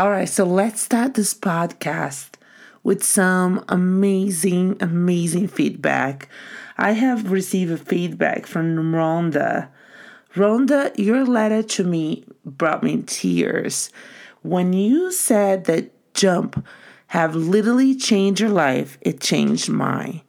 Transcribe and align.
All 0.00 0.10
right, 0.10 0.28
so 0.28 0.44
let's 0.44 0.80
start 0.80 1.14
this 1.14 1.34
podcast 1.34 2.28
with 2.84 3.02
some 3.02 3.64
amazing, 3.68 4.76
amazing 4.78 5.48
feedback. 5.48 6.28
I 6.76 6.92
have 6.92 7.32
received 7.32 7.72
a 7.72 7.76
feedback 7.76 8.46
from 8.46 8.76
Rhonda. 8.92 9.70
Rhonda, 10.36 10.96
your 10.96 11.24
letter 11.24 11.64
to 11.64 11.82
me 11.82 12.24
brought 12.44 12.84
me 12.84 13.02
tears. 13.02 13.90
When 14.42 14.72
you 14.72 15.10
said 15.10 15.64
that 15.64 15.90
jump 16.14 16.64
have 17.08 17.34
literally 17.34 17.96
changed 17.96 18.40
your 18.40 18.50
life, 18.50 18.98
it 19.00 19.20
changed 19.20 19.68
mine. 19.68 20.20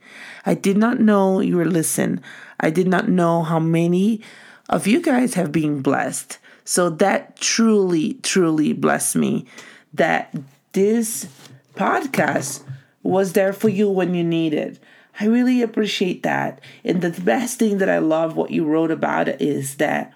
I 0.48 0.56
did 0.56 0.78
not 0.78 1.00
know 1.00 1.42
you 1.42 1.58
were 1.58 1.66
listening. 1.66 2.24
I 2.60 2.72
did 2.72 2.88
not 2.88 3.08
know 3.08 3.44
how 3.44 3.60
many 3.60 4.22
of 4.68 4.88
you 4.88 5.00
guys 5.00 5.36
have 5.36 5.52
been 5.52 5.84
blessed. 5.84 6.40
So 6.70 6.92
that 6.92 7.36
truly, 7.36 8.20
truly 8.22 8.74
blessed 8.74 9.16
me 9.16 9.48
that 9.96 10.36
this 10.74 11.28
podcast 11.74 12.62
was 13.02 13.34
there 13.34 13.54
for 13.54 13.70
you 13.70 13.90
when 13.90 14.14
you 14.14 14.24
needed. 14.24 14.80
I 15.20 15.26
really 15.26 15.64
appreciate 15.64 16.22
that. 16.22 16.62
And 16.84 17.02
the 17.02 17.10
best 17.10 17.58
thing 17.58 17.80
that 17.80 17.90
I 17.90 17.98
love 17.98 18.36
what 18.36 18.52
you 18.52 18.66
wrote 18.66 18.92
about 18.92 19.28
it 19.28 19.42
is 19.42 19.78
that 19.78 20.14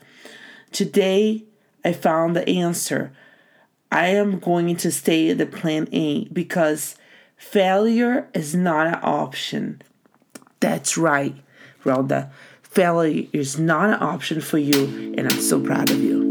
today 0.71 1.43
I 1.83 1.91
found 1.91 2.35
the 2.35 2.47
answer. 2.47 3.11
I 3.91 4.09
am 4.09 4.37
going 4.37 4.75
to 4.75 4.91
stay 4.91 5.31
at 5.31 5.39
the 5.39 5.47
plan 5.47 5.87
A 5.91 6.25
because 6.25 6.97
failure 7.35 8.29
is 8.35 8.53
not 8.53 8.85
an 8.85 8.99
option. 9.01 9.81
That's 10.59 10.99
right, 10.99 11.35
Rhonda. 11.83 12.29
Failure 12.61 13.27
is 13.33 13.57
not 13.57 13.89
an 13.89 14.03
option 14.03 14.39
for 14.39 14.59
you, 14.59 15.15
and 15.17 15.21
I'm 15.21 15.41
so 15.41 15.59
proud 15.59 15.89
of 15.89 15.99
you. 15.99 16.22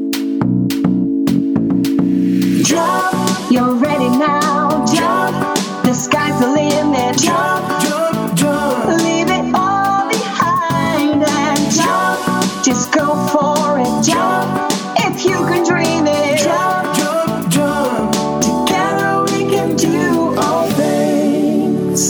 Jump, 2.73 3.51
you're 3.51 3.75
ready 3.75 4.09
now. 4.09 4.87
Jump, 4.87 5.59
the 5.85 5.93
sky's 5.93 6.41
the 6.41 6.49
limit. 6.49 7.19
Jump, 7.19 7.69
jump, 7.83 8.34
jump. 8.34 9.03
Leave 9.05 9.28
it 9.28 9.55
all 9.55 10.09
behind 10.09 11.23
and 11.23 11.70
jump. 11.70 12.65
Just 12.65 12.91
go 12.91 13.12
for 13.28 13.78
it. 13.78 14.03
Jump, 14.03 14.73
if 15.00 15.23
you 15.27 15.37
can 15.50 15.67
dream 15.69 16.06
it. 16.06 16.39
Jump, 16.39 16.97
jump, 16.97 17.53
jump. 17.53 18.41
Together 18.41 19.25
we 19.25 19.50
can 19.50 19.77
do 19.77 20.34
all 20.39 20.70
things. 20.70 22.00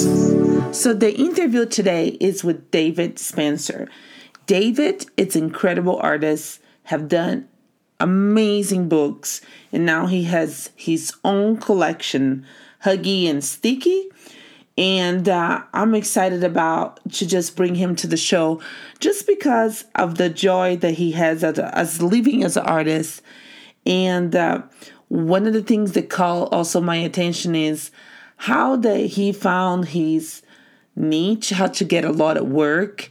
So 0.79 0.95
the 0.95 1.13
interview 1.13 1.67
today 1.67 2.17
is 2.21 2.45
with 2.45 2.71
David 2.71 3.19
Spencer. 3.19 3.89
David, 4.47 5.07
it's 5.17 5.35
incredible 5.35 5.99
artist, 6.01 6.61
have 6.85 7.09
done 7.09 7.49
amazing 8.03 8.89
books, 8.89 9.41
and 9.73 9.87
now 9.87 10.07
he 10.07 10.25
has 10.25 10.71
his 10.77 11.15
own 11.25 11.57
collection, 11.57 12.45
Huggie 12.85 13.31
and 13.31 13.43
Sticky. 13.43 14.09
And 14.77 15.29
uh, 15.29 15.63
I'm 15.73 15.95
excited 15.95 16.43
about 16.43 16.99
to 17.13 17.27
just 17.27 17.57
bring 17.57 17.75
him 17.75 17.95
to 17.97 18.07
the 18.07 18.17
show 18.17 18.61
just 19.01 19.27
because 19.27 19.85
of 19.95 20.17
the 20.17 20.31
joy 20.31 20.77
that 20.77 20.95
he 20.95 21.13
has 21.13 21.45
as, 21.45 21.59
as 21.59 22.03
living 22.03 22.43
as 22.43 22.57
an 22.57 22.65
artist. 22.65 23.23
And 23.85 24.35
uh, 24.35 24.63
one 25.09 25.47
of 25.47 25.53
the 25.53 25.63
things 25.63 25.93
that 25.93 26.09
call 26.09 26.47
also 26.47 26.81
my 26.81 26.97
attention 26.97 27.55
is 27.55 27.91
how 28.37 28.77
that 28.77 28.99
he 28.99 29.31
found 29.31 29.89
his 29.89 30.43
niche, 30.97 31.51
how 31.51 31.67
to 31.69 31.85
get 31.85 32.05
a 32.05 32.13
lot 32.13 32.37
of 32.37 32.49
work. 32.49 33.11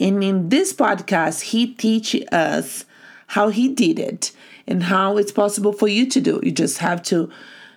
And 0.00 0.24
in 0.24 0.48
this 0.48 0.72
podcast, 0.72 1.42
he 1.42 1.74
teaches 1.74 2.26
us 2.32 2.86
how 3.32 3.48
he 3.48 3.66
did 3.66 3.98
it 3.98 4.30
and 4.66 4.82
how 4.82 5.16
it's 5.16 5.32
possible 5.32 5.72
for 5.72 5.88
you 5.88 6.06
to 6.06 6.20
do. 6.20 6.38
You 6.42 6.52
just 6.52 6.78
have 6.78 7.02
to 7.04 7.30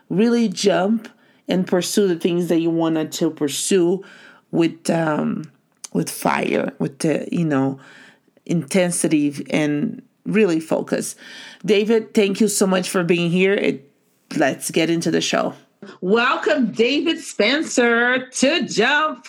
really 0.09 0.50
jump 0.50 1.08
and 1.47 1.66
pursue 1.66 2.09
the 2.09 2.17
things 2.17 2.50
that 2.50 2.59
you 2.59 2.70
wanted 2.70 3.14
to 3.14 3.31
pursue 3.31 4.03
with 4.52 4.89
um, 4.89 5.50
with 5.94 6.09
fire, 6.09 6.73
with 6.78 7.00
the 7.00 7.30
you 7.31 7.45
know 7.45 7.80
intensity 8.46 9.46
and 9.50 10.02
really 10.25 10.59
focus. 10.59 11.16
David, 11.66 12.13
thank 12.13 12.41
you 12.41 12.50
so 12.50 12.68
much 12.68 12.90
for 12.90 13.06
being 13.06 13.31
here. 13.31 13.53
It, 13.53 13.90
let's 14.35 14.72
get 14.72 14.90
into 14.90 15.09
the 15.09 15.22
show. 15.22 15.53
Welcome, 16.01 16.74
David 16.74 17.19
Spencer, 17.19 18.28
to 18.28 18.68
Jump. 18.68 19.28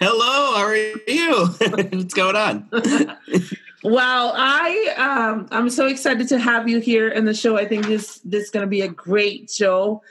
Hello, 0.00 0.56
how 0.56 0.64
are 0.64 0.76
you? 0.76 1.46
What's 1.92 2.14
going 2.14 2.36
on? 2.36 2.68
Well, 3.84 4.32
I 4.36 4.94
um, 4.96 5.48
I'm 5.50 5.68
so 5.70 5.86
excited 5.86 6.28
to 6.28 6.38
have 6.38 6.68
you 6.68 6.78
here 6.80 7.08
in 7.08 7.24
the 7.24 7.34
show. 7.34 7.56
I 7.56 7.66
think 7.66 7.86
this 7.86 8.18
this 8.24 8.44
is 8.44 8.50
going 8.50 8.64
to 8.64 8.70
be 8.70 8.82
a 8.82 8.88
great 8.88 9.50
show. 9.50 10.02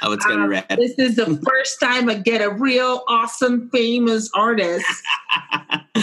Oh, 0.00 0.12
it's 0.12 0.24
gonna 0.24 0.36
be 0.36 0.42
Um, 0.44 0.50
rad. 0.50 0.78
This 0.78 0.92
is 0.98 1.16
the 1.16 1.36
first 1.44 1.80
time 1.80 2.08
I 2.08 2.14
get 2.14 2.40
a 2.40 2.50
real 2.50 3.02
awesome 3.08 3.68
famous 3.70 4.30
artist. 4.32 4.86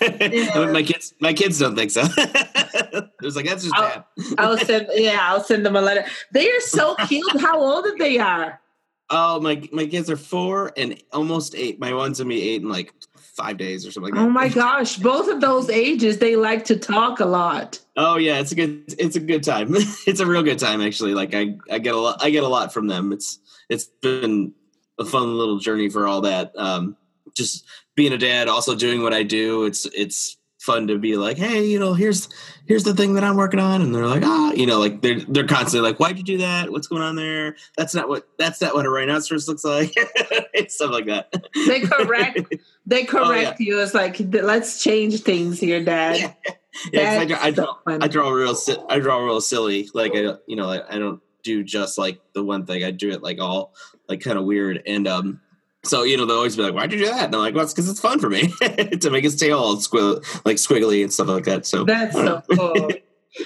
my 0.00 0.82
kids, 0.86 1.14
my 1.20 1.32
kids 1.32 1.58
don't 1.58 1.74
think 1.74 1.90
so. 1.90 2.02
it 2.16 3.10
was 3.22 3.34
like 3.36 3.46
that's 3.46 3.64
just 3.64 3.74
Oh. 3.76 3.82
bad. 3.82 4.04
I'll 4.38 4.56
send 4.56 4.86
yeah, 4.94 5.18
I'll 5.22 5.42
send 5.42 5.66
them 5.66 5.74
a 5.76 5.80
letter. 5.80 6.04
They 6.32 6.48
are 6.48 6.60
so 6.60 6.94
cute. 7.08 7.40
How 7.40 7.58
old 7.60 7.86
are 7.86 7.98
they 7.98 8.18
are? 8.18 8.60
Oh, 9.10 9.40
my 9.40 9.68
my 9.72 9.86
kids 9.86 10.08
are 10.08 10.16
four 10.16 10.72
and 10.76 11.00
almost 11.12 11.54
eight. 11.56 11.80
My 11.80 11.92
one's 11.92 12.18
gonna 12.18 12.28
be 12.28 12.50
eight 12.50 12.62
in 12.62 12.68
like 12.68 12.94
five 13.14 13.56
days 13.56 13.86
or 13.86 13.90
something 13.90 14.12
like 14.12 14.20
that. 14.20 14.26
Oh 14.26 14.30
my 14.30 14.48
gosh, 14.48 14.96
both 14.96 15.28
of 15.28 15.40
those 15.40 15.68
ages 15.70 16.18
they 16.18 16.36
like 16.36 16.64
to 16.66 16.76
talk 16.76 17.20
a 17.20 17.24
lot. 17.24 17.80
Oh 17.96 18.16
yeah, 18.16 18.38
it's 18.38 18.52
a 18.52 18.54
good 18.54 18.84
it's 18.98 19.16
a 19.16 19.20
good 19.20 19.42
time. 19.42 19.74
it's 20.06 20.20
a 20.20 20.26
real 20.26 20.42
good 20.42 20.58
time 20.58 20.80
actually. 20.80 21.14
Like 21.14 21.34
I 21.34 21.56
I 21.70 21.78
get 21.78 21.94
a 21.94 21.98
lot 21.98 22.22
I 22.22 22.30
get 22.30 22.44
a 22.44 22.48
lot 22.48 22.72
from 22.72 22.86
them. 22.86 23.12
It's 23.12 23.38
it's 23.68 23.86
been 24.02 24.52
a 24.98 25.04
fun 25.04 25.36
little 25.36 25.58
journey 25.58 25.88
for 25.88 26.06
all 26.06 26.20
that. 26.22 26.52
Um 26.56 26.96
just 27.34 27.64
being 27.96 28.12
a 28.12 28.18
dad, 28.18 28.48
also 28.48 28.74
doing 28.74 29.02
what 29.02 29.14
I 29.14 29.22
do. 29.22 29.64
It's 29.64 29.86
it's 29.86 30.36
fun 30.60 30.86
to 30.88 30.98
be 30.98 31.16
like, 31.16 31.38
hey, 31.38 31.64
you 31.64 31.78
know, 31.78 31.94
here's 31.94 32.28
here's 32.66 32.84
the 32.84 32.94
thing 32.94 33.14
that 33.14 33.24
I'm 33.24 33.36
working 33.36 33.58
on, 33.58 33.82
and 33.82 33.94
they're 33.94 34.06
like, 34.06 34.22
ah, 34.24 34.52
you 34.52 34.66
know, 34.66 34.78
like 34.78 35.00
they're 35.02 35.20
they're 35.20 35.46
constantly 35.46 35.88
like, 35.88 35.98
why'd 35.98 36.18
you 36.18 36.24
do 36.24 36.38
that? 36.38 36.70
What's 36.70 36.86
going 36.86 37.02
on 37.02 37.16
there? 37.16 37.56
That's 37.76 37.94
not 37.94 38.08
what 38.08 38.28
that's 38.38 38.60
not 38.60 38.74
what 38.74 38.86
a 38.86 38.90
rhinoceros 38.90 39.48
looks 39.48 39.64
like. 39.64 39.92
it's 39.96 40.74
stuff 40.74 40.90
like 40.90 41.06
that. 41.06 41.32
They 41.66 41.80
correct 41.80 42.54
they 42.86 43.02
Oh, 43.02 43.06
correct 43.06 43.60
you. 43.60 43.80
It's 43.80 43.94
like 43.94 44.18
let's 44.20 44.82
change 44.82 45.22
things 45.22 45.58
here, 45.58 45.82
Dad. 45.82 46.36
Yeah. 46.92 47.14
Yeah, 47.14 47.20
I, 47.20 47.24
draw, 47.26 47.38
I, 47.40 47.50
draw, 47.50 47.64
so. 47.64 47.98
I 48.00 48.08
draw 48.08 48.30
real. 48.30 48.56
I 48.88 49.00
draw 49.00 49.18
real 49.24 49.40
silly. 49.40 49.88
Like 49.92 50.12
I, 50.14 50.36
you 50.46 50.54
know, 50.54 50.68
like 50.68 50.84
I 50.88 50.98
don't 50.98 51.20
do 51.42 51.64
just 51.64 51.98
like 51.98 52.20
the 52.32 52.44
one 52.44 52.64
thing. 52.64 52.84
I 52.84 52.92
do 52.92 53.10
it 53.10 53.24
like 53.24 53.40
all 53.40 53.74
like 54.08 54.20
kind 54.20 54.38
of 54.38 54.44
weird. 54.44 54.80
And 54.86 55.08
um, 55.08 55.40
so 55.84 56.02
you 56.02 56.16
know, 56.16 56.26
they'll 56.26 56.36
always 56.36 56.56
be 56.56 56.62
like, 56.62 56.74
"Why'd 56.74 56.92
you 56.92 56.98
do 56.98 57.06
that?" 57.06 57.26
And 57.26 57.34
I'm 57.34 57.40
like, 57.40 57.54
"Well, 57.54 57.64
it's 57.64 57.72
because 57.72 57.88
it's 57.88 58.00
fun 58.00 58.18
for 58.18 58.28
me 58.28 58.48
to 59.00 59.10
make 59.10 59.24
his 59.24 59.36
tail 59.36 59.58
all 59.58 59.76
squiggle, 59.76 60.24
like 60.44 60.56
squiggly 60.56 61.02
and 61.02 61.12
stuff 61.12 61.28
like 61.28 61.44
that." 61.44 61.66
So 61.66 61.84
That's 61.84 62.14
so 62.14 62.42
cool. 62.54 62.90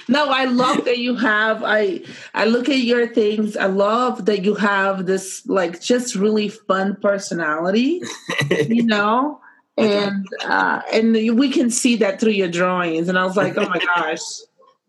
No, 0.07 0.29
I 0.29 0.45
love 0.45 0.85
that 0.85 0.97
you 0.97 1.15
have. 1.15 1.63
I 1.63 2.01
I 2.33 2.45
look 2.45 2.69
at 2.69 2.79
your 2.79 3.07
things. 3.07 3.55
I 3.55 3.67
love 3.67 4.25
that 4.25 4.43
you 4.43 4.55
have 4.55 5.05
this 5.05 5.45
like 5.45 5.81
just 5.81 6.15
really 6.15 6.49
fun 6.49 6.97
personality. 7.01 8.01
You 8.49 8.83
know, 8.85 9.39
and 9.77 10.25
uh, 10.43 10.81
and 10.91 11.13
we 11.37 11.49
can 11.49 11.69
see 11.69 11.95
that 11.97 12.19
through 12.19 12.31
your 12.31 12.47
drawings. 12.47 13.09
And 13.09 13.17
I 13.17 13.25
was 13.25 13.37
like, 13.37 13.57
oh 13.57 13.69
my 13.69 13.79
gosh, 13.79 14.19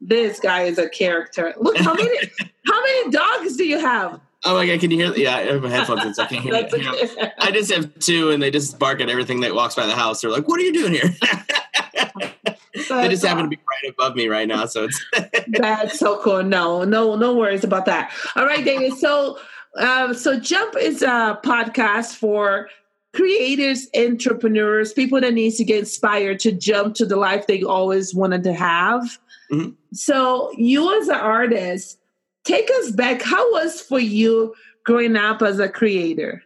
this 0.01 0.41
guy 0.41 0.63
is 0.63 0.79
a 0.79 0.89
character. 0.89 1.55
Look 1.59 1.77
how 1.77 1.95
many 1.95 2.19
how 2.67 2.83
many 2.83 3.11
dogs 3.11 3.57
do 3.57 3.65
you 3.65 3.79
have? 3.79 4.21
Oh 4.47 4.55
my 4.55 4.67
god, 4.67 4.81
can 4.81 4.91
you 4.91 4.99
hear? 5.05 5.15
Yeah, 5.17 5.37
I 5.37 5.41
have 5.53 5.63
my 5.63 5.69
headphones 5.71 6.05
in, 6.05 6.15
so 6.15 6.23
I 6.23 6.27
can't 6.27 6.43
hear. 6.43 6.53
That's 6.53 6.73
you. 6.73 6.81
Hang 6.81 6.89
on. 6.89 6.95
okay. 6.95 7.33
I 7.39 7.51
just 7.51 7.73
have 7.73 7.99
two, 7.99 8.31
and 8.31 8.43
they 8.43 8.51
just 8.51 8.79
bark 8.79 9.01
at 9.01 9.09
everything 9.11 9.41
that 9.41 9.55
walks 9.55 9.75
by 9.75 9.87
the 9.87 9.95
house. 9.95 10.21
They're 10.21 10.31
like, 10.31 10.49
"What 10.49 10.61
are 10.61 10.65
you 10.65 10.73
doing 10.73 10.93
here?" 10.95 11.15
they 12.75 13.09
just 13.09 13.25
happen 13.25 13.45
to 13.45 13.49
be 13.49 13.57
right 13.57 13.91
above 13.91 14.15
me 14.17 14.29
right 14.29 14.47
now, 14.49 14.67
so 14.67 14.85
it's 14.85 15.05
That's 15.49 15.99
so 15.99 16.21
cool. 16.23 16.43
No, 16.43 16.85
no, 16.85 17.17
no 17.17 17.35
worries 17.35 17.65
about 17.65 17.87
that. 17.87 18.13
All 18.37 18.47
right, 18.47 18.65
David. 18.65 18.95
So, 18.95 19.39
um, 19.79 20.15
so 20.15 20.39
Jump 20.39 20.77
is 20.77 21.03
a 21.03 21.39
podcast 21.45 22.17
for 22.17 22.69
creators, 23.15 23.89
entrepreneurs, 23.97 24.93
people 24.93 25.21
that 25.21 25.33
needs 25.33 25.57
to 25.57 25.65
get 25.65 25.79
inspired 25.79 26.39
to 26.41 26.53
jump 26.53 26.95
to 26.97 27.07
the 27.07 27.17
life 27.17 27.47
they 27.47 27.63
always 27.63 28.15
wanted 28.15 28.45
to 28.45 28.53
have. 28.53 29.19
Mhm. 29.51 29.75
So, 29.93 30.51
you 30.57 31.01
as 31.01 31.09
an 31.09 31.15
artist, 31.17 31.99
take 32.47 32.71
us 32.79 32.91
back. 32.93 33.23
How 33.23 33.53
was 33.53 33.81
for 33.81 33.99
you 33.99 34.55
growing 34.85 35.17
up 35.17 35.43
as 35.43 35.59
a 35.59 35.69
creator? 35.69 36.43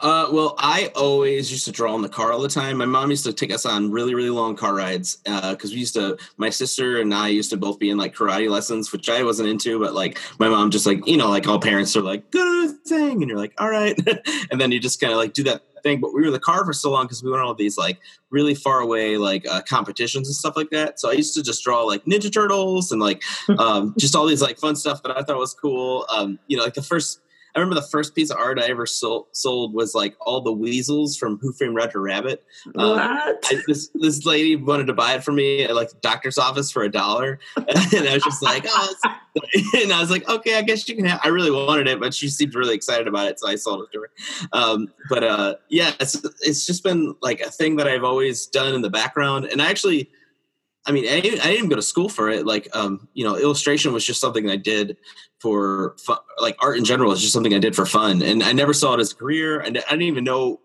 Uh, 0.00 0.28
well, 0.30 0.54
I 0.58 0.90
always 0.94 1.50
used 1.50 1.64
to 1.64 1.72
draw 1.72 1.94
in 1.94 2.02
the 2.02 2.08
car 2.08 2.32
all 2.32 2.40
the 2.40 2.48
time. 2.48 2.76
My 2.76 2.84
mom 2.84 3.10
used 3.10 3.24
to 3.24 3.32
take 3.32 3.52
us 3.52 3.64
on 3.64 3.90
really, 3.90 4.14
really 4.14 4.30
long 4.30 4.54
car 4.54 4.74
rides 4.74 5.16
because 5.24 5.72
we 5.72 5.78
used 5.78 5.94
to. 5.94 6.18
My 6.36 6.50
sister 6.50 7.00
and 7.00 7.14
I 7.14 7.28
used 7.28 7.50
to 7.50 7.56
both 7.56 7.78
be 7.78 7.90
in 7.90 7.96
like 7.96 8.14
karate 8.14 8.50
lessons, 8.50 8.92
which 8.92 9.08
I 9.08 9.22
wasn't 9.22 9.48
into, 9.48 9.78
but 9.78 9.94
like 9.94 10.18
my 10.38 10.48
mom 10.48 10.70
just 10.70 10.86
like 10.86 11.06
you 11.06 11.16
know, 11.16 11.30
like 11.30 11.46
all 11.48 11.58
parents 11.58 11.96
are 11.96 12.02
like 12.02 12.30
go 12.30 12.44
to 12.44 12.68
the 12.68 12.74
thing, 12.88 13.22
and 13.22 13.28
you're 13.28 13.38
like, 13.38 13.54
all 13.58 13.70
right, 13.70 13.96
and 14.50 14.60
then 14.60 14.70
you 14.72 14.80
just 14.80 15.00
kind 15.00 15.12
of 15.12 15.18
like 15.18 15.32
do 15.32 15.44
that 15.44 15.62
thing. 15.86 16.00
But 16.00 16.12
we 16.12 16.20
were 16.20 16.26
in 16.26 16.32
the 16.32 16.40
car 16.40 16.64
for 16.64 16.72
so 16.72 16.90
long 16.90 17.04
because 17.04 17.22
we 17.22 17.30
went 17.30 17.42
on 17.42 17.48
all 17.48 17.54
these 17.54 17.78
like 17.78 17.98
really 18.30 18.54
far 18.54 18.80
away 18.80 19.16
like 19.16 19.46
uh, 19.46 19.62
competitions 19.62 20.28
and 20.28 20.34
stuff 20.34 20.56
like 20.56 20.70
that. 20.70 20.98
So 20.98 21.10
I 21.10 21.12
used 21.12 21.34
to 21.34 21.42
just 21.42 21.62
draw 21.62 21.82
like 21.82 22.04
Ninja 22.04 22.32
Turtles 22.32 22.92
and 22.92 23.00
like 23.00 23.22
um, 23.58 23.94
just 23.98 24.16
all 24.16 24.26
these 24.26 24.42
like 24.42 24.58
fun 24.58 24.76
stuff 24.76 25.02
that 25.02 25.16
I 25.16 25.22
thought 25.22 25.38
was 25.38 25.54
cool. 25.54 26.06
Um, 26.14 26.38
you 26.48 26.56
know, 26.56 26.64
like 26.64 26.74
the 26.74 26.82
first 26.82 27.20
I 27.56 27.60
remember 27.60 27.80
the 27.80 27.86
first 27.86 28.14
piece 28.14 28.30
of 28.30 28.36
art 28.36 28.58
I 28.58 28.66
ever 28.66 28.84
sold, 28.84 29.28
sold 29.32 29.72
was 29.72 29.94
like 29.94 30.14
all 30.20 30.42
the 30.42 30.52
weasels 30.52 31.16
from 31.16 31.38
Who 31.38 31.54
Framed 31.54 31.74
Roger 31.74 32.02
Rabbit. 32.02 32.44
Um? 32.74 32.98
I, 32.98 33.34
this 33.66 33.88
this 33.94 34.26
lady 34.26 34.56
wanted 34.56 34.88
to 34.88 34.92
buy 34.92 35.14
it 35.14 35.24
for 35.24 35.32
me 35.32 35.62
at 35.62 35.74
like 35.74 35.88
the 35.88 35.96
doctor's 35.96 36.36
office 36.36 36.70
for 36.70 36.82
a 36.82 36.90
dollar, 36.90 37.38
and 37.56 38.08
I 38.08 38.12
was 38.12 38.22
just 38.22 38.42
like, 38.42 38.66
oh, 38.68 38.94
and 39.74 39.90
I 39.90 40.00
was 40.00 40.10
like, 40.10 40.28
okay, 40.28 40.58
I 40.58 40.62
guess 40.62 40.86
you 40.86 40.96
can 40.96 41.06
have. 41.06 41.20
I 41.24 41.28
really 41.28 41.50
wanted 41.50 41.88
it, 41.88 41.98
but 41.98 42.12
she 42.12 42.28
seemed 42.28 42.54
really 42.54 42.74
excited 42.74 43.08
about 43.08 43.28
it, 43.28 43.40
so 43.40 43.48
I 43.48 43.56
sold 43.56 43.84
it 43.84 43.92
to 43.92 44.02
her. 44.02 44.10
Um, 44.52 44.88
but 45.08 45.24
uh, 45.24 45.54
yeah, 45.70 45.92
it's 45.98 46.22
it's 46.42 46.66
just 46.66 46.84
been 46.84 47.14
like 47.22 47.40
a 47.40 47.50
thing 47.50 47.76
that 47.76 47.88
I've 47.88 48.04
always 48.04 48.46
done 48.46 48.74
in 48.74 48.82
the 48.82 48.90
background, 48.90 49.46
and 49.46 49.62
I 49.62 49.70
actually. 49.70 50.10
I 50.86 50.92
mean, 50.92 51.08
I 51.08 51.20
didn't, 51.20 51.40
I 51.40 51.44
didn't 51.44 51.58
even 51.58 51.70
go 51.70 51.76
to 51.76 51.82
school 51.82 52.08
for 52.08 52.30
it. 52.30 52.46
Like, 52.46 52.68
um, 52.74 53.08
you 53.14 53.24
know, 53.24 53.36
illustration 53.36 53.92
was 53.92 54.04
just 54.04 54.20
something 54.20 54.48
I 54.48 54.56
did 54.56 54.96
for 55.40 55.96
fun. 55.98 56.18
Like, 56.40 56.56
art 56.60 56.78
in 56.78 56.84
general 56.84 57.12
is 57.12 57.20
just 57.20 57.32
something 57.32 57.54
I 57.54 57.58
did 57.58 57.74
for 57.74 57.86
fun, 57.86 58.22
and 58.22 58.42
I 58.42 58.52
never 58.52 58.72
saw 58.72 58.94
it 58.94 59.00
as 59.00 59.12
a 59.12 59.14
career. 59.14 59.60
And 59.60 59.78
I 59.78 59.90
didn't 59.90 60.02
even 60.02 60.24
know, 60.24 60.60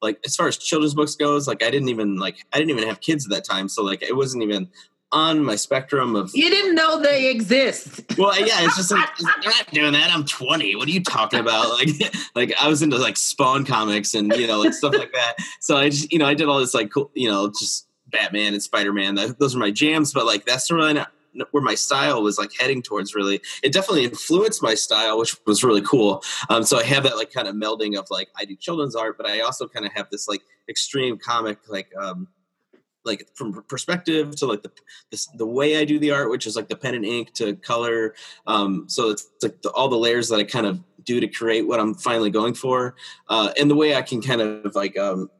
like, 0.00 0.20
as 0.24 0.36
far 0.36 0.46
as 0.48 0.56
children's 0.56 0.94
books 0.94 1.16
goes, 1.16 1.48
like, 1.48 1.62
I 1.62 1.70
didn't 1.70 1.88
even 1.88 2.16
like, 2.16 2.36
I 2.52 2.58
didn't 2.58 2.70
even 2.70 2.88
have 2.88 3.00
kids 3.00 3.26
at 3.26 3.30
that 3.30 3.44
time, 3.44 3.68
so 3.68 3.82
like, 3.82 4.02
it 4.02 4.16
wasn't 4.16 4.44
even 4.44 4.68
on 5.14 5.44
my 5.44 5.54
spectrum 5.54 6.16
of. 6.16 6.32
You 6.34 6.50
didn't 6.50 6.74
know 6.74 7.00
they 7.00 7.30
exist. 7.30 8.02
Well, 8.18 8.38
yeah, 8.38 8.64
it's 8.64 8.76
just 8.76 8.90
like 8.90 9.08
they're 9.16 9.52
not 9.52 9.70
doing 9.70 9.92
that. 9.92 10.10
I'm 10.12 10.24
20. 10.24 10.74
What 10.76 10.88
are 10.88 10.90
you 10.90 11.02
talking 11.02 11.38
about? 11.38 11.70
Like, 11.70 11.88
like 12.34 12.54
I 12.60 12.68
was 12.68 12.82
into 12.82 12.98
like 12.98 13.16
Spawn 13.16 13.64
comics 13.64 14.14
and 14.14 14.34
you 14.34 14.46
know 14.46 14.58
like 14.58 14.74
stuff 14.74 14.94
like 14.94 15.12
that. 15.12 15.36
So 15.60 15.76
I 15.76 15.88
just 15.88 16.12
you 16.12 16.18
know 16.18 16.26
I 16.26 16.34
did 16.34 16.48
all 16.48 16.58
this 16.58 16.74
like 16.74 16.90
cool 16.90 17.10
you 17.14 17.30
know 17.30 17.48
just 17.48 17.86
Batman 18.14 18.54
and 18.54 18.62
Spider 18.62 18.92
Man. 18.92 19.14
Those 19.38 19.54
are 19.54 19.58
my 19.58 19.70
jams. 19.70 20.12
But 20.12 20.26
like 20.26 20.44
that's 20.46 20.70
really 20.70 20.94
not 20.94 21.10
where 21.50 21.62
my 21.62 21.74
style 21.74 22.22
was 22.22 22.38
like 22.38 22.50
heading 22.58 22.80
towards. 22.82 23.14
Really, 23.14 23.40
it 23.62 23.72
definitely 23.72 24.04
influenced 24.04 24.62
my 24.62 24.74
style, 24.74 25.18
which 25.18 25.36
was 25.46 25.64
really 25.64 25.82
cool. 25.82 26.22
Um, 26.48 26.62
so 26.62 26.78
I 26.78 26.84
have 26.84 27.02
that 27.04 27.16
like 27.16 27.32
kind 27.32 27.48
of 27.48 27.54
melding 27.54 27.98
of 27.98 28.06
like 28.10 28.28
I 28.38 28.44
do 28.44 28.56
children's 28.56 28.96
art, 28.96 29.16
but 29.18 29.26
I 29.26 29.40
also 29.40 29.66
kind 29.66 29.84
of 29.84 29.92
have 29.92 30.06
this 30.10 30.28
like 30.28 30.42
extreme 30.68 31.18
comic 31.18 31.58
like. 31.68 31.90
um 32.00 32.28
like 33.06 33.28
from 33.34 33.62
perspective 33.68 34.34
to 34.36 34.46
like 34.46 34.62
the 34.62 34.72
this, 35.10 35.26
the 35.36 35.46
way 35.46 35.76
I 35.76 35.84
do 35.84 35.98
the 35.98 36.10
art, 36.10 36.30
which 36.30 36.46
is 36.46 36.56
like 36.56 36.68
the 36.68 36.76
pen 36.76 36.94
and 36.94 37.04
ink 37.04 37.34
to 37.34 37.54
color. 37.56 38.14
Um, 38.46 38.86
so 38.88 39.10
it's 39.10 39.28
like 39.42 39.60
the, 39.62 39.70
all 39.70 39.88
the 39.88 39.96
layers 39.96 40.28
that 40.30 40.40
I 40.40 40.44
kind 40.44 40.66
of 40.66 40.80
do 41.04 41.20
to 41.20 41.28
create 41.28 41.66
what 41.66 41.80
I'm 41.80 41.94
finally 41.94 42.30
going 42.30 42.54
for, 42.54 42.96
uh, 43.28 43.52
and 43.58 43.70
the 43.70 43.74
way 43.74 43.94
I 43.94 44.02
can 44.02 44.22
kind 44.22 44.40
of 44.40 44.74
like 44.74 44.98
um, 44.98 45.30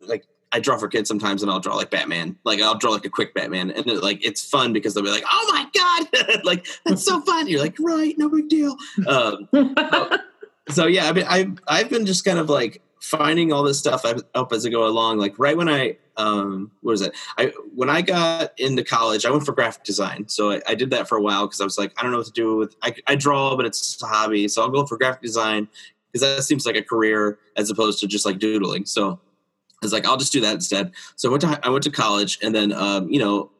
like 0.00 0.24
I 0.56 0.58
draw 0.58 0.78
for 0.78 0.88
kids 0.88 1.06
sometimes, 1.06 1.42
and 1.42 1.52
I'll 1.52 1.60
draw 1.60 1.76
like 1.76 1.90
Batman. 1.90 2.34
Like 2.44 2.62
I'll 2.62 2.78
draw 2.78 2.92
like 2.92 3.04
a 3.04 3.10
quick 3.10 3.34
Batman, 3.34 3.70
and 3.70 3.86
it, 3.86 4.02
like 4.02 4.24
it's 4.24 4.42
fun 4.42 4.72
because 4.72 4.94
they'll 4.94 5.04
be 5.04 5.10
like, 5.10 5.24
"Oh 5.30 5.52
my 5.52 5.66
god!" 5.74 6.44
like 6.44 6.66
that's 6.86 7.04
so 7.04 7.20
fun. 7.20 7.46
You're 7.46 7.60
like, 7.60 7.76
right, 7.78 8.16
no 8.16 8.30
big 8.30 8.48
deal. 8.48 8.74
Um, 9.06 9.46
so 10.70 10.86
yeah, 10.86 11.10
I 11.10 11.12
mean, 11.12 11.26
I've 11.28 11.58
I've 11.68 11.90
been 11.90 12.06
just 12.06 12.24
kind 12.24 12.38
of 12.38 12.48
like 12.48 12.80
finding 13.02 13.52
all 13.52 13.64
this 13.64 13.78
stuff 13.78 14.06
up 14.34 14.52
as 14.54 14.64
I 14.64 14.70
go 14.70 14.86
along. 14.86 15.18
Like 15.18 15.38
right 15.38 15.58
when 15.58 15.68
I 15.68 15.98
um 16.16 16.70
what 16.80 16.92
was 16.92 17.02
it? 17.02 17.14
I 17.36 17.52
when 17.74 17.90
I 17.90 18.00
got 18.00 18.58
into 18.58 18.82
college, 18.82 19.26
I 19.26 19.30
went 19.30 19.44
for 19.44 19.52
graphic 19.52 19.84
design. 19.84 20.26
So 20.26 20.52
I, 20.52 20.62
I 20.66 20.74
did 20.74 20.88
that 20.92 21.06
for 21.06 21.18
a 21.18 21.22
while 21.22 21.46
because 21.46 21.60
I 21.60 21.64
was 21.64 21.76
like, 21.76 21.92
I 21.98 22.02
don't 22.02 22.12
know 22.12 22.18
what 22.18 22.28
to 22.28 22.32
do 22.32 22.56
with. 22.56 22.76
I, 22.80 22.94
I 23.06 23.14
draw, 23.14 23.54
but 23.56 23.66
it's 23.66 23.80
just 23.80 24.02
a 24.02 24.06
hobby, 24.06 24.48
so 24.48 24.62
I'll 24.62 24.70
go 24.70 24.86
for 24.86 24.96
graphic 24.96 25.20
design 25.20 25.68
because 26.10 26.22
that 26.22 26.42
seems 26.44 26.64
like 26.64 26.76
a 26.76 26.82
career 26.82 27.38
as 27.56 27.68
opposed 27.68 28.00
to 28.00 28.06
just 28.06 28.24
like 28.24 28.38
doodling. 28.38 28.86
So 28.86 29.20
Was 29.82 29.92
like, 29.92 30.06
I'll 30.06 30.16
just 30.16 30.32
do 30.32 30.40
that 30.40 30.54
instead. 30.54 30.92
So 31.16 31.28
I 31.28 31.32
went 31.32 31.42
to 31.42 31.60
I 31.62 31.68
went 31.68 31.84
to 31.84 31.90
college, 31.90 32.38
and 32.42 32.54
then 32.54 32.72
um, 32.72 33.10
you 33.10 33.18
know, 33.18 33.50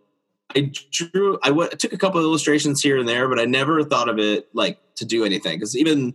I 0.54 0.72
drew. 0.90 1.38
I 1.42 1.50
took 1.68 1.92
a 1.92 1.98
couple 1.98 2.18
of 2.18 2.24
illustrations 2.24 2.82
here 2.82 2.98
and 2.98 3.08
there, 3.08 3.28
but 3.28 3.38
I 3.38 3.44
never 3.44 3.82
thought 3.84 4.08
of 4.08 4.18
it 4.18 4.48
like 4.54 4.78
to 4.96 5.04
do 5.04 5.24
anything 5.24 5.58
because 5.58 5.76
even 5.76 6.14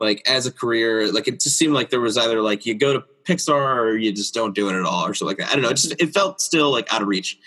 like 0.00 0.26
as 0.26 0.46
a 0.46 0.52
career, 0.52 1.12
like 1.12 1.28
it 1.28 1.40
just 1.40 1.58
seemed 1.58 1.74
like 1.74 1.90
there 1.90 2.00
was 2.00 2.16
either 2.16 2.40
like 2.40 2.64
you 2.64 2.74
go 2.74 2.94
to 2.94 3.04
Pixar 3.24 3.76
or 3.76 3.96
you 3.96 4.12
just 4.12 4.32
don't 4.32 4.54
do 4.54 4.68
it 4.70 4.74
at 4.74 4.84
all 4.84 5.06
or 5.06 5.14
something 5.14 5.36
like 5.36 5.46
that. 5.46 5.50
I 5.50 5.52
don't 5.54 5.62
know. 5.62 5.68
It 5.68 5.76
just 5.76 6.00
it 6.00 6.14
felt 6.14 6.40
still 6.40 6.70
like 6.70 6.92
out 6.92 7.02
of 7.02 7.08
reach, 7.08 7.38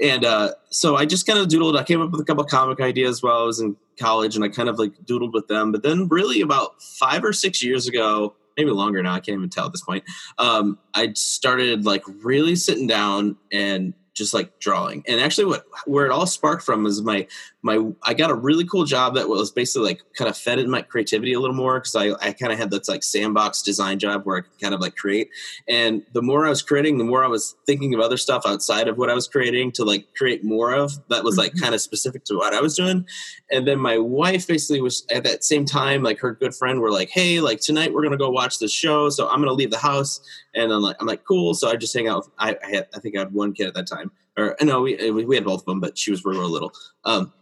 and 0.00 0.24
uh, 0.24 0.52
so 0.70 0.96
I 0.96 1.04
just 1.04 1.26
kind 1.26 1.38
of 1.38 1.48
doodled. 1.48 1.78
I 1.78 1.84
came 1.84 2.00
up 2.00 2.10
with 2.10 2.20
a 2.20 2.24
couple 2.24 2.44
comic 2.44 2.80
ideas 2.80 3.22
while 3.22 3.38
I 3.38 3.44
was 3.44 3.60
in 3.60 3.76
college, 3.98 4.36
and 4.36 4.44
I 4.44 4.48
kind 4.48 4.68
of 4.68 4.78
like 4.78 4.92
doodled 5.04 5.34
with 5.34 5.48
them. 5.48 5.70
But 5.70 5.82
then, 5.82 6.08
really, 6.08 6.40
about 6.40 6.80
five 6.82 7.22
or 7.24 7.34
six 7.34 7.62
years 7.62 7.86
ago, 7.86 8.34
maybe 8.58 8.70
longer 8.72 9.02
now, 9.02 9.14
I 9.14 9.20
can't 9.20 9.38
even 9.38 9.48
tell 9.48 9.66
at 9.66 9.72
this 9.72 9.82
point. 9.82 10.04
Um, 10.36 10.78
I 10.92 11.12
started 11.14 11.86
like 11.86 12.02
really 12.22 12.56
sitting 12.56 12.88
down 12.88 13.36
and 13.52 13.94
just 14.18 14.34
like 14.34 14.58
drawing. 14.58 15.04
And 15.08 15.20
actually, 15.20 15.46
what 15.46 15.64
where 15.86 16.04
it 16.04 16.12
all 16.12 16.26
sparked 16.26 16.62
from 16.62 16.84
is 16.84 17.00
my 17.00 17.26
my 17.62 17.90
I 18.02 18.14
got 18.14 18.30
a 18.30 18.34
really 18.34 18.66
cool 18.66 18.84
job 18.84 19.14
that 19.14 19.28
was 19.28 19.50
basically 19.50 19.88
like 19.88 20.02
kind 20.16 20.28
of 20.28 20.36
fed 20.36 20.58
in 20.58 20.68
my 20.70 20.82
creativity 20.82 21.32
a 21.32 21.40
little 21.40 21.56
more 21.56 21.78
because 21.80 21.96
I 21.96 22.10
I 22.20 22.32
kind 22.32 22.52
of 22.52 22.58
had 22.58 22.70
this 22.70 22.88
like 22.88 23.02
sandbox 23.02 23.62
design 23.62 23.98
job 23.98 24.24
where 24.24 24.38
I 24.38 24.40
could 24.42 24.60
kind 24.60 24.74
of 24.74 24.80
like 24.80 24.96
create. 24.96 25.30
And 25.68 26.02
the 26.12 26.22
more 26.22 26.44
I 26.44 26.50
was 26.50 26.62
creating, 26.62 26.98
the 26.98 27.04
more 27.04 27.24
I 27.24 27.28
was 27.28 27.56
thinking 27.66 27.94
of 27.94 28.00
other 28.00 28.16
stuff 28.16 28.42
outside 28.46 28.88
of 28.88 28.98
what 28.98 29.10
I 29.10 29.14
was 29.14 29.28
creating 29.28 29.72
to 29.72 29.84
like 29.84 30.06
create 30.14 30.44
more 30.44 30.74
of 30.74 30.92
that 31.08 31.24
was 31.24 31.36
like 31.36 31.52
mm-hmm. 31.52 31.62
kind 31.62 31.74
of 31.74 31.80
specific 31.80 32.24
to 32.24 32.34
what 32.34 32.54
I 32.54 32.60
was 32.60 32.76
doing. 32.76 33.06
And 33.50 33.66
then 33.66 33.78
my 33.78 33.98
wife 33.98 34.46
basically 34.46 34.80
was 34.80 35.06
at 35.10 35.24
that 35.24 35.44
same 35.44 35.64
time 35.64 36.02
like 36.02 36.20
her 36.20 36.32
good 36.32 36.54
friend 36.54 36.80
were 36.80 36.90
like, 36.90 37.10
hey, 37.10 37.40
like 37.40 37.60
tonight 37.60 37.92
we're 37.92 38.02
gonna 38.02 38.16
go 38.16 38.30
watch 38.30 38.58
this 38.58 38.72
show, 38.72 39.08
so 39.10 39.28
I'm 39.28 39.40
gonna 39.40 39.52
leave 39.52 39.70
the 39.70 39.78
house. 39.78 40.20
And 40.54 40.72
I'm 40.72 40.82
like, 40.82 40.96
I'm 41.00 41.06
like, 41.06 41.24
cool. 41.24 41.54
So 41.54 41.68
I 41.68 41.76
just 41.76 41.94
hang 41.94 42.08
out. 42.08 42.24
With, 42.24 42.30
I, 42.38 42.56
I 42.64 42.70
had, 42.76 42.88
I 42.94 42.98
think 42.98 43.16
I 43.16 43.20
had 43.20 43.32
one 43.32 43.52
kid 43.52 43.68
at 43.68 43.74
that 43.74 43.86
time, 43.86 44.07
or 44.38 44.56
no, 44.62 44.80
we 44.82 45.10
we 45.10 45.34
had 45.34 45.44
both 45.44 45.60
of 45.60 45.66
them, 45.66 45.80
but 45.80 45.98
she 45.98 46.10
was 46.10 46.24
real, 46.24 46.48
little. 46.48 46.72
Um, 47.04 47.32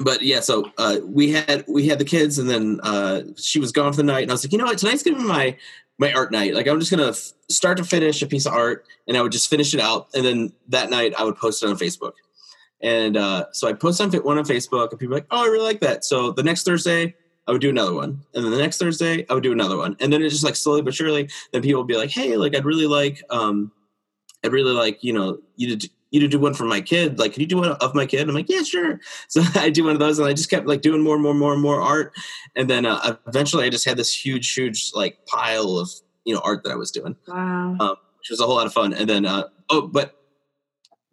but 0.00 0.22
yeah, 0.22 0.40
so 0.40 0.70
uh, 0.78 0.98
we 1.04 1.30
had 1.30 1.64
we 1.68 1.86
had 1.86 1.98
the 1.98 2.04
kids, 2.04 2.38
and 2.38 2.48
then 2.48 2.80
uh, 2.82 3.22
she 3.36 3.60
was 3.60 3.72
gone 3.72 3.92
for 3.92 3.98
the 3.98 4.02
night, 4.02 4.22
and 4.22 4.30
I 4.30 4.34
was 4.34 4.44
like, 4.44 4.52
you 4.52 4.58
know 4.58 4.64
what, 4.64 4.78
tonight's 4.78 5.02
gonna 5.02 5.18
be 5.18 5.24
my 5.24 5.56
my 5.98 6.12
art 6.12 6.32
night. 6.32 6.54
Like 6.54 6.66
I'm 6.66 6.78
just 6.80 6.90
gonna 6.90 7.10
f- 7.10 7.32
start 7.48 7.78
to 7.78 7.84
finish 7.84 8.22
a 8.22 8.26
piece 8.26 8.46
of 8.46 8.52
art, 8.52 8.86
and 9.06 9.16
I 9.16 9.22
would 9.22 9.32
just 9.32 9.48
finish 9.48 9.74
it 9.74 9.80
out, 9.80 10.08
and 10.14 10.24
then 10.24 10.52
that 10.68 10.90
night 10.90 11.14
I 11.18 11.24
would 11.24 11.36
post 11.36 11.62
it 11.62 11.68
on 11.68 11.76
Facebook. 11.76 12.12
And 12.82 13.16
uh, 13.16 13.46
so 13.52 13.68
I 13.68 13.72
posted 13.72 14.14
on 14.14 14.22
one 14.22 14.38
on 14.38 14.44
Facebook, 14.44 14.90
and 14.90 15.00
people 15.00 15.14
like, 15.14 15.26
oh, 15.30 15.44
I 15.44 15.48
really 15.48 15.64
like 15.64 15.80
that. 15.80 16.04
So 16.04 16.30
the 16.30 16.42
next 16.42 16.64
Thursday, 16.64 17.14
I 17.46 17.52
would 17.52 17.62
do 17.62 17.70
another 17.70 17.94
one, 17.94 18.22
and 18.34 18.44
then 18.44 18.50
the 18.50 18.58
next 18.58 18.78
Thursday, 18.78 19.24
I 19.30 19.34
would 19.34 19.42
do 19.42 19.52
another 19.52 19.76
one, 19.76 19.96
and 20.00 20.12
then 20.12 20.22
it 20.22 20.30
just 20.30 20.44
like 20.44 20.56
slowly 20.56 20.82
but 20.82 20.94
surely, 20.94 21.28
then 21.52 21.62
people 21.62 21.80
would 21.80 21.88
be 21.88 21.96
like, 21.96 22.10
hey, 22.10 22.36
like 22.36 22.54
I'd 22.54 22.66
really 22.66 22.86
like, 22.86 23.22
um, 23.30 23.72
I'd 24.44 24.52
really 24.52 24.72
like, 24.72 25.02
you 25.02 25.12
know, 25.12 25.38
you 25.56 25.76
to 25.76 25.88
you 26.16 26.20
to 26.22 26.28
do 26.28 26.38
one 26.40 26.54
for 26.54 26.64
my 26.64 26.80
kid. 26.80 27.18
Like, 27.18 27.32
can 27.34 27.40
you 27.42 27.46
do 27.46 27.58
one 27.58 27.68
of 27.70 27.94
my 27.94 28.06
kid? 28.06 28.28
I'm 28.28 28.34
like, 28.34 28.48
yeah, 28.48 28.62
sure. 28.62 29.00
So 29.28 29.42
I 29.54 29.70
do 29.70 29.84
one 29.84 29.92
of 29.92 30.00
those, 30.00 30.18
and 30.18 30.26
I 30.28 30.32
just 30.32 30.50
kept 30.50 30.66
like 30.66 30.80
doing 30.82 31.02
more 31.02 31.14
and 31.14 31.22
more 31.22 31.30
and 31.32 31.40
more 31.40 31.52
and 31.52 31.62
more 31.62 31.80
art, 31.80 32.12
and 32.56 32.68
then 32.68 32.86
uh, 32.86 33.16
eventually, 33.28 33.64
I 33.64 33.70
just 33.70 33.84
had 33.84 33.96
this 33.96 34.12
huge, 34.12 34.52
huge 34.52 34.90
like 34.94 35.24
pile 35.26 35.78
of 35.78 35.90
you 36.24 36.34
know 36.34 36.40
art 36.44 36.64
that 36.64 36.72
I 36.72 36.76
was 36.76 36.90
doing, 36.90 37.14
Wow. 37.28 37.76
um, 37.78 37.96
which 38.18 38.30
was 38.30 38.40
a 38.40 38.46
whole 38.46 38.56
lot 38.56 38.66
of 38.66 38.72
fun. 38.72 38.92
And 38.92 39.08
then, 39.08 39.24
uh, 39.26 39.44
oh, 39.70 39.82
but 39.86 40.14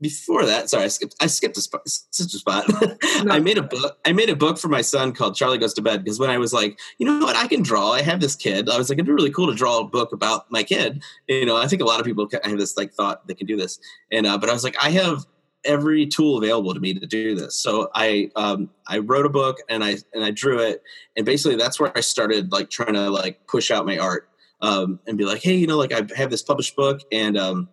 before 0.03 0.45
that, 0.45 0.69
sorry, 0.69 0.83
I 0.83 0.87
skipped. 0.89 1.15
I 1.19 1.27
skipped 1.27 1.57
a 1.57 1.61
spot. 1.61 1.81
Such 1.87 2.33
a 2.33 2.37
spot. 2.37 2.65
I 3.29 3.39
made 3.39 3.57
a 3.57 3.63
book. 3.63 3.97
I 4.05 4.11
made 4.11 4.29
a 4.29 4.35
book 4.35 4.59
for 4.59 4.67
my 4.67 4.81
son 4.81 5.13
called 5.13 5.35
Charlie 5.35 5.57
Goes 5.57 5.73
to 5.75 5.81
Bed 5.81 6.03
because 6.03 6.19
when 6.19 6.29
I 6.29 6.37
was 6.37 6.53
like, 6.53 6.77
you 6.99 7.07
know 7.07 7.25
what, 7.25 7.35
I 7.35 7.47
can 7.47 7.63
draw. 7.63 7.91
I 7.91 8.01
have 8.01 8.19
this 8.19 8.35
kid. 8.35 8.69
I 8.69 8.77
was 8.77 8.89
like, 8.89 8.97
it'd 8.97 9.07
be 9.07 9.11
really 9.13 9.31
cool 9.31 9.47
to 9.47 9.55
draw 9.55 9.79
a 9.79 9.85
book 9.85 10.11
about 10.11 10.51
my 10.51 10.61
kid. 10.61 11.01
You 11.27 11.45
know, 11.45 11.57
I 11.57 11.67
think 11.67 11.81
a 11.81 11.85
lot 11.85 11.99
of 11.99 12.05
people 12.05 12.27
have 12.43 12.57
this 12.57 12.77
like 12.77 12.93
thought 12.93 13.25
they 13.27 13.33
can 13.33 13.47
do 13.47 13.57
this, 13.57 13.79
and 14.11 14.27
uh, 14.27 14.37
but 14.37 14.49
I 14.49 14.53
was 14.53 14.63
like, 14.63 14.75
I 14.83 14.91
have 14.91 15.25
every 15.65 16.05
tool 16.05 16.37
available 16.37 16.73
to 16.73 16.79
me 16.79 16.93
to 16.93 17.07
do 17.07 17.33
this. 17.33 17.55
So 17.55 17.89
I 17.95 18.29
um, 18.35 18.69
I 18.87 18.99
wrote 18.99 19.25
a 19.25 19.29
book 19.29 19.57
and 19.69 19.83
I 19.83 19.97
and 20.13 20.23
I 20.23 20.31
drew 20.31 20.59
it, 20.59 20.83
and 21.15 21.25
basically 21.25 21.55
that's 21.55 21.79
where 21.79 21.91
I 21.97 22.01
started 22.01 22.51
like 22.51 22.69
trying 22.69 22.93
to 22.93 23.09
like 23.09 23.47
push 23.47 23.71
out 23.71 23.85
my 23.85 23.97
art 23.97 24.29
um, 24.61 24.99
and 25.07 25.17
be 25.17 25.23
like, 25.23 25.41
hey, 25.41 25.55
you 25.55 25.65
know, 25.65 25.77
like 25.77 25.93
I 25.93 26.01
have 26.15 26.29
this 26.29 26.41
published 26.41 26.75
book 26.75 27.01
and. 27.11 27.37
Um, 27.37 27.69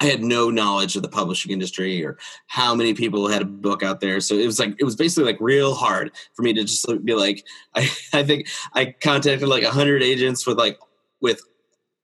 I 0.00 0.06
had 0.06 0.22
no 0.22 0.50
knowledge 0.50 0.96
of 0.96 1.02
the 1.02 1.08
publishing 1.08 1.52
industry 1.52 2.04
or 2.04 2.18
how 2.48 2.74
many 2.74 2.92
people 2.92 3.28
had 3.28 3.42
a 3.42 3.46
book 3.46 3.82
out 3.82 4.00
there. 4.00 4.20
So 4.20 4.34
it 4.34 4.46
was 4.46 4.58
like 4.58 4.74
it 4.78 4.84
was 4.84 4.96
basically 4.96 5.30
like 5.30 5.40
real 5.40 5.74
hard 5.74 6.10
for 6.34 6.42
me 6.42 6.52
to 6.54 6.64
just 6.64 6.86
be 7.04 7.14
like 7.14 7.44
I, 7.74 7.90
I 8.12 8.22
think 8.22 8.48
I 8.74 8.86
contacted 9.00 9.48
like 9.48 9.62
a 9.62 9.70
hundred 9.70 10.02
agents 10.02 10.46
with 10.46 10.58
like 10.58 10.78
with 11.20 11.40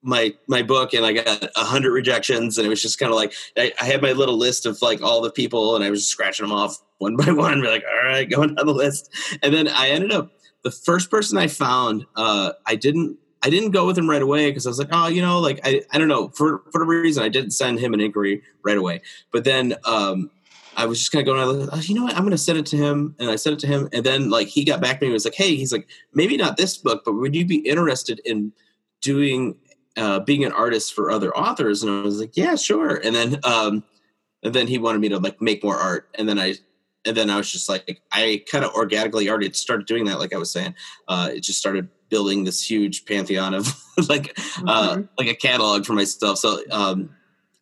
my 0.02 0.32
my 0.46 0.62
book 0.62 0.94
and 0.94 1.04
I 1.04 1.12
got 1.12 1.48
a 1.56 1.64
hundred 1.64 1.92
rejections 1.92 2.56
and 2.56 2.66
it 2.66 2.70
was 2.70 2.80
just 2.80 2.98
kind 2.98 3.10
of 3.10 3.16
like 3.16 3.32
I, 3.56 3.72
I, 3.80 3.84
had 3.84 4.00
my 4.00 4.12
little 4.12 4.36
list 4.36 4.64
of 4.64 4.80
like 4.80 5.02
all 5.02 5.20
the 5.20 5.30
people 5.30 5.74
and 5.74 5.84
I 5.84 5.90
was 5.90 6.00
just 6.00 6.12
scratching 6.12 6.46
them 6.46 6.56
off 6.56 6.80
one 6.98 7.16
by 7.24 7.32
one. 7.32 7.60
Be 7.60 7.68
like, 7.68 7.84
all 7.84 8.08
right, 8.08 8.28
going 8.28 8.54
down 8.54 8.66
the 8.66 8.74
list. 8.74 9.10
And 9.42 9.52
then 9.52 9.66
I 9.68 9.88
ended 9.88 10.12
up 10.12 10.30
the 10.62 10.70
first 10.70 11.10
person 11.10 11.38
I 11.38 11.48
found, 11.48 12.06
uh, 12.16 12.52
I 12.66 12.76
didn't 12.76 13.18
I 13.42 13.50
didn't 13.50 13.70
go 13.70 13.86
with 13.86 13.96
him 13.96 14.10
right 14.10 14.22
away 14.22 14.50
because 14.50 14.66
I 14.66 14.70
was 14.70 14.78
like, 14.78 14.88
oh, 14.90 15.08
you 15.08 15.22
know, 15.22 15.38
like 15.38 15.60
I, 15.64 15.82
I 15.92 15.98
don't 15.98 16.08
know 16.08 16.28
for 16.28 16.62
for 16.72 16.80
the 16.80 16.86
reason 16.86 17.22
I 17.22 17.28
didn't 17.28 17.52
send 17.52 17.78
him 17.78 17.94
an 17.94 18.00
inquiry 18.00 18.42
right 18.62 18.76
away. 18.76 19.00
But 19.32 19.44
then 19.44 19.74
um, 19.84 20.30
I 20.76 20.86
was 20.86 20.98
just 20.98 21.12
kind 21.12 21.26
of 21.26 21.34
going, 21.34 21.68
oh, 21.72 21.80
you 21.80 21.94
know 21.94 22.04
what, 22.04 22.14
I'm 22.14 22.22
going 22.22 22.30
to 22.30 22.38
send 22.38 22.58
it 22.58 22.66
to 22.66 22.76
him, 22.76 23.14
and 23.18 23.30
I 23.30 23.36
sent 23.36 23.54
it 23.54 23.60
to 23.60 23.66
him, 23.66 23.88
and 23.92 24.04
then 24.04 24.30
like 24.30 24.48
he 24.48 24.64
got 24.64 24.80
back 24.80 24.98
to 24.98 25.04
me 25.04 25.08
and 25.08 25.14
was 25.14 25.24
like, 25.24 25.34
hey, 25.34 25.54
he's 25.54 25.72
like, 25.72 25.88
maybe 26.14 26.36
not 26.36 26.56
this 26.56 26.76
book, 26.76 27.02
but 27.04 27.12
would 27.12 27.34
you 27.34 27.44
be 27.44 27.58
interested 27.58 28.20
in 28.24 28.52
doing 29.00 29.56
uh, 29.96 30.20
being 30.20 30.44
an 30.44 30.52
artist 30.52 30.94
for 30.94 31.10
other 31.10 31.36
authors, 31.36 31.82
and 31.82 31.92
I 31.92 32.02
was 32.02 32.20
like, 32.20 32.36
yeah, 32.36 32.56
sure. 32.56 32.96
And 32.96 33.14
then 33.14 33.38
um, 33.44 33.84
and 34.42 34.54
then 34.54 34.66
he 34.66 34.78
wanted 34.78 35.00
me 35.00 35.08
to 35.10 35.18
like 35.18 35.40
make 35.40 35.62
more 35.62 35.76
art, 35.76 36.08
and 36.14 36.28
then 36.28 36.38
I 36.38 36.54
and 37.04 37.16
then 37.16 37.30
I 37.30 37.36
was 37.36 37.50
just 37.50 37.68
like, 37.68 38.02
I 38.12 38.44
kind 38.50 38.64
of 38.64 38.72
organically 38.74 39.28
already 39.28 39.52
started 39.52 39.86
doing 39.86 40.04
that. 40.06 40.18
Like 40.18 40.34
I 40.34 40.38
was 40.38 40.50
saying, 40.50 40.74
uh, 41.06 41.30
it 41.32 41.42
just 41.42 41.58
started 41.58 41.88
building 42.08 42.44
this 42.44 42.68
huge 42.68 43.04
pantheon 43.04 43.54
of 43.54 43.66
like 44.08 44.38
uh, 44.66 44.96
Mm-hmm. 44.96 45.02
like 45.18 45.28
a 45.28 45.34
catalog 45.34 45.84
for 45.84 45.92
myself. 45.92 46.38
So 46.38 46.60
um, 46.70 47.10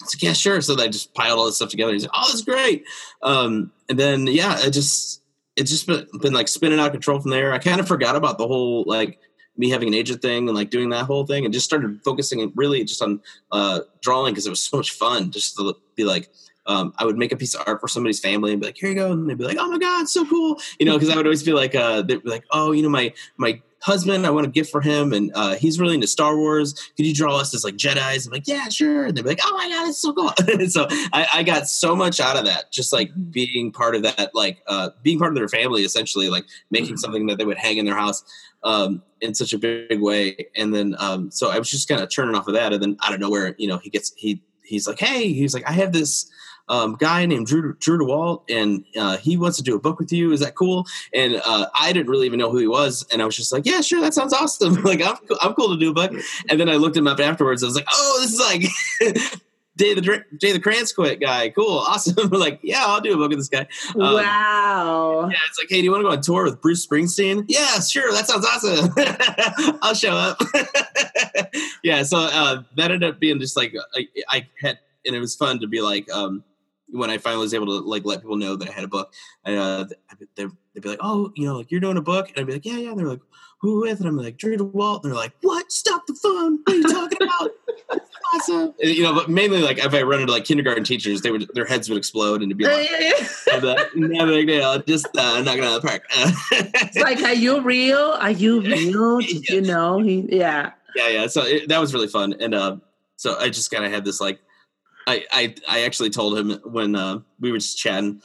like, 0.00 0.22
yeah, 0.22 0.32
sure. 0.32 0.60
So 0.60 0.80
I 0.80 0.88
just 0.88 1.14
piled 1.14 1.38
all 1.38 1.46
this 1.46 1.56
stuff 1.56 1.70
together. 1.70 1.92
He's 1.92 2.02
like, 2.04 2.12
oh, 2.14 2.26
that's 2.28 2.42
great. 2.42 2.84
Um, 3.22 3.72
and 3.88 3.98
then 3.98 4.26
yeah, 4.26 4.58
it 4.60 4.70
just 4.72 5.22
it's 5.56 5.70
just 5.70 5.86
been, 5.86 6.06
been 6.20 6.32
like 6.34 6.48
spinning 6.48 6.78
out 6.78 6.86
of 6.86 6.92
control 6.92 7.18
from 7.20 7.30
there. 7.30 7.52
I 7.52 7.58
kind 7.58 7.80
of 7.80 7.88
forgot 7.88 8.14
about 8.16 8.38
the 8.38 8.46
whole 8.46 8.84
like 8.86 9.18
me 9.56 9.70
having 9.70 9.88
an 9.88 9.94
agent 9.94 10.20
thing 10.20 10.48
and 10.48 10.56
like 10.56 10.68
doing 10.68 10.90
that 10.90 11.06
whole 11.06 11.24
thing 11.26 11.44
and 11.46 11.54
just 11.54 11.64
started 11.64 11.98
focusing 12.04 12.52
really 12.56 12.84
just 12.84 13.00
on 13.00 13.20
uh, 13.52 13.80
drawing 14.02 14.34
because 14.34 14.46
it 14.46 14.50
was 14.50 14.62
so 14.62 14.76
much 14.76 14.90
fun 14.90 15.30
just 15.30 15.56
to 15.56 15.74
be 15.94 16.04
like 16.04 16.28
um, 16.66 16.92
I 16.99 17.04
would 17.04 17.16
make 17.16 17.32
a 17.32 17.37
piece 17.37 17.54
of 17.54 17.62
art 17.66 17.80
for 17.80 17.88
somebody's 17.88 18.20
family 18.20 18.52
and 18.52 18.61
be 18.61 18.66
like, 18.66 18.76
here 18.76 18.88
you 18.88 18.94
go. 18.94 19.12
And 19.12 19.28
they'd 19.28 19.38
be 19.38 19.44
like, 19.44 19.58
oh 19.58 19.70
my 19.70 19.78
God, 19.78 20.08
so 20.08 20.25
cool. 20.26 20.61
You 20.78 20.87
know, 20.87 20.94
because 20.94 21.11
I 21.11 21.16
would 21.16 21.26
always 21.26 21.42
be 21.42 21.52
like, 21.52 21.75
uh, 21.75 22.02
they'd 22.02 22.23
be 22.23 22.30
like, 22.30 22.44
oh, 22.50 22.73
you 22.73 22.82
know, 22.82 22.88
my, 22.88 23.12
my 23.37 23.61
husband, 23.80 24.26
I 24.26 24.30
want 24.30 24.46
a 24.46 24.50
gift 24.50 24.73
for 24.73 24.80
him. 24.80 25.12
And 25.12 25.30
uh, 25.35 25.54
he's 25.54 25.78
really 25.78 25.94
into 25.94 26.08
Star 26.08 26.37
Wars. 26.37 26.75
Could 26.96 27.06
you 27.06 27.14
draw 27.14 27.37
us 27.37 27.54
as 27.54 27.62
like 27.62 27.76
Jedi's? 27.76 28.26
I'm 28.26 28.32
like, 28.32 28.49
yeah, 28.49 28.68
sure. 28.68 29.04
And 29.04 29.16
they'd 29.16 29.23
be 29.23 29.28
like, 29.28 29.40
oh 29.44 29.52
my 29.52 29.68
God, 29.68 29.88
it's 29.88 29.99
so 29.99 30.12
cool. 30.12 30.68
so 30.68 30.87
I, 31.12 31.26
I 31.35 31.42
got 31.44 31.68
so 31.68 31.94
much 31.94 32.18
out 32.18 32.37
of 32.37 32.44
that, 32.46 32.73
just 32.73 32.92
like 32.92 33.11
being 33.30 33.70
part 33.70 33.94
of 33.94 34.02
that, 34.02 34.35
like 34.35 34.58
uh, 34.66 34.90
being 35.02 35.18
part 35.18 35.30
of 35.30 35.37
their 35.37 35.49
family, 35.49 35.82
essentially, 35.82 36.28
like 36.28 36.46
making 36.70 36.96
something 36.96 37.26
that 37.26 37.38
they 37.38 37.44
would 37.44 37.58
hang 37.58 37.78
in 37.78 37.85
their 37.85 37.96
house 37.96 38.25
um, 38.64 39.02
in 39.20 39.35
such 39.35 39.52
a 39.52 39.58
big 39.58 40.00
way. 40.00 40.49
And 40.56 40.75
then, 40.75 40.96
um, 40.99 41.30
so 41.30 41.50
I 41.50 41.58
was 41.58 41.70
just 41.70 41.88
kind 41.88 42.02
of 42.02 42.11
turning 42.11 42.35
off 42.35 42.49
of 42.49 42.54
that. 42.54 42.73
And 42.73 42.82
then 42.82 42.96
out 43.04 43.14
of 43.14 43.20
nowhere, 43.20 43.54
you 43.56 43.68
know, 43.68 43.78
he 43.78 43.90
gets, 43.90 44.12
he, 44.16 44.42
he's 44.64 44.88
like, 44.88 44.99
hey, 44.99 45.32
he's 45.32 45.54
like, 45.54 45.68
I 45.68 45.73
have 45.73 45.92
this, 45.92 46.28
um, 46.68 46.94
guy 46.94 47.26
named 47.26 47.46
Drew 47.46 47.75
Drew 47.75 47.99
Daywalt, 47.99 48.42
and 48.49 48.85
uh, 48.99 49.16
he 49.16 49.37
wants 49.37 49.56
to 49.58 49.62
do 49.62 49.76
a 49.76 49.78
book 49.78 49.99
with 49.99 50.12
you. 50.12 50.32
Is 50.32 50.40
that 50.40 50.54
cool? 50.54 50.87
And 51.14 51.40
uh, 51.44 51.68
I 51.75 51.92
didn't 51.92 52.08
really 52.08 52.26
even 52.26 52.38
know 52.38 52.50
who 52.50 52.58
he 52.58 52.66
was, 52.66 53.06
and 53.12 53.23
I 53.23 53.25
was 53.25 53.37
just 53.37 53.52
like, 53.52 53.66
yeah, 53.66 53.80
sure, 53.80 54.00
that 54.00 54.14
sounds 54.14 54.32
awesome. 54.32 54.75
like 54.82 55.00
I'm 55.02 55.16
I'm 55.40 55.54
cool 55.54 55.68
to 55.68 55.78
do 55.78 55.90
a 55.90 55.94
book. 55.94 56.12
And 56.49 56.58
then 56.61 56.68
I 56.68 56.76
looked 56.76 56.96
him 56.96 57.06
up 57.06 57.20
afterwards. 57.20 57.62
I 57.62 57.66
was 57.66 57.76
like, 57.76 57.87
oh, 57.90 58.18
this 58.20 58.32
is 58.32 58.40
like. 58.40 59.40
Day 59.76 59.92
the 59.92 60.25
Day 60.38 60.52
the 60.52 60.58
Crayons 60.58 60.90
quit 60.90 61.20
guy, 61.20 61.50
cool, 61.50 61.80
awesome. 61.80 62.30
We're 62.30 62.38
like, 62.40 62.61
yeah, 62.62 62.87
I'll 62.87 63.02
do 63.02 63.12
a 63.12 63.16
book 63.18 63.28
with 63.28 63.40
this 63.40 63.50
guy. 63.50 63.66
Um, 63.94 64.14
wow. 64.14 65.28
Yeah, 65.30 65.37
it's 65.50 65.58
like, 65.58 65.68
hey, 65.68 65.80
do 65.80 65.85
you 65.85 65.90
want 65.90 66.00
to 66.00 66.04
go 66.04 66.12
on 66.12 66.23
tour 66.23 66.44
with 66.44 66.62
Bruce 66.62 66.87
Springsteen? 66.87 67.44
Yeah, 67.46 67.78
sure, 67.80 68.11
that 68.11 68.26
sounds 68.26 68.46
awesome. 68.46 69.78
I'll 69.82 69.92
show 69.92 70.12
up. 70.12 70.40
yeah, 71.85 72.04
so 72.04 72.20
uh, 72.20 72.62
that 72.76 72.90
ended 72.90 73.04
up 73.04 73.20
being 73.20 73.38
just 73.38 73.54
like 73.54 73.75
I, 73.94 74.06
I 74.30 74.49
had, 74.62 74.78
and 75.04 75.14
it 75.14 75.20
was 75.20 75.37
fun 75.37 75.61
to 75.61 75.66
be 75.66 75.82
like, 75.82 76.11
um, 76.11 76.42
when 76.90 77.11
I 77.11 77.19
finally 77.19 77.43
was 77.43 77.55
able 77.55 77.66
to 77.66 77.87
like 77.87 78.05
let 78.05 78.21
people 78.21 78.37
know 78.37 78.57
that 78.57 78.69
I 78.69 78.73
had 78.73 78.85
a 78.85 78.88
book, 78.88 79.12
and 79.45 79.59
uh, 79.59 79.85
they'd, 80.37 80.49
they'd 80.75 80.83
be 80.83 80.88
like, 80.88 81.00
"Oh, 81.00 81.33
you 81.35 81.47
know, 81.47 81.57
like 81.57 81.71
you're 81.71 81.81
doing 81.81 81.97
a 81.97 82.02
book," 82.02 82.28
and 82.28 82.38
I'd 82.38 82.47
be 82.47 82.55
like, 82.55 82.64
"Yeah, 82.64 82.76
yeah." 82.76 82.90
And 82.90 82.99
they're 82.99 83.09
like, 83.09 83.21
"Who 83.61 83.81
with?" 83.81 84.00
And 84.00 84.09
I'm 84.09 84.16
like, 84.16 84.37
"Drew 84.37 84.57
Daywalt." 84.57 85.02
And 85.02 85.12
they're 85.12 85.19
like, 85.19 85.33
"What? 85.43 85.71
Stop 85.73 86.07
the 86.07 86.14
phone! 86.14 86.61
What 86.64 86.75
are 86.75 86.76
you 86.76 86.83
talking 86.85 87.19
about?" 87.23 87.50
That's 87.88 88.11
awesome. 88.35 88.75
And, 88.81 88.90
you 88.90 89.02
know, 89.02 89.14
but 89.14 89.28
mainly 89.28 89.61
like 89.61 89.78
if 89.78 89.93
I 89.95 90.02
run 90.02 90.21
into 90.21 90.33
like 90.33 90.45
kindergarten 90.45 90.85
teachers, 90.85 91.23
they 91.23 91.31
would 91.31 91.49
their 91.55 91.64
heads 91.64 91.88
would 91.88 91.99
explode 91.99 92.43
and 92.43 92.50
it'd 92.50 92.59
be 92.59 92.64
like, 92.64 92.88
"I'm 93.52 93.62
like, 93.62 93.97
"No 93.97 94.26
big 94.26 94.47
deal, 94.47 94.78
just 94.83 95.07
uh, 95.16 95.43
knocking 95.43 95.64
out 95.64 95.76
of 95.76 95.83
the 95.83 95.88
park." 95.88 96.05
It's 96.52 96.97
like, 96.97 97.21
are 97.23 97.35
you 97.35 97.61
real? 97.61 98.16
Are 98.21 98.31
you 98.31 98.61
real? 98.62 99.21
Did 99.21 99.49
you 99.49 99.61
know 99.61 100.00
he? 100.00 100.26
Yeah. 100.28 100.73
yeah, 100.95 101.09
yeah. 101.09 101.26
So 101.26 101.43
it, 101.43 101.69
that 101.69 101.81
was 101.81 101.93
really 101.95 102.09
fun, 102.09 102.35
and 102.40 102.55
uh, 102.55 102.76
so 103.16 103.38
I 103.38 103.49
just 103.49 103.71
kind 103.71 103.85
of 103.85 103.93
had 103.93 104.05
this 104.05 104.21
like, 104.21 104.40
I, 105.06 105.25
I, 105.30 105.54
I 105.68 105.84
actually 105.84 106.10
told 106.10 106.38
him 106.38 106.60
when 106.64 106.96
uh, 106.96 107.20
we 107.40 107.52
were 107.52 107.58
just 107.58 107.78
chatting 107.78 108.20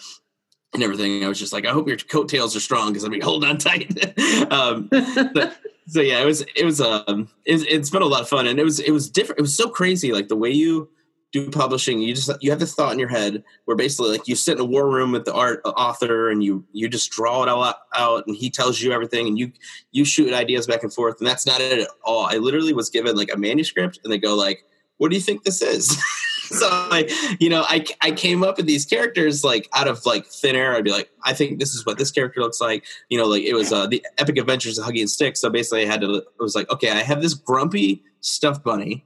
and 0.73 0.83
everything. 0.83 1.23
I 1.23 1.27
was 1.27 1.39
just 1.39 1.53
like, 1.53 1.65
I 1.65 1.71
hope 1.71 1.87
your 1.87 1.97
coattails 1.97 2.55
are 2.55 2.59
strong 2.59 2.89
because 2.89 3.05
I 3.05 3.09
mean, 3.09 3.21
hold 3.21 3.45
on 3.45 3.57
tight. 3.57 3.91
um, 4.51 4.87
but, 4.89 5.57
so 5.87 6.01
yeah, 6.01 6.21
it 6.21 6.25
was, 6.25 6.41
it 6.55 6.63
was, 6.63 6.79
um, 6.81 7.29
it's, 7.45 7.63
it's 7.67 7.89
been 7.89 8.01
a 8.01 8.05
lot 8.05 8.21
of 8.21 8.29
fun, 8.29 8.47
and 8.47 8.59
it 8.59 8.63
was, 8.63 8.79
it 8.79 8.91
was 8.91 9.09
different. 9.09 9.39
It 9.39 9.41
was 9.41 9.55
so 9.55 9.69
crazy, 9.69 10.13
like 10.13 10.27
the 10.27 10.35
way 10.35 10.49
you 10.49 10.89
do 11.31 11.49
publishing. 11.49 12.01
You 12.01 12.13
just, 12.13 12.29
you 12.39 12.49
have 12.51 12.59
this 12.59 12.73
thought 12.73 12.93
in 12.93 12.99
your 12.99 13.09
head 13.09 13.43
where 13.65 13.75
basically, 13.75 14.11
like, 14.11 14.27
you 14.27 14.35
sit 14.35 14.55
in 14.55 14.61
a 14.61 14.65
war 14.65 14.89
room 14.89 15.11
with 15.11 15.25
the 15.25 15.33
art 15.33 15.61
author, 15.65 16.29
and 16.29 16.43
you, 16.43 16.63
you 16.71 16.87
just 16.87 17.11
draw 17.11 17.43
it 17.43 17.49
all 17.49 17.73
out, 17.93 18.27
and 18.27 18.35
he 18.35 18.49
tells 18.49 18.81
you 18.81 18.91
everything, 18.91 19.27
and 19.27 19.37
you, 19.37 19.51
you 19.91 20.05
shoot 20.05 20.33
ideas 20.33 20.67
back 20.67 20.83
and 20.83 20.93
forth, 20.93 21.19
and 21.19 21.27
that's 21.27 21.45
not 21.45 21.61
it 21.61 21.79
at 21.79 21.89
all. 22.03 22.25
I 22.25 22.37
literally 22.37 22.73
was 22.73 22.89
given 22.89 23.15
like 23.15 23.33
a 23.33 23.37
manuscript, 23.37 23.99
and 24.03 24.13
they 24.13 24.17
go 24.17 24.35
like, 24.35 24.63
"What 24.97 25.09
do 25.09 25.17
you 25.17 25.21
think 25.21 25.43
this 25.43 25.61
is?" 25.61 26.01
so 26.59 26.87
like 26.89 27.09
you 27.39 27.49
know 27.49 27.63
I, 27.67 27.85
I 28.01 28.11
came 28.11 28.43
up 28.43 28.57
with 28.57 28.65
these 28.65 28.85
characters 28.85 29.43
like 29.43 29.69
out 29.73 29.87
of 29.87 30.05
like 30.05 30.25
thin 30.25 30.55
air. 30.55 30.75
I'd 30.75 30.83
be 30.83 30.91
like 30.91 31.09
i 31.23 31.33
think 31.33 31.59
this 31.59 31.73
is 31.73 31.85
what 31.85 31.97
this 31.97 32.11
character 32.11 32.41
looks 32.41 32.59
like. 32.59 32.85
You 33.09 33.17
know 33.17 33.25
like 33.25 33.43
it 33.43 33.53
was 33.53 33.71
uh 33.71 33.87
the 33.87 34.05
epic 34.17 34.37
adventures 34.37 34.77
of 34.77 34.85
huggie 34.85 35.01
and 35.01 35.09
stick. 35.09 35.37
So 35.37 35.49
basically 35.49 35.83
i 35.83 35.85
had 35.85 36.01
to 36.01 36.15
it 36.15 36.25
was 36.39 36.55
like 36.55 36.69
okay 36.69 36.91
i 36.91 37.03
have 37.03 37.21
this 37.21 37.33
grumpy 37.33 38.03
stuffed 38.19 38.63
bunny 38.63 39.05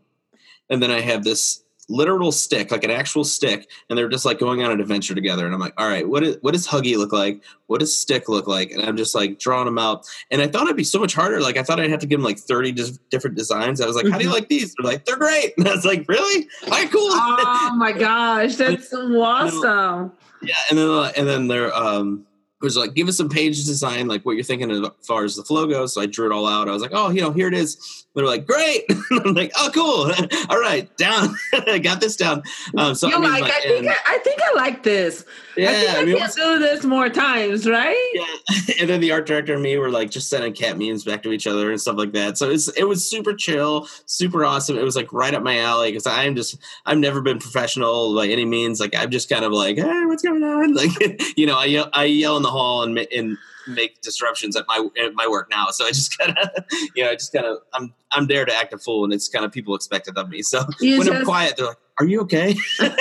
and 0.69 0.81
then 0.81 0.91
i 0.91 1.01
have 1.01 1.23
this 1.23 1.64
literal 1.87 2.31
stick 2.31 2.71
like 2.71 2.83
an 2.83 2.91
actual 2.91 3.23
stick 3.23 3.69
and 3.89 3.97
they're 3.97 4.09
just 4.09 4.25
like 4.25 4.39
going 4.39 4.63
on 4.63 4.71
an 4.71 4.79
adventure 4.79 5.13
together. 5.13 5.45
And 5.45 5.53
i'm 5.53 5.59
like 5.59 5.73
all 5.77 5.87
right 5.87 6.07
what 6.07 6.23
is 6.23 6.37
what 6.41 6.53
does 6.53 6.67
huggie 6.67 6.97
look 6.97 7.13
like? 7.13 7.43
What 7.67 7.79
does 7.79 7.95
stick 7.95 8.27
look 8.27 8.47
like? 8.47 8.71
And 8.71 8.81
i'm 8.83 8.97
just 8.97 9.13
like 9.15 9.39
drawing 9.39 9.65
them 9.65 9.77
out. 9.77 10.07
And 10.31 10.41
i 10.41 10.47
thought 10.47 10.63
it'd 10.63 10.75
be 10.75 10.83
so 10.83 10.99
much 10.99 11.13
harder. 11.13 11.41
Like 11.41 11.57
i 11.57 11.63
thought 11.63 11.79
i'd 11.79 11.89
have 11.89 11.99
to 11.99 12.07
give 12.07 12.19
them 12.19 12.25
like 12.25 12.39
30 12.39 12.71
dis- 12.71 12.99
different 13.11 13.35
designs. 13.35 13.81
I 13.81 13.85
was 13.87 13.95
like 13.95 14.07
how 14.07 14.17
do 14.17 14.23
you 14.23 14.31
like 14.31 14.47
these? 14.49 14.73
They're 14.75 14.91
like 14.91 15.05
they're 15.05 15.17
great. 15.17 15.53
And 15.57 15.67
i 15.67 15.71
was 15.75 15.85
like 15.85 16.05
really? 16.07 16.47
All 16.63 16.69
right 16.69 16.89
cool. 16.91 17.01
Oh 17.11 17.73
my 17.77 17.91
gosh, 17.97 18.55
that's 18.55 18.93
awesome. 18.93 20.11
yeah 20.41 20.55
and 20.69 20.77
then 20.79 20.89
uh, 20.89 21.11
and 21.15 21.27
then 21.27 21.47
they're 21.47 21.73
um 21.75 22.25
was 22.61 22.77
like 22.77 22.93
give 22.93 23.07
us 23.07 23.17
some 23.17 23.29
page 23.29 23.63
design 23.65 24.07
like 24.07 24.25
what 24.25 24.33
you're 24.33 24.43
thinking 24.43 24.71
as 24.71 24.79
far 25.01 25.23
as 25.23 25.35
the 25.35 25.43
flow 25.43 25.67
goes 25.67 25.93
so 25.93 26.01
i 26.01 26.05
drew 26.05 26.25
it 26.25 26.31
all 26.33 26.47
out 26.47 26.67
i 26.67 26.71
was 26.71 26.81
like 26.81 26.91
oh 26.93 27.09
you 27.09 27.21
know 27.21 27.31
here 27.31 27.47
it 27.47 27.53
is 27.53 28.05
they're 28.15 28.25
like 28.25 28.47
great 28.47 28.83
i'm 29.23 29.33
like 29.33 29.51
oh 29.57 29.69
cool 29.73 30.11
all 30.49 30.59
right 30.59 30.95
down 30.97 31.35
i 31.67 31.77
got 31.77 31.99
this 31.99 32.15
down 32.15 32.41
um 32.77 32.95
so 32.95 33.07
You're 33.07 33.17
I 33.17 33.21
mean, 33.21 33.31
like, 33.31 33.41
like, 33.43 33.53
I 33.53 33.61
think 33.61 33.85
and- 33.85 33.89
I, 33.89 33.95
I 34.07 34.17
think 34.19 34.41
I 34.41 34.53
like 34.55 34.83
this. 34.83 35.25
yeah 35.57 35.69
I 35.69 35.73
think 35.73 35.89
I, 35.89 36.01
I 36.01 36.05
mean, 36.05 36.17
can 36.17 36.29
do 36.35 36.59
this 36.59 36.85
more 36.85 37.09
times, 37.09 37.67
right? 37.67 38.11
yeah. 38.13 38.75
and 38.79 38.89
then 38.89 39.01
the 39.01 39.11
art 39.11 39.25
director 39.25 39.53
and 39.53 39.61
me 39.61 39.77
were 39.77 39.89
like 39.89 40.09
just 40.09 40.29
sending 40.29 40.53
cat 40.53 40.77
memes 40.77 41.03
back 41.03 41.23
to 41.23 41.31
each 41.31 41.47
other 41.47 41.71
and 41.71 41.79
stuff 41.79 41.97
like 41.97 42.13
that. 42.13 42.37
So 42.37 42.49
it's 42.49 42.67
it 42.69 42.85
was 42.85 43.07
super 43.07 43.33
chill, 43.33 43.87
super 44.05 44.45
awesome. 44.45 44.77
It 44.77 44.83
was 44.83 44.95
like 44.95 45.11
right 45.13 45.33
up 45.33 45.43
my 45.43 45.59
alley 45.59 45.91
because 45.91 46.07
I'm 46.07 46.35
just 46.35 46.57
I've 46.85 46.97
never 46.97 47.21
been 47.21 47.39
professional 47.39 48.15
by 48.15 48.27
any 48.27 48.45
means. 48.45 48.79
Like 48.79 48.95
I'm 48.95 49.11
just 49.11 49.29
kind 49.29 49.43
of 49.45 49.51
like, 49.51 49.77
hey, 49.77 50.05
what's 50.05 50.23
going 50.23 50.43
on? 50.43 50.73
Like 50.73 51.37
you 51.37 51.45
know, 51.45 51.57
I 51.57 51.65
yell, 51.65 51.89
I 51.93 52.05
yell 52.05 52.37
in 52.37 52.43
the 52.45 52.51
hall 52.51 52.83
and 52.83 52.97
and 52.97 53.37
make 53.67 54.01
disruptions 54.01 54.55
at 54.55 54.65
my 54.67 54.87
at 55.03 55.13
my 55.15 55.27
work 55.27 55.49
now. 55.49 55.67
So 55.71 55.85
I 55.85 55.89
just 55.89 56.17
kind 56.17 56.37
of 56.37 56.49
you 56.95 57.03
know, 57.03 57.11
I 57.11 57.13
just 57.13 57.33
kind 57.33 57.45
of 57.45 57.59
I'm 57.73 57.93
I'm 58.11 58.27
there 58.27 58.45
to 58.45 58.53
act 58.53 58.73
a 58.73 58.77
fool, 58.77 59.03
and 59.03 59.13
it's 59.13 59.27
kind 59.27 59.45
of 59.45 59.51
people 59.51 59.75
expect 59.75 60.07
it 60.07 60.17
of 60.17 60.29
me. 60.29 60.41
So 60.41 60.63
You 60.79 60.99
when 60.99 61.11
I'm 61.11 61.25
quiet, 61.25 61.57
they're 61.57 61.67
like, 61.67 61.77
"Are 61.99 62.05
you 62.05 62.21
okay?" 62.21 62.55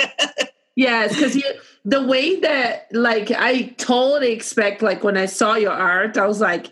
Yes, 0.75 1.15
because 1.15 1.35
you 1.35 1.43
the 1.85 2.03
way 2.05 2.39
that 2.41 2.87
like 2.91 3.31
I 3.31 3.73
totally 3.77 4.33
expect 4.33 4.81
like 4.81 5.03
when 5.03 5.17
I 5.17 5.25
saw 5.25 5.55
your 5.55 5.71
art, 5.71 6.17
I 6.17 6.27
was 6.27 6.41
like, 6.41 6.67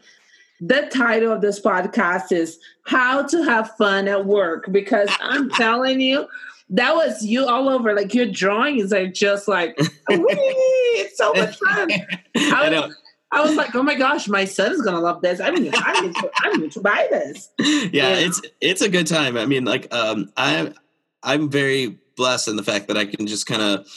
the 0.59 0.89
title 0.91 1.31
of 1.31 1.41
this 1.41 1.59
podcast 1.61 2.31
is 2.31 2.59
How 2.85 3.23
to 3.23 3.43
Have 3.43 3.75
Fun 3.77 4.09
at 4.09 4.25
Work 4.25 4.71
because 4.71 5.09
I'm 5.21 5.49
telling 5.51 6.01
you, 6.01 6.27
that 6.69 6.95
was 6.95 7.23
you 7.23 7.45
all 7.45 7.69
over. 7.69 7.93
Like 7.95 8.13
your 8.13 8.25
drawings 8.27 8.91
are 8.93 9.07
just 9.07 9.47
like 9.47 9.75
it's 10.09 11.17
so 11.17 11.33
much 11.33 11.57
fun. 11.57 11.89
I 12.35 12.69
know. 12.69 12.91
I 13.31 13.41
was 13.41 13.55
like, 13.55 13.73
oh 13.75 13.81
my 13.81 13.95
gosh, 13.95 14.27
my 14.27 14.45
son's 14.45 14.81
gonna 14.81 14.99
love 14.99 15.21
this. 15.21 15.39
I 15.39 15.49
mean, 15.51 15.71
I 15.75 16.01
need 16.01 16.15
to, 16.15 16.29
I 16.37 16.55
need 16.57 16.71
to 16.73 16.81
buy 16.81 17.07
this. 17.09 17.49
yeah, 17.59 17.87
Yeah. 17.91 18.15
it's 18.15 18.41
it's 18.61 18.81
a 18.81 18.89
good 18.89 19.07
time. 19.07 19.37
I 19.37 19.45
mean, 19.45 19.65
like 19.65 19.91
um 19.93 20.31
I'm 20.37 20.75
I'm 21.23 21.49
very 21.49 21.97
blessed 22.15 22.47
in 22.47 22.57
the 22.57 22.63
fact 22.63 22.87
that 22.89 22.97
I 22.97 23.05
can 23.05 23.25
just 23.25 23.47
kind 23.47 23.61
of 23.61 23.87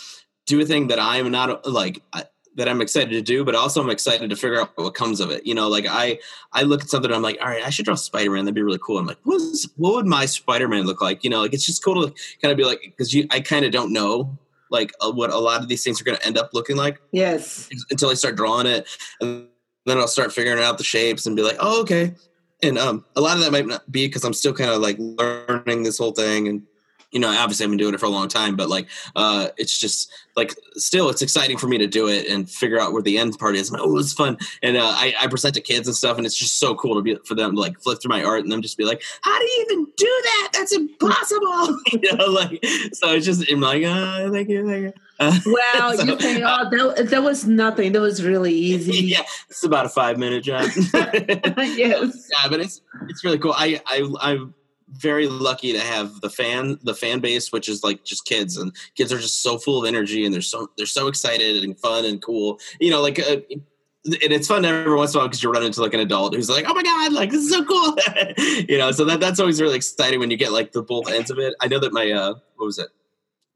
do 0.46 0.60
a 0.60 0.64
thing 0.64 0.86
that 0.88 0.98
I'm 0.98 1.30
not 1.30 1.66
like 1.68 2.00
I, 2.12 2.24
that 2.56 2.68
I'm 2.68 2.80
excited 2.80 3.10
to 3.10 3.22
do, 3.22 3.44
but 3.44 3.54
also 3.54 3.82
I'm 3.82 3.90
excited 3.90 4.30
to 4.30 4.36
figure 4.36 4.60
out 4.60 4.72
what 4.76 4.94
comes 4.94 5.20
of 5.20 5.30
it. 5.30 5.46
You 5.46 5.54
know, 5.54 5.68
like 5.68 5.86
I 5.88 6.18
I 6.52 6.62
look 6.62 6.82
at 6.82 6.90
something 6.90 7.10
and 7.10 7.16
I'm 7.16 7.22
like, 7.22 7.38
all 7.40 7.48
right, 7.48 7.64
I 7.64 7.70
should 7.70 7.84
draw 7.84 7.94
Spider 7.94 8.30
Man. 8.30 8.44
That'd 8.44 8.54
be 8.54 8.62
really 8.62 8.80
cool. 8.82 8.98
I'm 8.98 9.06
like, 9.06 9.18
what 9.24 9.36
is 9.36 9.70
what 9.76 9.94
would 9.94 10.06
my 10.06 10.26
Spider 10.26 10.66
Man 10.66 10.84
look 10.84 11.00
like? 11.00 11.22
You 11.22 11.30
know, 11.30 11.40
like 11.42 11.54
it's 11.54 11.66
just 11.66 11.84
cool 11.84 12.06
to 12.06 12.14
kind 12.42 12.50
of 12.50 12.56
be 12.56 12.64
like 12.64 12.80
because 12.82 13.14
you 13.14 13.26
I 13.30 13.40
kind 13.40 13.64
of 13.64 13.72
don't 13.72 13.92
know 13.92 14.36
like 14.70 14.92
uh, 15.00 15.12
what 15.12 15.30
a 15.30 15.38
lot 15.38 15.62
of 15.62 15.68
these 15.68 15.84
things 15.84 16.00
are 16.00 16.04
going 16.04 16.18
to 16.18 16.26
end 16.26 16.38
up 16.38 16.50
looking 16.52 16.76
like 16.76 17.00
Yes. 17.12 17.68
until 17.90 18.10
I 18.10 18.14
start 18.14 18.36
drawing 18.36 18.66
it, 18.66 18.88
and 19.20 19.46
then 19.84 19.98
I'll 19.98 20.08
start 20.08 20.32
figuring 20.32 20.62
out 20.62 20.78
the 20.78 20.84
shapes 20.84 21.26
and 21.26 21.36
be 21.36 21.42
like, 21.42 21.56
oh, 21.60 21.80
okay. 21.82 22.14
And 22.62 22.78
um, 22.78 23.04
a 23.14 23.20
lot 23.20 23.36
of 23.36 23.44
that 23.44 23.52
might 23.52 23.66
not 23.66 23.90
be 23.92 24.06
because 24.06 24.24
I'm 24.24 24.32
still 24.32 24.54
kind 24.54 24.70
of 24.70 24.80
like 24.80 24.96
learning 24.98 25.82
this 25.82 25.98
whole 25.98 26.12
thing, 26.12 26.48
and 26.48 26.62
you 27.16 27.20
know, 27.20 27.30
obviously 27.30 27.64
I've 27.64 27.70
been 27.70 27.78
doing 27.78 27.94
it 27.94 27.98
for 27.98 28.04
a 28.04 28.10
long 28.10 28.28
time, 28.28 28.56
but 28.56 28.68
like, 28.68 28.88
uh, 29.16 29.48
it's 29.56 29.80
just 29.80 30.12
like 30.36 30.54
still 30.74 31.08
it's 31.08 31.22
exciting 31.22 31.56
for 31.56 31.66
me 31.66 31.78
to 31.78 31.86
do 31.86 32.08
it 32.08 32.28
and 32.28 32.46
figure 32.46 32.78
out 32.78 32.92
where 32.92 33.00
the 33.00 33.16
end 33.16 33.38
part 33.38 33.56
is. 33.56 33.72
oh, 33.74 33.96
it's 33.96 34.12
fun. 34.12 34.36
And, 34.62 34.76
uh, 34.76 34.84
I, 34.84 35.14
I 35.18 35.26
present 35.26 35.54
to 35.54 35.62
kids 35.62 35.88
and 35.88 35.96
stuff 35.96 36.18
and 36.18 36.26
it's 36.26 36.36
just 36.36 36.58
so 36.58 36.74
cool 36.74 36.94
to 36.96 37.00
be 37.00 37.16
for 37.24 37.34
them 37.34 37.54
to 37.54 37.58
like 37.58 37.80
flip 37.80 38.02
through 38.02 38.10
my 38.10 38.22
art 38.22 38.42
and 38.42 38.52
them 38.52 38.60
just 38.60 38.76
be 38.76 38.84
like, 38.84 39.02
how 39.22 39.38
do 39.38 39.44
you 39.46 39.66
even 39.70 39.86
do 39.96 40.22
that? 40.24 40.50
That's 40.52 40.72
impossible. 40.76 41.80
you 41.92 42.14
know, 42.14 42.26
like, 42.26 42.62
so 42.92 43.14
it's 43.14 43.24
just, 43.24 43.50
I'm 43.50 43.60
like, 43.60 43.82
uh, 43.82 44.30
thank 44.30 44.50
you, 44.50 44.68
thank 44.68 44.82
you. 44.82 44.92
Uh, 45.18 45.32
Wow, 45.46 45.94
so, 45.96 46.04
you 46.04 46.16
think, 46.18 46.42
oh, 46.44 46.68
that, 46.94 47.08
that 47.08 47.22
was 47.22 47.46
nothing. 47.46 47.92
That 47.92 48.02
was 48.02 48.22
really 48.22 48.52
easy. 48.52 48.92
yeah, 49.06 49.22
it's 49.48 49.64
about 49.64 49.86
a 49.86 49.88
five 49.88 50.18
minute 50.18 50.44
job. 50.44 50.68
yes. 50.74 52.28
yeah, 52.30 52.48
but 52.50 52.60
it's 52.60 52.82
it's 53.08 53.24
really 53.24 53.38
cool. 53.38 53.54
I 53.56 53.80
I 53.86 54.06
I'm 54.20 54.52
very 54.88 55.26
lucky 55.26 55.72
to 55.72 55.80
have 55.80 56.20
the 56.20 56.30
fan 56.30 56.78
the 56.82 56.94
fan 56.94 57.20
base, 57.20 57.52
which 57.52 57.68
is 57.68 57.82
like 57.82 58.04
just 58.04 58.24
kids, 58.24 58.56
and 58.56 58.74
kids 58.94 59.12
are 59.12 59.18
just 59.18 59.42
so 59.42 59.58
full 59.58 59.82
of 59.82 59.88
energy, 59.88 60.24
and 60.24 60.32
they're 60.32 60.40
so 60.40 60.70
they're 60.76 60.86
so 60.86 61.08
excited 61.08 61.62
and 61.64 61.78
fun 61.78 62.04
and 62.04 62.22
cool. 62.22 62.58
You 62.80 62.90
know, 62.90 63.02
like. 63.02 63.18
Uh, 63.18 63.38
and 64.06 64.32
it's 64.32 64.46
fun 64.46 64.64
every 64.64 64.94
once 64.94 65.12
in 65.12 65.18
a 65.18 65.20
while 65.20 65.26
because 65.26 65.42
you 65.42 65.50
run 65.50 65.64
into 65.64 65.82
like 65.82 65.92
an 65.92 65.98
adult 65.98 66.32
who's 66.32 66.48
like, 66.48 66.64
"Oh 66.68 66.74
my 66.74 66.82
god, 66.84 67.12
like 67.12 67.30
this 67.30 67.42
is 67.42 67.50
so 67.50 67.64
cool," 67.64 67.96
you 68.68 68.78
know. 68.78 68.92
So 68.92 69.04
that 69.04 69.18
that's 69.18 69.40
always 69.40 69.60
really 69.60 69.74
exciting 69.74 70.20
when 70.20 70.30
you 70.30 70.36
get 70.36 70.52
like 70.52 70.70
the 70.70 70.80
both 70.80 71.10
ends 71.10 71.28
of 71.28 71.40
it. 71.40 71.54
I 71.60 71.66
know 71.66 71.80
that 71.80 71.92
my 71.92 72.12
uh, 72.12 72.34
what 72.54 72.66
was 72.66 72.78
it? 72.78 72.88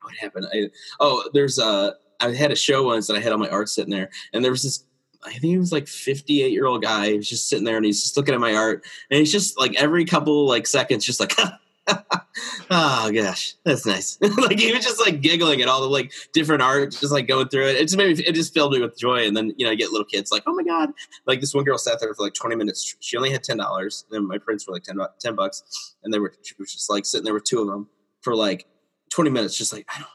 What 0.02 0.14
happened? 0.16 0.48
I, 0.52 0.70
oh, 0.98 1.30
there's 1.32 1.60
uh, 1.60 1.92
I 2.20 2.34
had 2.34 2.50
a 2.50 2.56
show 2.56 2.82
once 2.82 3.06
that 3.06 3.14
I 3.14 3.20
had 3.20 3.30
all 3.30 3.38
my 3.38 3.48
art 3.48 3.68
sitting 3.68 3.92
there, 3.92 4.10
and 4.32 4.44
there 4.44 4.50
was 4.50 4.64
this 4.64 4.84
I 5.22 5.30
think 5.30 5.42
he 5.42 5.58
was 5.58 5.72
like 5.72 5.86
58 5.86 6.52
year 6.52 6.66
old 6.66 6.82
guy. 6.82 7.10
He 7.10 7.16
was 7.16 7.28
just 7.28 7.48
sitting 7.48 7.64
there 7.64 7.76
and 7.76 7.84
he's 7.84 8.02
just 8.02 8.16
looking 8.16 8.34
at 8.34 8.40
my 8.40 8.54
art. 8.54 8.84
And 9.10 9.18
he's 9.18 9.32
just 9.32 9.58
like 9.58 9.74
every 9.76 10.04
couple 10.04 10.46
like 10.46 10.66
seconds, 10.66 11.04
just 11.04 11.20
like, 11.20 11.34
oh 12.70 13.10
gosh, 13.12 13.54
that's 13.64 13.84
nice. 13.84 14.18
like 14.38 14.58
he 14.58 14.72
was 14.72 14.84
just 14.84 15.00
like 15.00 15.20
giggling 15.20 15.60
at 15.60 15.68
all 15.68 15.82
the 15.82 15.88
like 15.88 16.12
different 16.32 16.62
art, 16.62 16.92
just 16.92 17.12
like 17.12 17.28
going 17.28 17.48
through 17.48 17.66
it. 17.66 17.76
It 17.76 17.82
just 17.82 17.96
made 17.96 18.16
me, 18.16 18.24
it 18.24 18.34
just 18.34 18.54
filled 18.54 18.72
me 18.72 18.80
with 18.80 18.98
joy. 18.98 19.26
And 19.26 19.36
then, 19.36 19.52
you 19.56 19.66
know, 19.66 19.72
I 19.72 19.74
get 19.74 19.90
little 19.90 20.06
kids 20.06 20.32
like, 20.32 20.44
oh 20.46 20.54
my 20.54 20.62
God. 20.62 20.90
Like 21.26 21.40
this 21.40 21.54
one 21.54 21.64
girl 21.64 21.78
sat 21.78 22.00
there 22.00 22.14
for 22.14 22.22
like 22.22 22.34
20 22.34 22.56
minutes. 22.56 22.96
She 23.00 23.16
only 23.16 23.30
had 23.30 23.42
$10. 23.42 24.04
And 24.10 24.26
my 24.26 24.38
prints 24.38 24.66
were 24.66 24.72
like 24.72 24.84
10, 24.84 24.98
10 25.18 25.34
bucks. 25.34 25.94
And 26.02 26.14
they 26.14 26.18
were, 26.18 26.32
she 26.42 26.54
was 26.58 26.72
just 26.72 26.88
like 26.88 27.04
sitting 27.04 27.24
there 27.24 27.34
with 27.34 27.44
two 27.44 27.60
of 27.60 27.66
them 27.66 27.88
for 28.22 28.34
like 28.34 28.66
20 29.10 29.30
minutes, 29.30 29.56
just 29.56 29.72
like, 29.72 29.86
I 29.94 29.98
don't, 29.98 30.08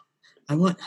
I 0.47 0.55
want, 0.55 0.77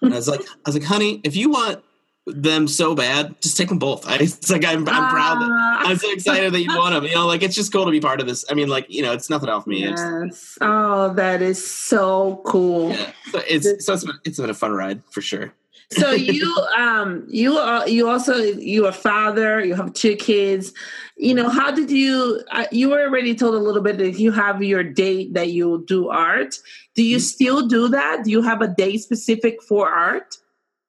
and 0.00 0.12
I 0.12 0.16
was 0.16 0.28
like, 0.28 0.40
I 0.42 0.68
was 0.68 0.74
like, 0.74 0.84
honey, 0.84 1.20
if 1.24 1.36
you 1.36 1.50
want 1.50 1.82
them 2.26 2.66
so 2.66 2.94
bad, 2.94 3.40
just 3.40 3.56
take 3.56 3.68
them 3.68 3.78
both. 3.78 4.06
I, 4.08 4.16
it's 4.16 4.50
like 4.50 4.64
I'm, 4.64 4.88
I'm 4.88 5.10
proud. 5.10 5.40
That, 5.40 5.48
Ah. 5.50 5.82
I'm 5.86 5.96
so 5.96 6.10
excited 6.12 6.52
that 6.52 6.60
you 6.62 6.76
want 6.76 6.94
them. 6.94 7.04
You 7.06 7.14
know, 7.14 7.26
like 7.26 7.42
it's 7.42 7.54
just 7.54 7.72
cool 7.72 7.84
to 7.84 7.90
be 7.90 8.00
part 8.00 8.20
of 8.20 8.26
this. 8.26 8.44
I 8.50 8.54
mean, 8.54 8.68
like 8.68 8.86
you 8.88 9.02
know, 9.02 9.12
it's 9.12 9.30
nothing 9.30 9.48
off 9.48 9.66
me. 9.66 9.82
Yes. 9.84 10.58
Oh, 10.60 11.12
that 11.14 11.40
is 11.42 11.64
so 11.64 12.42
cool. 12.46 12.90
yeah. 12.90 13.12
So 13.30 13.40
it's 13.46 13.86
so 13.86 13.92
it's 13.94 14.04
been, 14.04 14.16
it's 14.24 14.38
been 14.40 14.50
a 14.50 14.54
fun 14.54 14.72
ride 14.72 15.02
for 15.10 15.20
sure. 15.20 15.52
so 15.92 16.10
you 16.34 16.52
um 16.76 17.24
you 17.28 17.56
are 17.56 17.88
you 17.88 18.08
also 18.08 18.34
you're 18.36 18.88
a 18.88 18.92
father 18.92 19.64
you 19.64 19.72
have 19.76 19.92
two 19.92 20.16
kids 20.16 20.72
you 21.16 21.32
know 21.32 21.48
how 21.48 21.70
did 21.70 21.92
you 21.92 22.42
uh, 22.50 22.66
you 22.72 22.88
were 22.90 23.02
already 23.02 23.36
told 23.36 23.54
a 23.54 23.58
little 23.58 23.80
bit 23.82 23.96
that 23.98 24.18
you 24.18 24.32
have 24.32 24.60
your 24.64 24.82
date 24.82 25.32
that 25.34 25.50
you 25.50 25.84
do 25.86 26.08
art 26.08 26.56
do 26.96 27.04
you 27.04 27.20
still 27.20 27.68
do 27.68 27.86
that 27.86 28.24
do 28.24 28.32
you 28.32 28.42
have 28.42 28.60
a 28.62 28.66
day 28.66 28.96
specific 28.96 29.62
for 29.62 29.88
art 29.88 30.38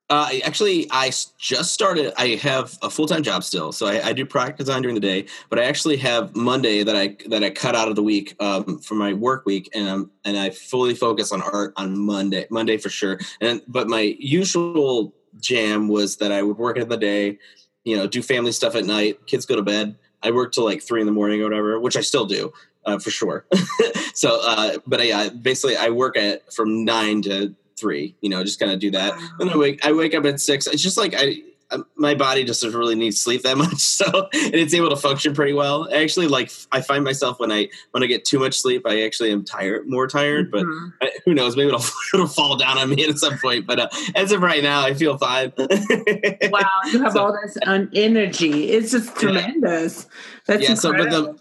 Uh, 0.10 0.30
actually, 0.46 0.88
I 0.90 1.12
just 1.38 1.74
started. 1.74 2.14
I 2.18 2.36
have 2.36 2.78
a 2.82 2.90
full 2.90 3.08
time 3.08 3.24
job 3.24 3.44
still, 3.44 3.74
so 3.74 3.88
I, 3.88 4.08
I 4.08 4.14
do 4.14 4.26
product 4.26 4.58
design 4.58 4.82
during 4.82 4.96
the 4.96 5.02
day. 5.02 5.26
But 5.50 5.60
I 5.60 5.64
actually 5.64 5.98
have 5.98 6.34
Monday 6.34 6.84
that 6.84 6.96
I 6.96 7.18
that 7.28 7.44
I 7.44 7.50
cut 7.50 7.76
out 7.76 7.90
of 7.90 7.98
the 7.98 8.04
week 8.04 8.34
um, 8.40 8.80
for 8.80 8.96
my 8.96 9.12
work 9.12 9.46
week, 9.46 9.70
and 9.76 10.10
and 10.24 10.38
I 10.38 10.52
fully 10.52 10.96
focus 10.96 11.34
on 11.34 11.42
art 11.42 11.74
on 11.76 11.98
Monday. 11.98 12.48
Monday 12.50 12.78
for 12.78 12.90
sure. 12.90 13.20
And 13.42 13.62
but 13.68 13.90
my 13.90 14.16
usual 14.18 15.14
jam 15.42 15.90
was 15.90 16.18
that 16.18 16.32
I 16.32 16.42
would 16.42 16.58
work 16.58 16.78
in 16.78 16.88
the 16.88 16.98
day, 16.98 17.38
you 17.84 17.98
know, 17.98 18.08
do 18.08 18.22
family 18.22 18.54
stuff 18.54 18.76
at 18.76 18.86
night. 18.86 19.26
Kids 19.28 19.46
go 19.46 19.58
to 19.58 19.62
bed. 19.62 19.98
I 20.24 20.32
work 20.32 20.54
till 20.54 20.64
like 20.64 20.82
three 20.82 21.02
in 21.02 21.06
the 21.06 21.14
morning 21.14 21.42
or 21.42 21.44
whatever, 21.44 21.80
which 21.80 21.98
I 21.98 22.02
still 22.02 22.26
do 22.26 22.54
uh, 22.86 22.98
for 22.98 23.12
sure. 23.12 23.46
so, 24.14 24.40
uh, 24.42 24.78
but 24.88 25.00
I, 25.00 25.30
basically 25.30 25.78
I 25.78 25.90
work 25.90 26.18
at 26.18 26.52
from 26.54 26.86
nine 26.86 27.22
to 27.24 27.54
three. 27.78 28.16
You 28.22 28.30
know, 28.30 28.44
just 28.44 28.60
kind 28.60 28.72
of 28.72 28.80
do 28.80 28.92
that. 28.92 29.14
And 29.40 29.50
I 29.50 29.58
wake 29.58 29.86
I 29.86 29.92
wake 29.94 30.14
up 30.16 30.26
at 30.26 30.40
six. 30.40 30.68
It's 30.68 30.82
just 30.84 30.98
like 30.98 31.14
I. 31.16 31.42
I- 31.70 31.80
My 31.98 32.16
body 32.16 32.46
just 32.46 32.62
doesn't 32.62 32.80
really 32.80 32.96
need 32.96 33.12
sleep 33.12 33.42
that 33.42 33.58
much, 33.64 33.76
so 33.80 34.06
and 34.34 34.56
it's 34.56 34.74
able 34.74 34.90
to 34.90 34.96
function 34.96 35.34
pretty 35.34 35.52
well. 35.52 35.90
I 35.94 36.02
actually, 36.02 36.28
like 36.30 36.50
I 36.72 36.80
find 36.80 37.04
myself 37.04 37.42
when 37.42 37.52
I 37.52 37.68
when 37.92 38.04
I 38.04 38.06
get 38.06 38.24
too 38.24 38.40
much 38.40 38.58
sleep, 38.62 38.84
I 38.86 39.02
actually 39.02 39.34
am 39.34 39.44
tired, 39.44 39.86
more 39.86 40.08
tired. 40.08 40.50
But 40.50 40.64
Mhm. 40.64 40.94
I, 41.02 41.12
who 41.26 41.34
knows? 41.34 41.58
Maybe 41.58 41.68
it'll, 41.68 41.84
it'll 42.14 42.28
fall 42.28 42.56
down 42.56 42.78
on 42.78 42.90
me 42.90 43.04
at 43.06 43.18
some 43.18 43.38
point. 43.40 43.68
But 43.68 43.80
uh, 43.82 43.90
as 44.16 44.32
of 44.32 44.42
right 44.42 44.64
now, 44.64 44.80
I 44.82 44.94
feel 44.94 45.18
fine. 45.18 45.52
wow 45.58 46.62
you 46.94 47.04
have 47.04 47.12
So- 47.12 47.20
all 47.26 47.38
this 47.44 47.58
um, 47.66 47.90
energy 47.94 48.70
it's 48.70 48.92
just 48.92 49.14
tremendous 49.18 50.08
that's 50.46 50.64
yeah. 50.64 50.74
So, 50.76 50.92
but 50.94 51.02
incredible. 51.02 51.34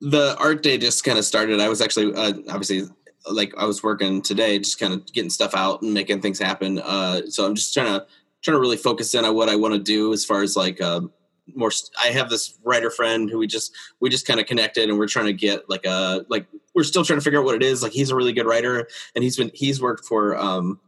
the 0.00 0.08
the 0.10 0.36
art 0.38 0.62
day 0.62 0.78
just 0.78 1.04
kind 1.04 1.18
of 1.18 1.24
started. 1.26 1.60
I 1.60 1.68
was 1.68 1.80
actually 1.82 2.14
uh, 2.14 2.32
obviously 2.48 2.88
like 3.30 3.52
I 3.56 3.64
was 3.64 3.82
working 3.82 4.22
today, 4.22 4.58
just 4.58 4.78
kind 4.78 4.92
of 4.92 5.06
getting 5.12 5.30
stuff 5.30 5.54
out 5.54 5.82
and 5.82 5.92
making 5.92 6.20
things 6.20 6.38
happen. 6.38 6.78
Uh, 6.78 7.22
so 7.26 7.44
I'm 7.44 7.54
just 7.54 7.74
trying 7.74 7.86
to 7.86 8.06
trying 8.42 8.56
to 8.56 8.60
really 8.60 8.76
focus 8.76 9.14
in 9.14 9.24
on 9.24 9.34
what 9.34 9.48
I 9.48 9.56
want 9.56 9.74
to 9.74 9.80
do 9.80 10.12
as 10.12 10.24
far 10.24 10.42
as 10.42 10.56
like 10.56 10.80
um, 10.80 11.12
more. 11.54 11.70
st- 11.70 11.90
I 12.02 12.08
have 12.08 12.30
this 12.30 12.58
writer 12.64 12.90
friend 12.90 13.28
who 13.28 13.38
we 13.38 13.46
just 13.46 13.74
we 14.00 14.08
just 14.10 14.26
kind 14.26 14.40
of 14.40 14.46
connected, 14.46 14.88
and 14.88 14.98
we're 14.98 15.08
trying 15.08 15.26
to 15.26 15.32
get 15.32 15.68
like 15.68 15.84
a 15.84 16.24
like 16.28 16.46
we're 16.74 16.84
still 16.84 17.04
trying 17.04 17.18
to 17.18 17.24
figure 17.24 17.40
out 17.40 17.44
what 17.44 17.56
it 17.56 17.62
is. 17.62 17.82
Like 17.82 17.92
he's 17.92 18.10
a 18.10 18.16
really 18.16 18.32
good 18.32 18.46
writer, 18.46 18.88
and 19.14 19.24
he's 19.24 19.36
been 19.36 19.50
he's 19.54 19.82
worked 19.82 20.04
for 20.04 20.36
um, 20.36 20.80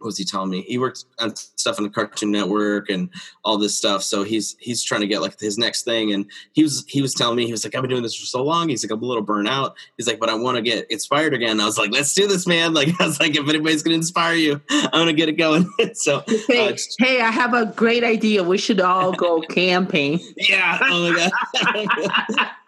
what 0.00 0.06
was 0.06 0.16
he 0.16 0.24
telling 0.24 0.50
me? 0.50 0.62
He 0.62 0.78
worked 0.78 1.04
on 1.18 1.36
stuff 1.36 1.78
on 1.78 1.84
the 1.84 1.90
Cartoon 1.90 2.30
Network 2.30 2.88
and 2.88 3.10
all 3.44 3.58
this 3.58 3.76
stuff. 3.76 4.02
So 4.02 4.22
he's 4.22 4.56
he's 4.58 4.82
trying 4.82 5.02
to 5.02 5.06
get 5.06 5.20
like 5.20 5.38
his 5.38 5.58
next 5.58 5.82
thing. 5.82 6.12
And 6.12 6.24
he 6.52 6.62
was 6.62 6.84
he 6.88 7.02
was 7.02 7.12
telling 7.12 7.36
me 7.36 7.44
he 7.44 7.52
was 7.52 7.64
like, 7.64 7.74
I've 7.74 7.82
been 7.82 7.90
doing 7.90 8.02
this 8.02 8.16
for 8.16 8.24
so 8.24 8.42
long. 8.42 8.70
He's 8.70 8.82
like, 8.82 8.90
I'm 8.90 9.02
a 9.02 9.06
little 9.06 9.22
burnt 9.22 9.48
out. 9.48 9.76
He's 9.98 10.06
like, 10.06 10.18
but 10.18 10.30
I 10.30 10.34
want 10.34 10.56
to 10.56 10.62
get 10.62 10.90
inspired 10.90 11.34
again. 11.34 11.60
I 11.60 11.66
was 11.66 11.76
like, 11.76 11.90
let's 11.92 12.14
do 12.14 12.26
this, 12.26 12.46
man. 12.46 12.74
Like 12.80 12.98
I 12.98 13.06
was 13.06 13.20
like, 13.20 13.36
if 13.36 13.46
anybody's 13.46 13.82
gonna 13.82 13.96
inspire 13.96 14.34
you, 14.34 14.58
I'm 14.70 14.90
gonna 14.92 15.12
get 15.12 15.28
it 15.28 15.32
going. 15.32 15.70
so 15.94 16.22
hey, 16.48 16.68
uh, 16.68 16.76
hey 16.98 17.20
i 17.20 17.30
have 17.30 17.52
a 17.52 17.66
great 17.66 18.04
idea 18.04 18.42
we 18.42 18.56
should 18.56 18.80
all 18.80 19.12
go 19.12 19.40
camping 19.50 20.20
yeah. 20.36 20.78
Oh 20.82 21.10
my 21.10 21.30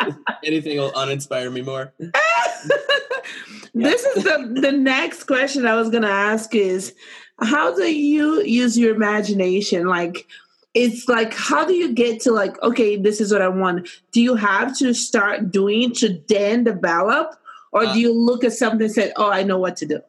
god. 0.00 0.14
Anything 0.44 0.78
will 0.78 0.92
uninspire 0.92 1.52
me 1.52 1.62
more. 1.62 1.92
this 3.74 4.04
is 4.04 4.24
the 4.24 4.58
the 4.60 4.72
next 4.72 5.24
question 5.24 5.66
I 5.66 5.74
was 5.74 5.88
gonna 5.88 6.08
ask 6.08 6.54
is 6.54 6.94
how 7.42 7.74
do 7.74 7.92
you 7.92 8.42
use 8.42 8.78
your 8.78 8.94
imagination? 8.94 9.86
Like 9.86 10.26
it's 10.74 11.08
like 11.08 11.34
how 11.34 11.64
do 11.64 11.74
you 11.74 11.92
get 11.92 12.20
to 12.22 12.32
like, 12.32 12.60
okay, 12.62 12.96
this 12.96 13.20
is 13.20 13.32
what 13.32 13.42
I 13.42 13.48
want. 13.48 13.88
Do 14.12 14.22
you 14.22 14.34
have 14.36 14.76
to 14.78 14.94
start 14.94 15.50
doing 15.50 15.92
to 15.96 16.22
then 16.28 16.64
develop? 16.64 17.36
Or 17.72 17.84
Uh, 17.84 17.94
do 17.94 18.00
you 18.00 18.12
look 18.12 18.44
at 18.44 18.52
something 18.52 18.82
and 18.82 18.92
say, 18.92 19.12
Oh, 19.16 19.30
I 19.30 19.42
know 19.42 19.58
what 19.58 19.76
to 19.78 19.86
do? 19.86 20.00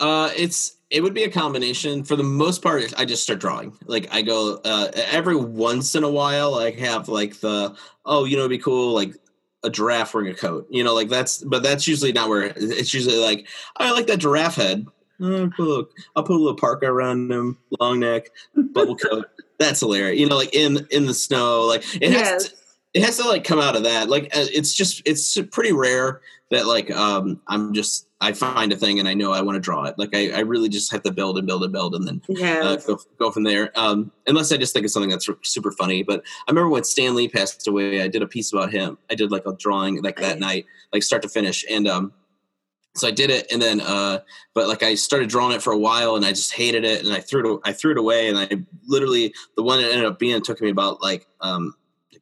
Uh, 0.00 0.30
it's 0.36 0.76
it 0.90 1.02
would 1.02 1.14
be 1.14 1.24
a 1.24 1.30
combination. 1.30 2.04
For 2.04 2.16
the 2.16 2.22
most 2.22 2.62
part, 2.62 2.94
I 2.96 3.04
just 3.04 3.22
start 3.22 3.40
drawing. 3.40 3.76
Like 3.86 4.12
I 4.12 4.22
go 4.22 4.60
uh, 4.64 4.90
every 4.94 5.36
once 5.36 5.94
in 5.94 6.04
a 6.04 6.10
while. 6.10 6.54
I 6.54 6.70
have 6.72 7.08
like 7.08 7.40
the 7.40 7.76
oh, 8.04 8.24
you 8.24 8.36
know, 8.36 8.42
it'd 8.42 8.50
be 8.50 8.58
cool 8.58 8.92
like 8.92 9.14
a 9.62 9.70
giraffe 9.70 10.14
wearing 10.14 10.30
a 10.30 10.34
coat. 10.34 10.66
You 10.70 10.84
know, 10.84 10.94
like 10.94 11.08
that's 11.08 11.38
but 11.38 11.62
that's 11.62 11.88
usually 11.88 12.12
not 12.12 12.28
where 12.28 12.52
it's 12.56 12.94
usually 12.94 13.16
like 13.16 13.48
I 13.76 13.92
like 13.92 14.06
that 14.06 14.18
giraffe 14.18 14.56
head. 14.56 14.86
Oh, 15.20 15.50
look, 15.58 15.92
I'll 16.16 16.22
put 16.22 16.34
a 16.34 16.38
little 16.38 16.56
parka 16.56 16.86
around 16.86 17.30
him, 17.30 17.58
long 17.80 18.00
neck, 18.00 18.30
bubble 18.56 18.96
coat. 18.96 19.26
That's 19.58 19.80
hilarious. 19.80 20.18
You 20.18 20.28
know, 20.28 20.36
like 20.36 20.54
in 20.54 20.86
in 20.90 21.06
the 21.06 21.14
snow. 21.14 21.62
Like 21.62 21.82
it 22.02 22.10
has. 22.10 22.20
Yes. 22.20 22.48
To, 22.48 22.56
it 22.94 23.02
has 23.02 23.16
to 23.18 23.24
like 23.28 23.44
come 23.44 23.58
out 23.58 23.76
of 23.76 23.82
that. 23.82 24.08
Like 24.08 24.24
uh, 24.26 24.46
it's 24.52 24.72
just 24.72 25.02
it's 25.04 25.36
pretty 25.50 25.72
rare 25.72 26.20
that 26.50 26.66
like 26.66 26.90
um 26.92 27.40
I'm 27.48 27.74
just 27.74 28.06
I 28.20 28.32
find 28.32 28.72
a 28.72 28.76
thing 28.76 28.98
and 28.98 29.08
I 29.08 29.14
know 29.14 29.32
I 29.32 29.42
want 29.42 29.56
to 29.56 29.60
draw 29.60 29.84
it. 29.84 29.98
Like 29.98 30.14
I, 30.14 30.30
I 30.30 30.40
really 30.40 30.68
just 30.68 30.90
have 30.92 31.02
to 31.02 31.12
build 31.12 31.36
and 31.36 31.46
build 31.46 31.64
and 31.64 31.72
build 31.72 31.94
and 31.94 32.06
then 32.06 32.22
uh, 32.40 32.76
go, 32.76 32.98
go 33.18 33.30
from 33.30 33.42
there. 33.42 33.70
Um, 33.78 34.12
unless 34.26 34.50
I 34.50 34.56
just 34.56 34.72
think 34.72 34.86
of 34.86 34.92
something 34.92 35.10
that's 35.10 35.28
super 35.42 35.72
funny. 35.72 36.02
But 36.02 36.22
I 36.46 36.50
remember 36.50 36.70
when 36.70 36.84
Stan 36.84 37.14
Lee 37.14 37.28
passed 37.28 37.66
away, 37.66 38.00
I 38.00 38.08
did 38.08 38.22
a 38.22 38.26
piece 38.26 38.52
about 38.52 38.72
him. 38.72 38.96
I 39.10 39.14
did 39.14 39.30
like 39.30 39.44
a 39.44 39.52
drawing 39.52 40.00
like 40.02 40.16
that 40.20 40.38
night, 40.38 40.64
like 40.92 41.02
start 41.02 41.22
to 41.22 41.28
finish. 41.28 41.66
And 41.68 41.86
um, 41.86 42.12
so 42.94 43.08
I 43.08 43.10
did 43.10 43.30
it, 43.30 43.50
and 43.52 43.60
then 43.60 43.80
uh, 43.80 44.20
but 44.54 44.68
like 44.68 44.82
I 44.82 44.94
started 44.94 45.28
drawing 45.28 45.54
it 45.54 45.62
for 45.62 45.72
a 45.72 45.78
while, 45.78 46.16
and 46.16 46.24
I 46.24 46.30
just 46.30 46.52
hated 46.52 46.84
it, 46.84 47.04
and 47.04 47.12
I 47.12 47.20
threw 47.20 47.56
it. 47.56 47.60
I 47.64 47.72
threw 47.72 47.92
it 47.92 47.98
away, 47.98 48.28
and 48.28 48.38
I 48.38 48.48
literally 48.86 49.34
the 49.56 49.62
one 49.62 49.80
it 49.80 49.90
ended 49.90 50.06
up 50.06 50.18
being 50.18 50.40
took 50.42 50.60
me 50.60 50.70
about 50.70 51.02
like 51.02 51.26
um, 51.40 51.74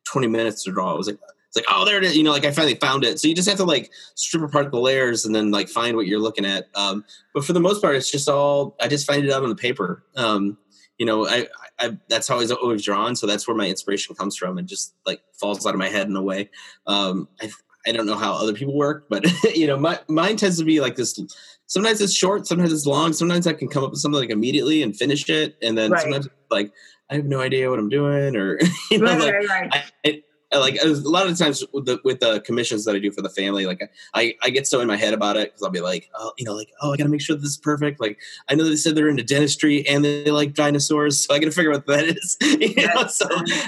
twenty 0.04 0.28
minutes 0.28 0.64
to 0.64 0.72
draw. 0.72 0.94
It 0.94 0.98
was 0.98 1.06
like. 1.08 1.18
It's 1.54 1.68
like, 1.68 1.76
oh, 1.76 1.84
there 1.84 1.98
it 1.98 2.04
is. 2.04 2.16
You 2.16 2.22
know, 2.22 2.30
like 2.30 2.46
I 2.46 2.50
finally 2.50 2.76
found 2.76 3.04
it. 3.04 3.20
So 3.20 3.28
you 3.28 3.34
just 3.34 3.46
have 3.46 3.58
to 3.58 3.64
like 3.64 3.90
strip 4.14 4.42
apart 4.42 4.70
the 4.70 4.80
layers 4.80 5.26
and 5.26 5.34
then 5.34 5.50
like 5.50 5.68
find 5.68 5.98
what 5.98 6.06
you're 6.06 6.18
looking 6.18 6.46
at. 6.46 6.68
Um, 6.74 7.04
but 7.34 7.44
for 7.44 7.52
the 7.52 7.60
most 7.60 7.82
part, 7.82 7.94
it's 7.94 8.10
just 8.10 8.26
all 8.26 8.74
I 8.80 8.88
just 8.88 9.06
find 9.06 9.22
it 9.22 9.30
out 9.30 9.42
on 9.42 9.50
the 9.50 9.54
paper. 9.54 10.02
Um, 10.16 10.56
you 10.96 11.04
know, 11.04 11.28
I, 11.28 11.48
I 11.78 11.98
that's 12.08 12.26
how 12.26 12.40
I've 12.40 12.50
always 12.52 12.82
drawn, 12.82 13.16
so 13.16 13.26
that's 13.26 13.46
where 13.46 13.54
my 13.54 13.68
inspiration 13.68 14.14
comes 14.14 14.34
from, 14.34 14.56
and 14.56 14.66
just 14.66 14.94
like 15.04 15.20
falls 15.34 15.66
out 15.66 15.74
of 15.74 15.78
my 15.78 15.90
head 15.90 16.06
in 16.06 16.16
a 16.16 16.22
way. 16.22 16.48
Um, 16.86 17.28
I, 17.38 17.50
I 17.86 17.92
don't 17.92 18.06
know 18.06 18.16
how 18.16 18.32
other 18.34 18.52
people 18.52 18.74
work, 18.76 19.04
but 19.08 19.24
you 19.56 19.66
know, 19.66 19.76
my 19.76 19.98
mine 20.08 20.36
tends 20.36 20.58
to 20.58 20.64
be 20.64 20.80
like 20.80 20.96
this. 20.96 21.18
Sometimes 21.66 22.00
it's 22.00 22.12
short, 22.14 22.46
sometimes 22.46 22.72
it's 22.72 22.86
long. 22.86 23.12
Sometimes 23.12 23.46
I 23.46 23.52
can 23.54 23.68
come 23.68 23.82
up 23.84 23.90
with 23.90 24.00
something 24.00 24.20
like 24.20 24.30
immediately 24.30 24.82
and 24.82 24.96
finish 24.96 25.28
it, 25.28 25.56
and 25.62 25.76
then 25.76 25.90
Right. 25.90 26.02
sometimes 26.02 26.28
like 26.50 26.72
I 27.10 27.16
have 27.16 27.24
no 27.24 27.40
idea 27.40 27.70
what 27.70 27.78
I'm 27.78 27.88
doing, 27.88 28.36
or 28.36 28.58
you 28.90 28.98
know, 28.98 29.06
Right, 29.06 29.20
like 29.20 29.32
right, 29.34 29.48
right. 29.48 29.70
I, 29.72 30.08
I, 30.08 30.10
I 30.10 30.22
like 30.60 30.76
a 30.82 30.88
lot 30.88 31.26
of 31.26 31.38
times 31.38 31.64
with 31.72 31.86
the 31.86 32.00
with 32.04 32.20
the 32.20 32.40
commissions 32.40 32.84
that 32.84 32.94
I 32.94 32.98
do 32.98 33.10
for 33.10 33.22
the 33.22 33.30
family, 33.30 33.66
like 33.66 33.90
I 34.14 34.34
I 34.42 34.50
get 34.50 34.66
so 34.66 34.80
in 34.80 34.88
my 34.88 34.96
head 34.96 35.14
about 35.14 35.36
it 35.36 35.50
because 35.50 35.62
I'll 35.62 35.70
be 35.70 35.80
like, 35.80 36.10
oh, 36.14 36.32
you 36.36 36.44
know, 36.44 36.54
like 36.54 36.70
oh, 36.80 36.92
I 36.92 36.96
got 36.96 37.04
to 37.04 37.10
make 37.10 37.20
sure 37.20 37.36
this 37.36 37.50
is 37.50 37.56
perfect. 37.56 38.00
Like 38.00 38.18
I 38.48 38.54
know 38.54 38.64
they 38.64 38.76
said 38.76 38.94
they're 38.94 39.08
into 39.08 39.22
dentistry 39.22 39.86
and 39.88 40.04
they 40.04 40.30
like 40.30 40.54
dinosaurs, 40.54 41.24
so 41.24 41.34
I 41.34 41.38
got 41.38 41.46
to 41.46 41.52
figure 41.52 41.72
out 41.72 41.86
what 41.86 41.98
that 41.98 42.04
is. 42.04 42.36
you 42.42 42.86
know, 42.86 43.06
so 43.06 43.26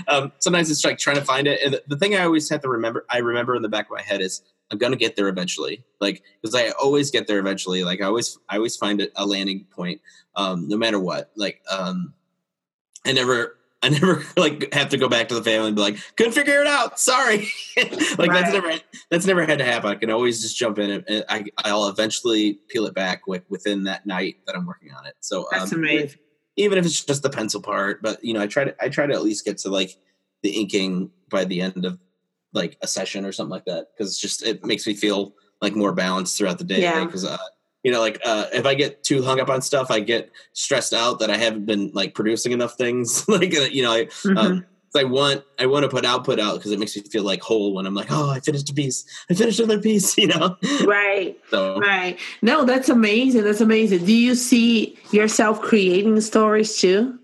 um, 0.09 0.33
sometimes 0.39 0.71
it's 0.71 0.85
like 0.85 0.99
trying 0.99 1.17
to 1.17 1.25
find 1.25 1.47
it. 1.47 1.61
And 1.65 1.75
the, 1.75 1.83
the 1.89 1.97
thing 1.97 2.15
I 2.15 2.25
always 2.25 2.49
have 2.51 2.61
to 2.63 2.69
remember, 2.69 3.05
I 3.09 3.19
remember 3.19 3.57
in 3.57 3.63
the 3.63 3.69
back 3.69 3.87
of 3.87 3.93
my 3.93 4.03
head 4.03 4.21
is 4.21 4.43
I'm 4.71 4.79
gonna 4.79 4.97
get 4.97 5.17
there 5.17 5.29
eventually. 5.29 5.85
Like 6.01 6.23
because 6.43 6.55
I 6.55 6.71
always 6.71 7.11
get 7.11 7.27
there 7.27 7.39
eventually. 7.39 7.85
Like 7.85 8.01
I 8.01 8.07
always 8.07 8.39
I 8.49 8.57
always 8.57 8.77
find 8.77 9.09
a 9.17 9.27
landing 9.27 9.67
point, 9.71 10.01
um, 10.37 10.69
no 10.69 10.77
matter 10.77 10.99
what. 10.99 11.31
Like 11.37 11.63
um, 11.71 12.13
I 13.07 13.13
never. 13.13 13.59
I 13.85 13.89
never 13.91 14.25
like 14.37 14.73
have 14.73 14.89
to 14.91 14.97
go 14.97 15.09
back 15.09 15.29
to 15.29 15.35
the 15.35 15.43
family 15.45 15.69
and 15.69 15.77
be 15.77 15.83
like, 15.83 15.99
couldn't 16.17 16.33
figure 16.33 16.61
it 16.61 16.67
out. 16.67 16.99
Sorry. 16.99 17.49
like 17.77 18.19
Right. 18.19 18.29
that's 18.31 18.53
never 18.53 18.73
that's 19.11 19.27
never 19.27 19.45
had 19.45 19.59
to 19.59 19.65
happen. 19.65 19.91
I 19.91 19.95
can 19.97 20.11
always 20.11 20.41
just 20.43 20.57
jump 20.57 20.79
in 20.79 21.05
and, 21.07 21.25
I 21.29 21.45
I'll 21.59 21.89
eventually 21.89 22.55
peel 22.69 22.87
it 22.87 22.95
back 22.95 23.27
with, 23.27 23.43
within 23.51 23.85
that 23.85 24.07
night 24.07 24.37
that 24.47 24.57
I'm 24.57 24.67
working 24.67 24.93
on 24.93 25.07
it. 25.07 25.15
So 25.21 25.47
That's 25.51 25.73
um, 25.73 25.81
amazing. 25.81 26.19
even 26.57 26.79
if 26.79 26.87
it's 26.87 27.05
just 27.05 27.23
the 27.23 27.31
pencil 27.31 27.61
part, 27.61 28.03
but 28.03 28.25
you 28.25 28.33
know, 28.33 28.41
I 28.41 28.47
try 28.47 28.65
to 28.65 28.75
I 28.83 28.89
try 28.89 29.07
to 29.07 29.13
at 29.13 29.23
least 29.23 29.45
get 29.45 29.59
to 29.59 29.69
like 29.69 29.91
the 30.43 30.51
inking 30.51 31.11
by 31.31 31.45
the 31.45 31.61
end 31.61 31.85
of 31.85 31.99
like 32.53 32.79
a 32.83 32.87
session 32.87 33.25
or 33.25 33.33
something 33.33 33.51
like 33.51 33.65
that 33.67 33.89
because 33.97 34.13
it's 34.13 34.21
just 34.21 34.43
it 34.43 34.65
makes 34.65 34.87
me 34.87 34.95
feel 34.95 35.35
like 35.61 35.75
more 35.75 35.93
balanced 35.93 36.39
throughout 36.39 36.59
the 36.59 36.65
day. 36.65 36.81
Yeah. 36.81 37.05
Because 37.05 37.25
uh, 37.25 37.37
you 37.85 37.93
know, 37.93 38.01
like 38.01 38.21
uh, 38.25 38.47
if 38.53 38.67
I 38.67 38.75
get 38.75 39.05
too 39.05 39.23
hung 39.23 39.39
up 39.39 39.49
on 39.51 39.63
stuff, 39.63 39.91
I 39.91 40.01
get 40.01 40.33
stressed 40.55 40.93
out 40.95 41.21
that 41.21 41.31
I 41.31 41.37
haven't 41.37 41.67
been 41.67 41.91
like 41.95 42.15
producing 42.15 42.51
enough 42.53 42.75
things. 42.77 43.29
like 43.29 43.55
uh, 43.57 43.61
you 43.71 43.83
know, 43.83 43.93
I 43.93 44.05
Mhm. 44.07 44.37
um, 44.39 44.67
I 44.97 45.03
want 45.05 45.43
I 45.59 45.67
want 45.67 45.83
to 45.83 45.89
put 45.89 46.05
output 46.05 46.39
out 46.39 46.55
because 46.55 46.71
it 46.71 46.79
makes 46.79 46.97
me 46.97 47.03
feel 47.03 47.25
like 47.25 47.43
whole 47.43 47.75
when 47.75 47.85
I'm 47.85 47.95
like, 47.95 48.07
oh, 48.11 48.31
I 48.31 48.39
finished 48.41 48.71
a 48.71 48.73
piece, 48.75 49.05
I 49.29 49.35
finished 49.35 49.59
another 49.59 49.81
piece, 49.81 50.17
you 50.23 50.29
know. 50.29 50.57
right. 50.85 51.37
So 51.51 51.79
Right. 51.81 52.19
No, 52.43 52.65
that's 52.65 52.89
amazing. 52.89 53.43
That's 53.45 53.61
amazing. 53.61 54.05
Do 54.05 54.13
you 54.15 54.35
see 54.37 54.97
yourself 55.11 55.61
creating 55.61 56.21
stories 56.21 56.77
too? 56.79 57.19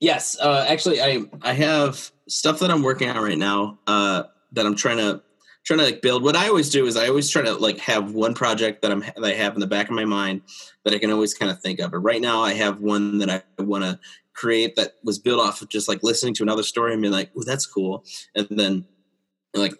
Yes, 0.00 0.36
uh, 0.40 0.64
actually, 0.68 1.00
I 1.02 1.24
I 1.42 1.52
have 1.52 2.10
stuff 2.28 2.60
that 2.60 2.70
I'm 2.70 2.82
working 2.82 3.08
on 3.10 3.22
right 3.22 3.38
now 3.38 3.78
uh, 3.86 4.24
that 4.52 4.64
I'm 4.66 4.74
trying 4.74 4.96
to 4.98 5.22
trying 5.64 5.78
to 5.78 5.84
like 5.84 6.02
build. 6.02 6.22
What 6.22 6.36
I 6.36 6.48
always 6.48 6.70
do 6.70 6.86
is 6.86 6.96
I 6.96 7.08
always 7.08 7.28
try 7.30 7.42
to 7.42 7.54
like 7.54 7.78
have 7.78 8.12
one 8.12 8.34
project 8.34 8.82
that 8.82 8.90
I'm 8.90 9.00
that 9.00 9.24
I 9.24 9.32
have 9.34 9.54
in 9.54 9.60
the 9.60 9.66
back 9.66 9.88
of 9.88 9.94
my 9.94 10.04
mind 10.04 10.42
that 10.84 10.94
I 10.94 10.98
can 10.98 11.10
always 11.10 11.34
kind 11.34 11.50
of 11.50 11.60
think 11.60 11.80
of. 11.80 11.90
But 11.92 11.98
right 11.98 12.20
now, 12.20 12.42
I 12.42 12.54
have 12.54 12.80
one 12.80 13.18
that 13.18 13.30
I 13.30 13.62
want 13.62 13.84
to 13.84 13.98
create 14.34 14.76
that 14.76 14.92
was 15.04 15.18
built 15.18 15.40
off 15.40 15.62
of 15.62 15.68
just 15.68 15.88
like 15.88 16.02
listening 16.02 16.34
to 16.34 16.42
another 16.42 16.62
story 16.62 16.92
and 16.92 17.02
being 17.02 17.12
like, 17.12 17.30
"Oh, 17.36 17.42
that's 17.44 17.66
cool," 17.66 18.04
and 18.34 18.46
then 18.50 18.84
like 19.54 19.74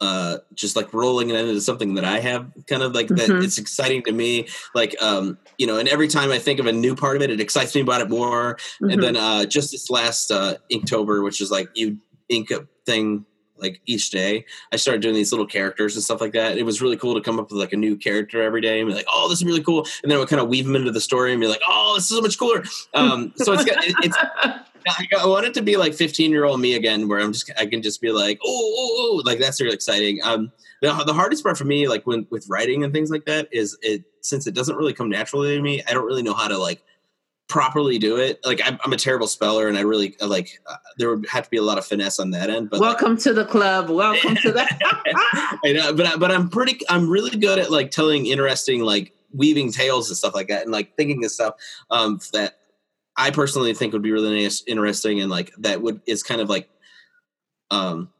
uh 0.00 0.38
just 0.54 0.74
like 0.74 0.92
rolling 0.92 1.30
it 1.30 1.36
into 1.36 1.60
something 1.60 1.94
that 1.94 2.04
I 2.04 2.18
have 2.18 2.52
kind 2.66 2.82
of 2.82 2.94
like 2.94 3.06
that 3.08 3.30
Mhm. 3.30 3.44
it's 3.44 3.58
exciting 3.58 4.02
to 4.02 4.12
me 4.12 4.48
like 4.74 4.94
um 5.00 5.38
you 5.56 5.68
know 5.68 5.78
and 5.78 5.88
every 5.88 6.08
time 6.08 6.32
I 6.32 6.38
think 6.40 6.58
of 6.58 6.66
a 6.66 6.72
new 6.72 6.96
part 6.96 7.14
of 7.14 7.22
it 7.22 7.30
it 7.30 7.40
excites 7.40 7.76
me 7.76 7.80
about 7.80 8.00
it 8.00 8.10
more 8.10 8.58
Mhm. 8.82 8.92
and 8.92 9.02
then 9.02 9.16
uh 9.16 9.44
just 9.46 9.70
this 9.70 9.90
last 9.90 10.32
uh 10.32 10.56
inktober 10.70 11.22
which 11.22 11.40
is 11.40 11.52
like 11.52 11.68
you 11.74 11.96
ink 12.28 12.50
a 12.50 12.66
thing 12.86 13.24
like 13.58 13.80
each 13.86 14.10
day 14.10 14.44
i 14.72 14.76
started 14.76 15.00
doing 15.00 15.14
these 15.14 15.32
little 15.32 15.46
characters 15.46 15.94
and 15.94 16.02
stuff 16.04 16.20
like 16.20 16.32
that 16.32 16.58
it 16.58 16.64
was 16.64 16.82
really 16.82 16.96
cool 16.96 17.14
to 17.14 17.20
come 17.20 17.38
up 17.38 17.50
with 17.50 17.60
like 17.60 17.72
a 17.72 17.76
new 17.76 17.96
character 17.96 18.42
every 18.42 18.60
day 18.60 18.80
and 18.80 18.88
be 18.88 18.94
like 18.94 19.06
oh 19.12 19.28
this 19.28 19.38
is 19.38 19.44
really 19.44 19.62
cool 19.62 19.86
and 20.02 20.10
then 20.10 20.16
i 20.16 20.18
would 20.18 20.28
kind 20.28 20.40
of 20.42 20.48
weave 20.48 20.66
them 20.66 20.76
into 20.76 20.90
the 20.90 21.00
story 21.00 21.32
and 21.32 21.40
be 21.40 21.46
like 21.46 21.62
oh 21.68 21.94
this 21.94 22.10
is 22.10 22.16
so 22.16 22.20
much 22.20 22.38
cooler 22.38 22.62
um 22.94 23.32
so 23.36 23.52
it's 23.52 23.64
got 23.64 23.84
it- 23.84 23.94
it's 24.02 24.16
I 25.18 25.26
want 25.26 25.46
it 25.46 25.54
to 25.54 25.62
be 25.62 25.76
like 25.76 25.94
15 25.94 26.30
year 26.30 26.44
old 26.44 26.60
me 26.60 26.74
again, 26.74 27.08
where 27.08 27.20
I'm 27.20 27.32
just 27.32 27.50
I 27.58 27.66
can 27.66 27.80
just 27.82 28.00
be 28.00 28.12
like, 28.12 28.38
oh, 28.44 28.74
oh, 28.76 28.96
oh, 28.98 29.22
like 29.24 29.38
that's 29.38 29.60
really 29.60 29.74
exciting. 29.74 30.20
Um, 30.22 30.52
the, 30.82 30.92
the 31.06 31.14
hardest 31.14 31.42
part 31.42 31.56
for 31.56 31.64
me, 31.64 31.88
like 31.88 32.06
when 32.06 32.26
with 32.30 32.46
writing 32.48 32.84
and 32.84 32.92
things 32.92 33.10
like 33.10 33.24
that, 33.24 33.48
is 33.50 33.78
it 33.82 34.04
since 34.20 34.46
it 34.46 34.54
doesn't 34.54 34.76
really 34.76 34.92
come 34.92 35.08
naturally 35.08 35.56
to 35.56 35.62
me. 35.62 35.82
I 35.88 35.94
don't 35.94 36.04
really 36.04 36.22
know 36.22 36.34
how 36.34 36.48
to 36.48 36.58
like 36.58 36.82
properly 37.48 37.98
do 37.98 38.16
it. 38.16 38.40
Like 38.44 38.60
I'm, 38.64 38.78
I'm 38.84 38.92
a 38.92 38.96
terrible 38.96 39.26
speller, 39.26 39.68
and 39.68 39.76
I 39.76 39.82
really 39.82 40.16
uh, 40.20 40.26
like 40.26 40.60
uh, 40.66 40.76
there 40.98 41.10
would 41.10 41.26
have 41.28 41.44
to 41.44 41.50
be 41.50 41.56
a 41.56 41.62
lot 41.62 41.78
of 41.78 41.86
finesse 41.86 42.18
on 42.18 42.30
that 42.30 42.50
end. 42.50 42.70
But 42.70 42.80
like, 42.80 42.88
Welcome 43.00 43.16
to 43.18 43.32
the 43.32 43.44
club. 43.44 43.90
Welcome 43.90 44.36
to 44.36 44.52
that 44.52 44.78
I 45.64 45.72
know, 45.72 45.92
but 45.94 46.06
I- 46.06 46.16
but 46.16 46.30
I'm 46.30 46.48
pretty. 46.48 46.80
I'm 46.88 47.08
really 47.08 47.36
good 47.38 47.58
at 47.58 47.70
like 47.70 47.90
telling 47.90 48.26
interesting, 48.26 48.80
like 48.82 49.12
weaving 49.32 49.72
tales 49.72 50.08
and 50.08 50.16
stuff 50.16 50.34
like 50.34 50.48
that, 50.48 50.62
and 50.62 50.72
like 50.72 50.96
thinking 50.96 51.24
of 51.24 51.30
stuff 51.30 51.54
um, 51.90 52.20
that 52.32 52.58
I 53.16 53.30
personally 53.30 53.74
think 53.74 53.92
would 53.92 54.02
be 54.02 54.12
really 54.12 54.42
nice, 54.42 54.62
interesting, 54.66 55.20
and 55.20 55.30
like 55.30 55.52
that 55.58 55.82
would 55.82 56.00
is 56.06 56.22
kind 56.22 56.40
of 56.40 56.48
like 56.48 56.68
um 57.70 58.10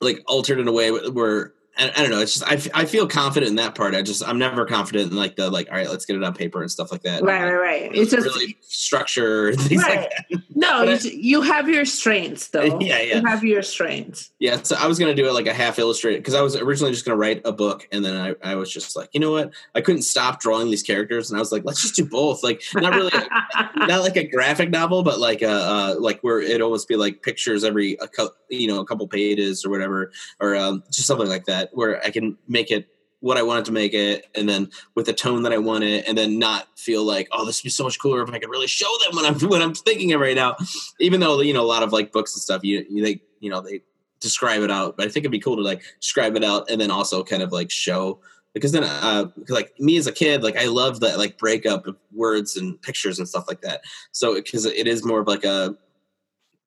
like 0.00 0.22
altered 0.26 0.58
in 0.60 0.68
a 0.68 0.72
way 0.72 0.90
where. 0.90 1.52
I, 1.78 1.92
I 1.96 2.02
don't 2.02 2.10
know. 2.10 2.20
It's 2.20 2.34
just 2.34 2.50
I, 2.50 2.54
f- 2.54 2.68
I 2.74 2.84
feel 2.84 3.06
confident 3.06 3.50
in 3.50 3.56
that 3.56 3.74
part. 3.74 3.94
I 3.94 4.02
just 4.02 4.26
I'm 4.26 4.38
never 4.38 4.64
confident 4.64 5.10
in 5.10 5.16
like 5.16 5.36
the 5.36 5.50
like 5.50 5.68
all 5.70 5.76
right, 5.76 5.88
let's 5.88 6.04
get 6.04 6.16
it 6.16 6.24
on 6.24 6.34
paper 6.34 6.60
and 6.60 6.70
stuff 6.70 6.90
like 6.90 7.02
that. 7.02 7.22
right, 7.22 7.42
right, 7.44 7.52
right. 7.52 7.94
It's 7.94 8.10
just 8.10 8.26
really 8.26 8.58
structure 8.62 9.54
things 9.54 9.82
right. 9.82 10.00
like 10.00 10.10
that. 10.30 10.42
no. 10.54 10.82
You, 10.82 11.10
you 11.10 11.40
have 11.42 11.68
your 11.68 11.84
strengths, 11.84 12.48
though. 12.48 12.78
Yeah, 12.88 13.00
yeah. 13.00 13.16
You 13.16 13.26
have 13.26 13.44
your 13.44 13.62
strengths. 13.62 14.30
Yeah, 14.38 14.62
so 14.62 14.76
I 14.78 14.86
was 14.86 14.98
gonna 14.98 15.14
do 15.14 15.26
it 15.26 15.32
like 15.32 15.46
a 15.46 15.52
half 15.52 15.78
illustrated 15.78 16.18
because 16.18 16.34
I 16.34 16.40
was 16.42 16.56
originally 16.56 16.92
just 16.92 17.04
gonna 17.04 17.16
write 17.16 17.42
a 17.44 17.52
book, 17.52 17.86
and 17.92 18.04
then 18.04 18.16
I, 18.16 18.52
I 18.52 18.54
was 18.54 18.72
just 18.72 18.96
like, 18.96 19.10
you 19.12 19.20
know 19.20 19.32
what? 19.32 19.52
I 19.74 19.80
couldn't 19.80 20.02
stop 20.02 20.40
drawing 20.40 20.70
these 20.70 20.82
characters, 20.82 21.30
and 21.30 21.36
I 21.36 21.40
was 21.40 21.52
like, 21.52 21.64
let's 21.64 21.82
just 21.82 21.96
do 21.96 22.06
both. 22.06 22.42
Like, 22.42 22.62
not 22.74 22.94
really, 22.94 23.10
not 23.76 24.00
like 24.00 24.16
a 24.16 24.26
graphic 24.26 24.70
novel, 24.70 25.02
but 25.02 25.18
like 25.18 25.42
a 25.42 25.50
uh, 25.50 25.94
like 25.98 26.20
where 26.20 26.40
it 26.40 26.60
almost 26.60 26.88
be 26.88 26.96
like 26.96 27.22
pictures 27.22 27.64
every 27.64 27.94
a 28.00 28.08
cou- 28.08 28.30
you 28.48 28.68
know 28.68 28.80
a 28.80 28.86
couple 28.86 29.06
pages 29.08 29.64
or 29.64 29.70
whatever, 29.70 30.12
or 30.40 30.56
um, 30.56 30.82
just 30.90 31.06
something 31.06 31.28
like 31.28 31.44
that, 31.46 31.67
where 31.72 32.04
I 32.04 32.10
can 32.10 32.36
make 32.46 32.70
it 32.70 32.88
what 33.20 33.36
I 33.36 33.42
wanted 33.42 33.64
to 33.64 33.72
make 33.72 33.94
it, 33.94 34.26
and 34.34 34.48
then 34.48 34.70
with 34.94 35.06
the 35.06 35.12
tone 35.12 35.42
that 35.42 35.52
I 35.52 35.58
want 35.58 35.82
it, 35.82 36.06
and 36.06 36.16
then 36.16 36.38
not 36.38 36.68
feel 36.78 37.04
like, 37.04 37.26
oh, 37.32 37.44
this 37.44 37.60
would 37.60 37.66
be 37.66 37.70
so 37.70 37.82
much 37.82 37.98
cooler 37.98 38.22
if 38.22 38.30
I 38.30 38.38
could 38.38 38.50
really 38.50 38.68
show 38.68 38.90
them 39.04 39.16
what 39.16 39.24
I'm 39.24 39.40
what 39.48 39.62
I'm 39.62 39.74
thinking 39.74 40.12
of 40.12 40.20
right 40.20 40.36
now. 40.36 40.56
Even 41.00 41.20
though 41.20 41.40
you 41.40 41.52
know 41.52 41.62
a 41.62 41.66
lot 41.66 41.82
of 41.82 41.92
like 41.92 42.12
books 42.12 42.34
and 42.34 42.42
stuff, 42.42 42.62
you, 42.62 42.84
you 42.88 43.02
they 43.02 43.20
you 43.40 43.50
know 43.50 43.60
they 43.60 43.82
describe 44.20 44.62
it 44.62 44.70
out, 44.70 44.96
but 44.96 45.06
I 45.06 45.10
think 45.10 45.22
it'd 45.24 45.32
be 45.32 45.38
cool 45.38 45.56
to 45.56 45.62
like 45.62 45.82
describe 46.00 46.36
it 46.36 46.44
out 46.44 46.70
and 46.70 46.80
then 46.80 46.90
also 46.90 47.22
kind 47.22 47.42
of 47.42 47.52
like 47.52 47.70
show 47.70 48.20
because 48.54 48.72
then 48.72 48.84
uh 48.84 49.26
like 49.48 49.78
me 49.78 49.96
as 49.96 50.06
a 50.06 50.12
kid 50.12 50.42
like 50.42 50.56
i 50.56 50.66
love 50.66 51.00
that 51.00 51.18
like 51.18 51.38
breakup 51.38 51.86
of 51.86 51.96
words 52.12 52.56
and 52.56 52.80
pictures 52.82 53.18
and 53.18 53.28
stuff 53.28 53.44
like 53.46 53.60
that 53.60 53.82
so 54.12 54.34
because 54.34 54.64
it 54.64 54.86
is 54.86 55.04
more 55.04 55.20
of 55.20 55.26
like 55.26 55.44
a 55.44 55.76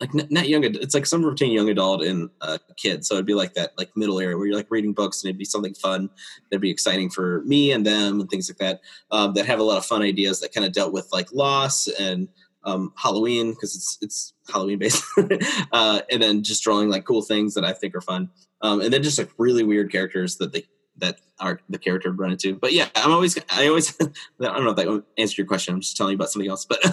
like 0.01 0.31
not 0.31 0.49
young 0.49 0.63
it's 0.63 0.95
like 0.95 1.05
some 1.05 1.21
between 1.21 1.51
young 1.51 1.69
adult 1.69 2.01
and 2.01 2.29
uh, 2.41 2.57
kid 2.75 3.05
so 3.05 3.13
it'd 3.13 3.25
be 3.25 3.35
like 3.35 3.53
that 3.53 3.71
like 3.77 3.95
middle 3.95 4.19
area 4.19 4.35
where 4.35 4.47
you're 4.47 4.55
like 4.55 4.71
reading 4.71 4.93
books 4.93 5.21
and 5.21 5.29
it'd 5.29 5.37
be 5.37 5.45
something 5.45 5.75
fun. 5.75 6.09
That'd 6.49 6.61
be 6.61 6.71
exciting 6.71 7.11
for 7.11 7.43
me 7.45 7.71
and 7.71 7.85
them 7.85 8.19
and 8.19 8.29
things 8.29 8.49
like 8.49 8.57
that 8.57 8.81
um, 9.11 9.33
that 9.35 9.45
have 9.45 9.59
a 9.59 9.63
lot 9.63 9.77
of 9.77 9.85
fun 9.85 10.01
ideas 10.01 10.41
that 10.41 10.53
kind 10.53 10.65
of 10.65 10.73
dealt 10.73 10.91
with 10.91 11.07
like 11.13 11.31
loss 11.31 11.87
and 11.87 12.27
um, 12.63 12.93
Halloween 12.95 13.51
because 13.51 13.75
it's 13.75 13.97
it's 14.01 14.33
Halloween 14.51 14.79
based, 14.79 15.03
uh, 15.71 16.01
and 16.11 16.21
then 16.21 16.43
just 16.43 16.63
drawing 16.63 16.89
like 16.89 17.05
cool 17.05 17.21
things 17.21 17.53
that 17.55 17.65
I 17.65 17.73
think 17.73 17.95
are 17.95 18.01
fun, 18.01 18.29
um, 18.61 18.81
and 18.81 18.93
then 18.93 19.01
just 19.01 19.17
like 19.17 19.29
really 19.37 19.63
weird 19.63 19.91
characters 19.91 20.37
that 20.37 20.53
they 20.53 20.65
that 21.01 21.19
are 21.39 21.59
the 21.69 21.77
character 21.77 22.09
would 22.09 22.19
run 22.19 22.31
into. 22.31 22.55
But 22.55 22.71
yeah, 22.71 22.87
I'm 22.95 23.11
always 23.11 23.37
I 23.49 23.67
always 23.67 23.95
I 24.01 24.05
don't 24.39 24.63
know 24.63 24.69
if 24.69 24.75
that 24.77 25.03
answered 25.17 25.39
your 25.39 25.47
question. 25.47 25.73
I'm 25.73 25.81
just 25.81 25.97
telling 25.97 26.11
you 26.11 26.15
about 26.15 26.29
something 26.29 26.49
else, 26.49 26.65
but 26.65 26.79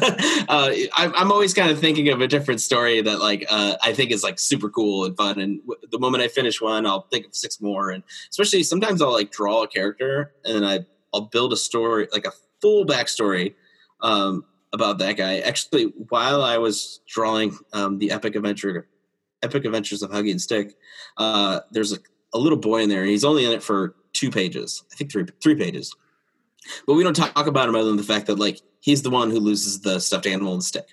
uh, 0.49 0.71
I'm 0.97 1.31
always 1.31 1.55
kind 1.55 1.71
of 1.71 1.79
thinking 1.79 2.09
of 2.09 2.21
a 2.21 2.27
different 2.27 2.61
story 2.61 3.01
that 3.01 3.21
like 3.21 3.47
uh, 3.49 3.77
I 3.83 3.92
think 3.92 4.11
is 4.11 4.25
like 4.25 4.38
super 4.38 4.68
cool 4.68 5.05
and 5.05 5.16
fun. 5.16 5.38
And 5.38 5.61
w- 5.61 5.81
the 5.90 5.99
moment 5.99 6.23
I 6.23 6.29
finish 6.29 6.61
one, 6.61 6.87
I'll 6.87 7.03
think 7.03 7.27
of 7.27 7.35
six 7.37 7.61
more, 7.61 7.90
and 7.90 8.03
especially 8.31 8.62
sometimes 8.62 9.01
I'll 9.01 9.12
like 9.12 9.31
draw 9.31 9.62
a 9.62 9.68
character 9.68 10.33
and 10.44 10.57
then 10.57 10.64
I 10.64 10.81
I'll 11.14 11.23
build 11.23 11.53
a 11.53 11.57
story 11.57 12.09
like 12.12 12.27
a 12.27 12.33
full 12.61 12.85
backstory. 12.85 13.55
Um, 14.01 14.44
about 14.73 14.99
that 14.99 15.16
guy. 15.16 15.38
Actually, 15.38 15.85
while 16.11 16.42
I 16.42 16.59
was 16.59 17.01
drawing 17.07 17.57
um, 17.73 17.99
the 17.99 18.11
epic 18.11 18.37
adventure, 18.37 18.88
epic 19.42 19.64
adventures 19.64 20.03
of 20.03 20.11
Huggie 20.11 20.31
and 20.31 20.40
Stick, 20.40 20.77
uh, 21.16 21.61
there's 21.71 21.92
a, 21.92 21.99
a 22.33 22.38
little 22.38 22.59
boy 22.59 22.83
in 22.83 22.88
there, 22.88 23.01
and 23.01 23.11
he's 23.11 23.25
only 23.25 23.45
in 23.45 23.53
it 23.53 23.62
for 23.62 23.95
two 24.12 24.31
pages. 24.31 24.83
I 24.93 24.97
think 24.97 25.12
three 25.12 25.27
three 25.43 25.55
pages. 25.55 25.95
But 26.87 26.95
we 26.95 27.05
don't 27.05 27.17
talk 27.17 27.47
about 27.47 27.69
him 27.69 27.75
other 27.75 27.88
than 27.88 27.97
the 27.97 28.03
fact 28.03 28.27
that 28.27 28.38
like 28.38 28.61
he's 28.81 29.03
the 29.03 29.11
one 29.11 29.31
who 29.31 29.41
loses 29.41 29.81
the 29.81 30.01
stuffed 30.01 30.27
animal 30.27 30.55
and 30.55 30.62
stick. 30.62 30.88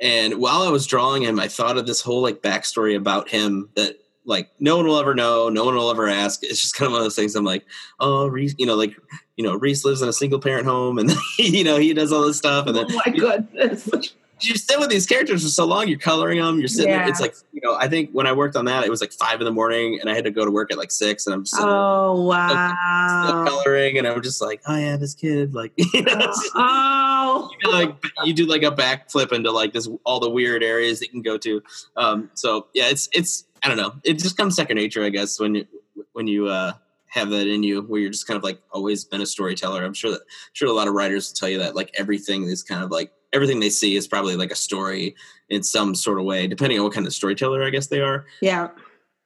And 0.00 0.34
while 0.34 0.62
I 0.62 0.70
was 0.70 0.86
drawing 0.86 1.22
him, 1.22 1.38
I 1.38 1.48
thought 1.48 1.76
of 1.76 1.86
this 1.86 2.00
whole 2.00 2.22
like 2.22 2.42
backstory 2.42 2.96
about 2.96 3.28
him 3.28 3.68
that 3.76 3.96
like 4.24 4.50
no 4.60 4.76
one 4.76 4.86
will 4.86 4.98
ever 4.98 5.14
know, 5.14 5.48
no 5.48 5.64
one 5.64 5.74
will 5.74 5.90
ever 5.90 6.08
ask. 6.08 6.42
It's 6.42 6.60
just 6.60 6.74
kind 6.74 6.86
of 6.86 6.92
one 6.92 7.00
of 7.00 7.04
those 7.04 7.16
things. 7.16 7.34
I'm 7.34 7.44
like, 7.44 7.64
oh, 8.00 8.26
Reese, 8.26 8.54
you 8.58 8.66
know, 8.66 8.74
like 8.74 8.94
you 9.36 9.44
know, 9.44 9.54
Reese 9.54 9.84
lives 9.84 10.02
in 10.02 10.08
a 10.08 10.12
single 10.12 10.40
parent 10.40 10.66
home, 10.66 10.98
and 10.98 11.12
you 11.38 11.64
know 11.64 11.78
he 11.78 11.94
does 11.94 12.12
all 12.12 12.26
this 12.26 12.38
stuff, 12.38 12.66
and 12.66 12.76
then 12.76 12.86
oh 12.88 13.02
my 13.04 13.12
goodness. 13.12 14.14
You 14.42 14.56
sit 14.56 14.78
with 14.78 14.90
these 14.90 15.06
characters 15.06 15.42
for 15.42 15.48
so 15.48 15.64
long. 15.64 15.88
You're 15.88 15.98
coloring 15.98 16.38
them. 16.40 16.58
You're 16.58 16.68
sitting. 16.68 16.90
Yeah. 16.90 17.00
There, 17.00 17.08
it's 17.08 17.20
like 17.20 17.34
you 17.52 17.60
know. 17.62 17.76
I 17.76 17.88
think 17.88 18.10
when 18.12 18.26
I 18.26 18.32
worked 18.32 18.56
on 18.56 18.64
that, 18.66 18.84
it 18.84 18.90
was 18.90 19.00
like 19.00 19.12
five 19.12 19.40
in 19.40 19.44
the 19.44 19.50
morning, 19.52 19.98
and 20.00 20.08
I 20.10 20.14
had 20.14 20.24
to 20.24 20.30
go 20.30 20.44
to 20.44 20.50
work 20.50 20.70
at 20.72 20.78
like 20.78 20.90
six, 20.90 21.26
and 21.26 21.34
I'm 21.34 21.42
just 21.42 21.54
sitting 21.54 21.66
there 21.68 21.76
Oh 21.76 22.14
still 22.14 22.26
wow. 22.26 23.44
coloring, 23.46 23.98
and 23.98 24.06
I'm 24.06 24.22
just 24.22 24.40
like, 24.40 24.60
oh 24.66 24.76
yeah, 24.76 24.96
this 24.96 25.14
kid, 25.14 25.54
like, 25.54 25.72
you 25.76 26.02
know, 26.02 26.14
just- 26.18 26.50
Oh. 26.54 27.50
you 27.62 27.70
like 27.72 27.94
you 28.24 28.32
do 28.34 28.46
like 28.46 28.62
a 28.62 28.70
backflip 28.70 29.32
into 29.32 29.50
like 29.50 29.72
this 29.72 29.88
all 30.04 30.20
the 30.20 30.30
weird 30.30 30.62
areas 30.62 31.00
that 31.00 31.06
you 31.06 31.12
can 31.12 31.22
go 31.22 31.36
to. 31.38 31.62
Um, 31.96 32.30
so 32.34 32.66
yeah, 32.74 32.88
it's 32.88 33.08
it's 33.12 33.44
I 33.62 33.68
don't 33.68 33.76
know. 33.76 33.94
It 34.04 34.14
just 34.14 34.36
comes 34.36 34.56
second 34.56 34.76
nature, 34.76 35.04
I 35.04 35.10
guess, 35.10 35.38
when 35.38 35.54
you 35.54 35.66
when 36.12 36.26
you 36.26 36.46
uh, 36.48 36.72
have 37.08 37.30
that 37.30 37.46
in 37.46 37.62
you, 37.62 37.82
where 37.82 38.00
you're 38.00 38.10
just 38.10 38.26
kind 38.26 38.36
of 38.38 38.42
like 38.44 38.60
always 38.72 39.04
been 39.04 39.20
a 39.20 39.26
storyteller. 39.26 39.84
I'm 39.84 39.94
sure 39.94 40.10
that 40.12 40.20
sure 40.52 40.68
a 40.68 40.72
lot 40.72 40.88
of 40.88 40.94
writers 40.94 41.28
will 41.30 41.34
tell 41.36 41.48
you 41.48 41.58
that 41.58 41.74
like 41.76 41.90
everything 41.98 42.44
is 42.44 42.62
kind 42.62 42.82
of 42.82 42.90
like 42.90 43.12
everything 43.32 43.60
they 43.60 43.70
see 43.70 43.96
is 43.96 44.06
probably 44.08 44.36
like 44.36 44.50
a 44.50 44.56
story 44.56 45.14
in 45.48 45.62
some 45.62 45.94
sort 45.94 46.18
of 46.18 46.24
way, 46.24 46.46
depending 46.46 46.78
on 46.78 46.84
what 46.84 46.92
kind 46.94 47.06
of 47.06 47.12
storyteller 47.12 47.62
I 47.64 47.70
guess 47.70 47.86
they 47.88 48.00
are. 48.00 48.26
Yeah. 48.40 48.68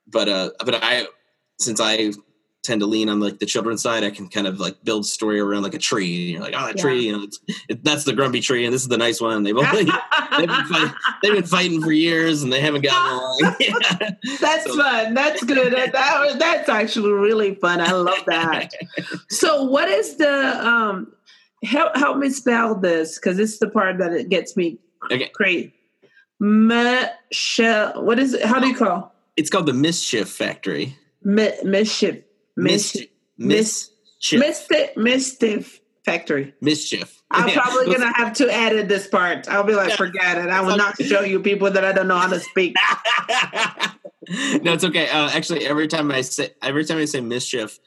But 0.07 0.29
uh, 0.29 0.51
but 0.65 0.75
I 0.83 1.07
since 1.59 1.81
I 1.81 2.13
tend 2.63 2.81
to 2.81 2.87
lean 2.87 3.11
on 3.11 3.21
like 3.21 3.39
the 3.41 3.45
children's 3.47 3.83
side, 3.83 4.03
I 4.05 4.11
can 4.11 4.27
kind 4.27 4.47
of 4.47 4.59
like 4.59 4.83
build 4.85 5.05
story 5.05 5.39
around 5.39 5.65
like 5.65 5.75
a 5.75 5.79
tree. 5.79 6.07
You're 6.33 6.41
like, 6.41 6.55
oh, 6.57 6.67
that 6.67 6.77
Yeah. 6.77 6.83
tree, 6.83 7.01
you 7.07 7.13
know, 7.13 7.23
it's, 7.25 7.39
it, 7.69 7.85
that's 7.85 8.05
the 8.05 8.15
grumpy 8.15 8.41
tree, 8.41 8.65
and 8.65 8.73
this 8.73 8.81
is 8.81 8.89
the 8.89 8.97
nice 8.97 9.21
one. 9.21 9.43
They've 9.43 9.55
only 9.57 9.85
they've 9.85 10.47
been, 10.49 10.65
fight, 10.67 10.95
they've 11.23 11.33
been 11.35 11.43
fighting 11.45 11.83
for 11.83 11.93
years 11.93 12.43
and 12.43 12.51
they 12.51 12.61
haven't 12.63 12.81
gotten 12.83 13.13
along. 13.19 13.57
Yeah. 13.61 14.11
That's 14.41 14.65
So- 14.65 14.77
fun. 14.79 15.13
That's 15.13 15.45
good. 15.45 15.75
That, 15.75 15.93
that- 15.93 16.39
that's 16.39 16.69
actually 16.71 17.13
really 17.13 17.55
fun. 17.57 17.81
I 17.83 17.93
love 17.93 18.25
that. 18.27 18.73
So, 19.31 19.63
what 19.65 19.89
is 19.89 20.17
the 20.17 20.67
um? 20.67 21.13
Help 21.65 21.97
help 21.97 22.19
me 22.19 22.31
spell 22.31 22.75
this 22.75 23.19
because 23.19 23.37
this 23.37 23.53
is 23.55 23.59
the 23.59 23.69
part 23.71 23.99
that 23.99 24.13
it 24.13 24.29
gets 24.29 24.57
me 24.57 24.79
Okay. 25.11 25.31
great. 25.35 25.73
Michelle, 26.41 28.03
what 28.05 28.19
is 28.19 28.35
it? 28.35 28.45
How 28.45 28.59
do 28.61 28.69
you 28.69 28.75
call 28.77 29.15
It's 29.37 29.51
called 29.51 29.67
the 29.67 29.73
Mischief 29.73 30.29
Factory. 30.29 30.97
Mi- 31.23 31.53
mischief? 31.65 32.23
Mischief. 32.57 33.09
Mischief. 33.39 34.41
Mischief, 34.41 34.97
mischief 34.97 35.81
factory. 36.05 36.55
Mischief. 36.61 37.23
I'm 37.31 37.49
Yeah. 37.49 37.55
probably 37.63 37.87
gonna 37.95 38.13
have 38.17 38.33
to 38.35 38.53
edit 38.53 38.89
this 38.89 39.07
part. 39.07 39.49
I'll 39.49 39.65
be 39.65 39.75
like, 39.75 39.93
forget 39.97 40.39
it. 40.39 40.49
I 40.51 40.61
will 40.61 40.77
not 40.77 41.01
show 41.03 41.23
you 41.23 41.41
people 41.41 41.71
that 41.71 41.85
I 41.85 41.93
don't 41.93 42.09
know 42.09 42.19
how 42.19 42.29
to 42.29 42.41
speak. 42.41 42.77
no, 44.63 44.73
it's 44.73 44.85
okay. 44.85 45.09
Uh, 45.09 45.31
actually, 45.31 45.67
every 45.67 45.89
time 45.89 46.11
I 46.11 46.21
say 46.21 46.51
every 46.63 46.85
time 46.85 46.99
I 46.99 47.05
say 47.07 47.21
mischief 47.21 47.79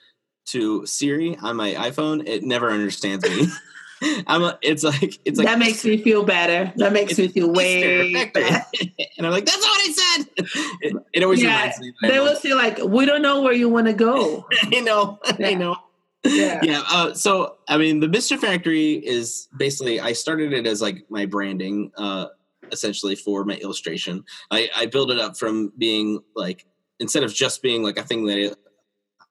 to 0.48 0.86
Siri 0.86 1.38
on 1.38 1.56
my 1.56 1.74
iPhone, 1.74 2.28
it 2.28 2.44
never 2.44 2.70
understands 2.70 3.24
me. 3.28 3.48
I'm 4.28 4.44
a, 4.44 4.60
it's 4.62 4.84
like 4.84 5.20
it's 5.26 5.40
like 5.40 5.48
that 5.48 5.58
makes 5.58 5.84
me 5.84 5.98
feel 5.98 6.24
better. 6.24 6.72
That 6.76 6.94
makes 6.94 7.18
me 7.18 7.28
feel 7.30 7.52
way 7.52 8.26
better. 8.26 8.66
And 9.18 9.26
I'm 9.26 9.34
like, 9.34 9.46
that's 9.46 9.60
not 9.60 9.70
what 9.70 9.82
I 9.82 9.92
said. 9.92 10.28
It, 10.82 10.96
it 11.12 11.24
always 11.24 11.42
Yeah, 11.42 11.58
reminds 11.58 11.80
me. 11.80 11.94
They 12.04 12.20
will 12.20 12.36
say 12.36 12.54
like, 12.54 12.78
we 12.84 13.06
don't 13.06 13.24
know 13.24 13.42
where 13.42 13.54
you 13.54 13.68
want 13.68 13.88
to 13.88 13.94
go. 13.94 14.46
I 14.62 14.80
know. 14.82 15.20
Yeah. 15.40 15.48
I 15.48 15.54
know. 15.56 15.76
Yeah. 16.24 16.60
Yeah. 16.62 16.84
Uh, 16.88 17.14
so, 17.16 17.58
I 17.68 17.78
mean, 17.78 18.00
the 18.00 18.08
Mischief 18.08 18.42
Factory 18.42 18.94
is 18.94 19.48
basically 19.58 20.00
I 20.00 20.14
started 20.14 20.54
it 20.54 20.68
as 20.68 20.84
like 20.84 21.06
my 21.10 21.26
branding, 21.26 21.92
uh, 21.98 22.28
essentially 22.72 23.16
for 23.16 23.44
my 23.44 23.56
illustration. 23.56 24.24
I, 24.52 24.70
I 24.76 24.86
built 24.86 25.10
it 25.10 25.20
up 25.20 25.36
from 25.36 25.74
being 25.78 26.20
like 26.36 26.68
instead 27.00 27.24
of 27.24 27.34
just 27.34 27.64
being 27.64 27.82
like 27.82 27.98
a 27.98 28.04
thing 28.04 28.26
that 28.26 28.56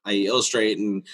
I 0.06 0.12
illustrate 0.12 0.78
and 0.78 1.06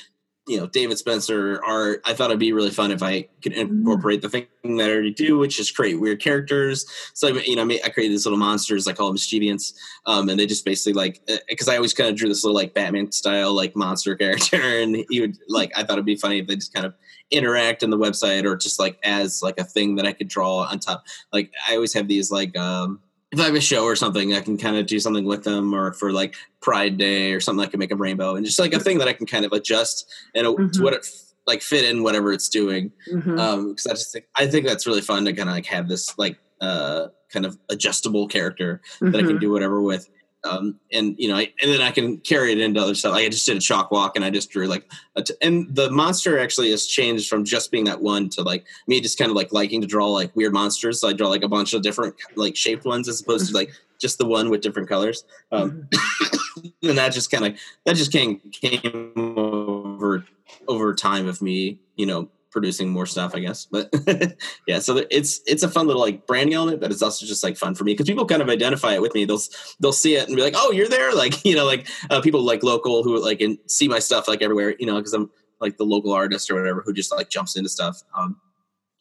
you 0.49 0.57
know 0.57 0.67
David 0.67 0.99
Spencer 0.99 1.61
art. 1.65 2.01
I 2.05 2.15
thought 2.15 2.31
it'd 2.31 2.41
be 2.41 2.53
really 2.53 2.71
fun 2.71 2.91
if 2.91 3.03
I 3.03 3.29
could 3.43 3.53
incorporate 3.53 4.23
the 4.23 4.29
thing 4.29 4.47
that 4.65 4.89
I 4.89 4.93
already 4.93 5.13
do, 5.13 5.39
which 5.39 5.61
is 5.61 5.71
create 5.71 6.01
weird 6.01 6.21
characters. 6.21 6.85
So 7.15 7.29
I, 7.29 7.43
you 7.47 7.57
know, 7.57 7.63
I 7.63 7.89
created 7.91 8.13
these 8.13 8.27
little 8.27 8.39
monsters. 8.39 8.89
I 8.89 8.93
call 8.93 9.07
them 9.07 9.15
mischievants, 9.15 9.75
um, 10.07 10.29
and 10.29 10.39
they 10.39 10.47
just 10.47 10.65
basically 10.65 10.95
like 10.95 11.21
because 11.49 11.69
I 11.69 11.77
always 11.77 11.95
kind 11.95 12.11
of 12.11 12.17
drew 12.17 12.29
this 12.29 12.45
little 12.45 12.57
like 12.57 12.75
Batman 12.75 13.13
style 13.13 13.55
like 13.55 13.77
monster 13.77 14.17
character, 14.17 14.61
and 14.61 15.05
he 15.09 15.21
would 15.21 15.39
like 15.49 15.71
I 15.77 15.85
thought 15.85 15.93
it'd 15.93 16.05
be 16.05 16.17
funny 16.17 16.39
if 16.39 16.47
they 16.47 16.57
just 16.57 16.75
kind 16.75 16.87
of 16.87 16.95
interact 17.31 17.83
in 17.83 17.91
the 17.91 17.99
website 17.99 18.45
or 18.45 18.57
just 18.57 18.79
like 18.79 18.99
as 19.05 19.43
like 19.43 19.59
a 19.59 19.65
thing 19.65 19.95
that 19.97 20.07
I 20.07 20.13
could 20.13 20.29
draw 20.29 20.59
on 20.59 20.79
top. 20.81 21.05
Like 21.33 21.53
I 21.69 21.75
always 21.75 21.95
have 21.95 22.09
these 22.09 22.31
like 22.31 22.57
um 22.59 23.01
if 23.33 23.41
I 23.41 23.45
have 23.45 23.55
a 23.55 23.61
show 23.61 23.85
or 23.85 23.97
something, 23.97 24.35
I 24.35 24.41
can 24.41 24.59
kind 24.59 24.77
of 24.77 24.87
do 24.87 25.01
something 25.01 25.25
with 25.25 25.43
them, 25.45 25.75
or 25.75 25.93
for 25.95 26.13
like 26.13 26.35
Pride 26.61 26.99
Day 26.99 27.33
or 27.33 27.41
something, 27.41 27.65
I 27.67 27.69
can 27.71 27.81
make 27.81 27.91
a 27.91 27.97
rainbow 27.97 28.37
and 28.37 28.45
just 28.45 28.59
like 28.59 28.75
a 28.75 28.79
thing 28.81 28.99
that 28.99 29.09
I 29.09 29.15
can 29.15 29.27
kind 29.27 29.45
of 29.45 29.53
adjust 29.53 30.07
and 30.35 30.47
Mhm. 30.47 30.73
to 30.73 30.83
what 30.83 30.93
it 30.93 31.07
like 31.47 31.61
fit 31.63 31.85
in 31.85 32.03
whatever 32.05 32.33
it's 32.33 32.49
doing. 32.49 32.93
Mhm. 33.13 33.39
Um, 33.41 33.69
because 33.71 33.87
I 33.87 33.91
just 33.95 34.13
think 34.13 34.27
I 34.37 34.47
think 34.47 34.67
that's 34.67 34.87
really 34.87 35.01
fun 35.01 35.25
to 35.25 35.33
kind 35.33 35.49
of 35.49 35.55
like 35.55 35.67
have 35.67 35.89
this 35.89 36.17
like 36.19 36.39
uh 36.61 37.09
kind 37.33 37.47
of 37.47 37.59
adjustable 37.71 38.29
character 38.29 38.81
that 39.01 39.17
I 39.17 39.23
can 39.23 39.39
Mhm. 39.39 39.41
do 39.41 39.51
whatever 39.51 39.81
with. 39.81 40.09
Um, 40.45 40.81
and 40.93 41.15
you 41.19 41.29
know, 41.29 41.37
I, 41.37 41.53
and 41.63 41.71
then 41.71 41.81
I 41.81 41.91
can 41.91 42.19
carry 42.19 42.53
it 42.53 42.59
into 42.59 42.81
other 42.81 42.95
stuff. 42.95 43.13
Like 43.13 43.27
I 43.27 43.29
just 43.29 43.47
did 43.47 43.57
a 43.57 43.61
chalk 43.61 43.91
walk, 43.91 44.17
and 44.17 44.25
I 44.25 44.31
just 44.31 44.51
drew 44.51 44.67
like, 44.67 44.91
a 45.15 45.23
t- 45.23 45.35
and 45.41 45.73
the 45.75 45.91
monster 45.91 46.39
actually 46.39 46.71
has 46.71 46.87
changed 46.87 47.29
from 47.29 47.45
just 47.45 47.71
being 47.71 47.85
that 47.85 48.01
one 48.01 48.29
to 48.31 48.43
like 48.43 48.65
me 48.87 49.01
just 49.01 49.19
kind 49.19 49.31
of 49.31 49.37
like 49.37 49.53
liking 49.53 49.81
to 49.81 49.87
draw 49.87 50.09
like 50.09 50.35
weird 50.35 50.53
monsters. 50.53 51.01
So 51.01 51.09
I 51.09 51.13
draw 51.13 51.29
like 51.29 51.45
a 51.45 51.49
bunch 51.49 51.75
of 51.75 51.83
different 51.83 52.15
like 52.35 52.57
shaped 52.57 52.85
ones 52.85 53.09
as 53.09 53.21
opposed 53.21 53.49
to 53.49 53.55
like 53.55 53.71
just 54.01 54.19
the 54.19 54.27
one 54.27 54.51
with 54.51 54.61
different 54.61 54.89
colors. 54.89 55.25
Um, 55.53 55.89
and 56.83 56.99
that 56.99 57.13
just 57.13 57.31
kind 57.31 57.47
of 57.47 57.61
that 57.87 57.97
just 57.97 58.13
came 58.13 58.39
came 58.51 59.13
over 59.17 60.25
over 60.67 60.95
time 60.95 61.29
of 61.29 61.41
me, 61.41 61.79
you 61.97 62.07
know, 62.07 62.29
producing 62.53 62.91
more 62.91 63.07
stuff, 63.07 63.35
I 63.35 63.41
guess. 63.41 63.67
But 63.67 63.93
yeah, 64.67 64.79
so 64.79 65.05
it's 65.11 65.41
it's 65.47 65.63
a 65.63 65.69
fun 65.69 65.87
little 65.87 66.03
like 66.03 66.27
branding 66.27 66.55
element, 66.55 66.81
but 66.81 66.93
it's 66.93 67.03
also 67.03 67.27
just 67.27 67.43
like 67.43 67.57
fun 67.57 67.75
for 67.75 67.85
me 67.85 67.95
because 67.95 68.07
people 68.07 68.27
kind 68.27 68.43
of 68.43 68.49
identify 68.49 68.95
it 68.95 69.03
with 69.03 69.15
me. 69.15 69.25
They'll 69.25 69.41
they'll 69.81 69.93
see 69.93 70.15
it 70.15 70.29
and 70.29 70.37
be 70.37 70.43
like, 70.43 70.55
"Oh, 70.57 70.71
you're 70.71 70.89
there!" 70.89 71.13
Like 71.23 71.45
you 71.45 71.55
know, 71.55 71.65
like 71.67 71.89
uh, 72.11 72.21
people 72.21 72.43
like 72.43 72.63
local 72.63 73.05
who 73.05 73.23
like 73.23 73.41
and 73.41 73.57
see 73.67 73.87
my 73.87 74.01
stuff 74.01 74.27
like 74.27 74.43
everywhere, 74.43 74.75
you 74.79 74.87
know, 74.87 74.97
because 74.97 75.13
I'm 75.13 75.31
like 75.61 75.77
the 75.77 75.85
local 75.85 76.13
artist 76.13 76.51
or 76.51 76.57
whatever 76.57 76.83
who 76.85 76.93
just 76.93 77.13
like 77.13 77.31
jumps 77.31 77.57
into 77.57 77.69
stuff. 77.69 78.03
Um, 78.17 78.41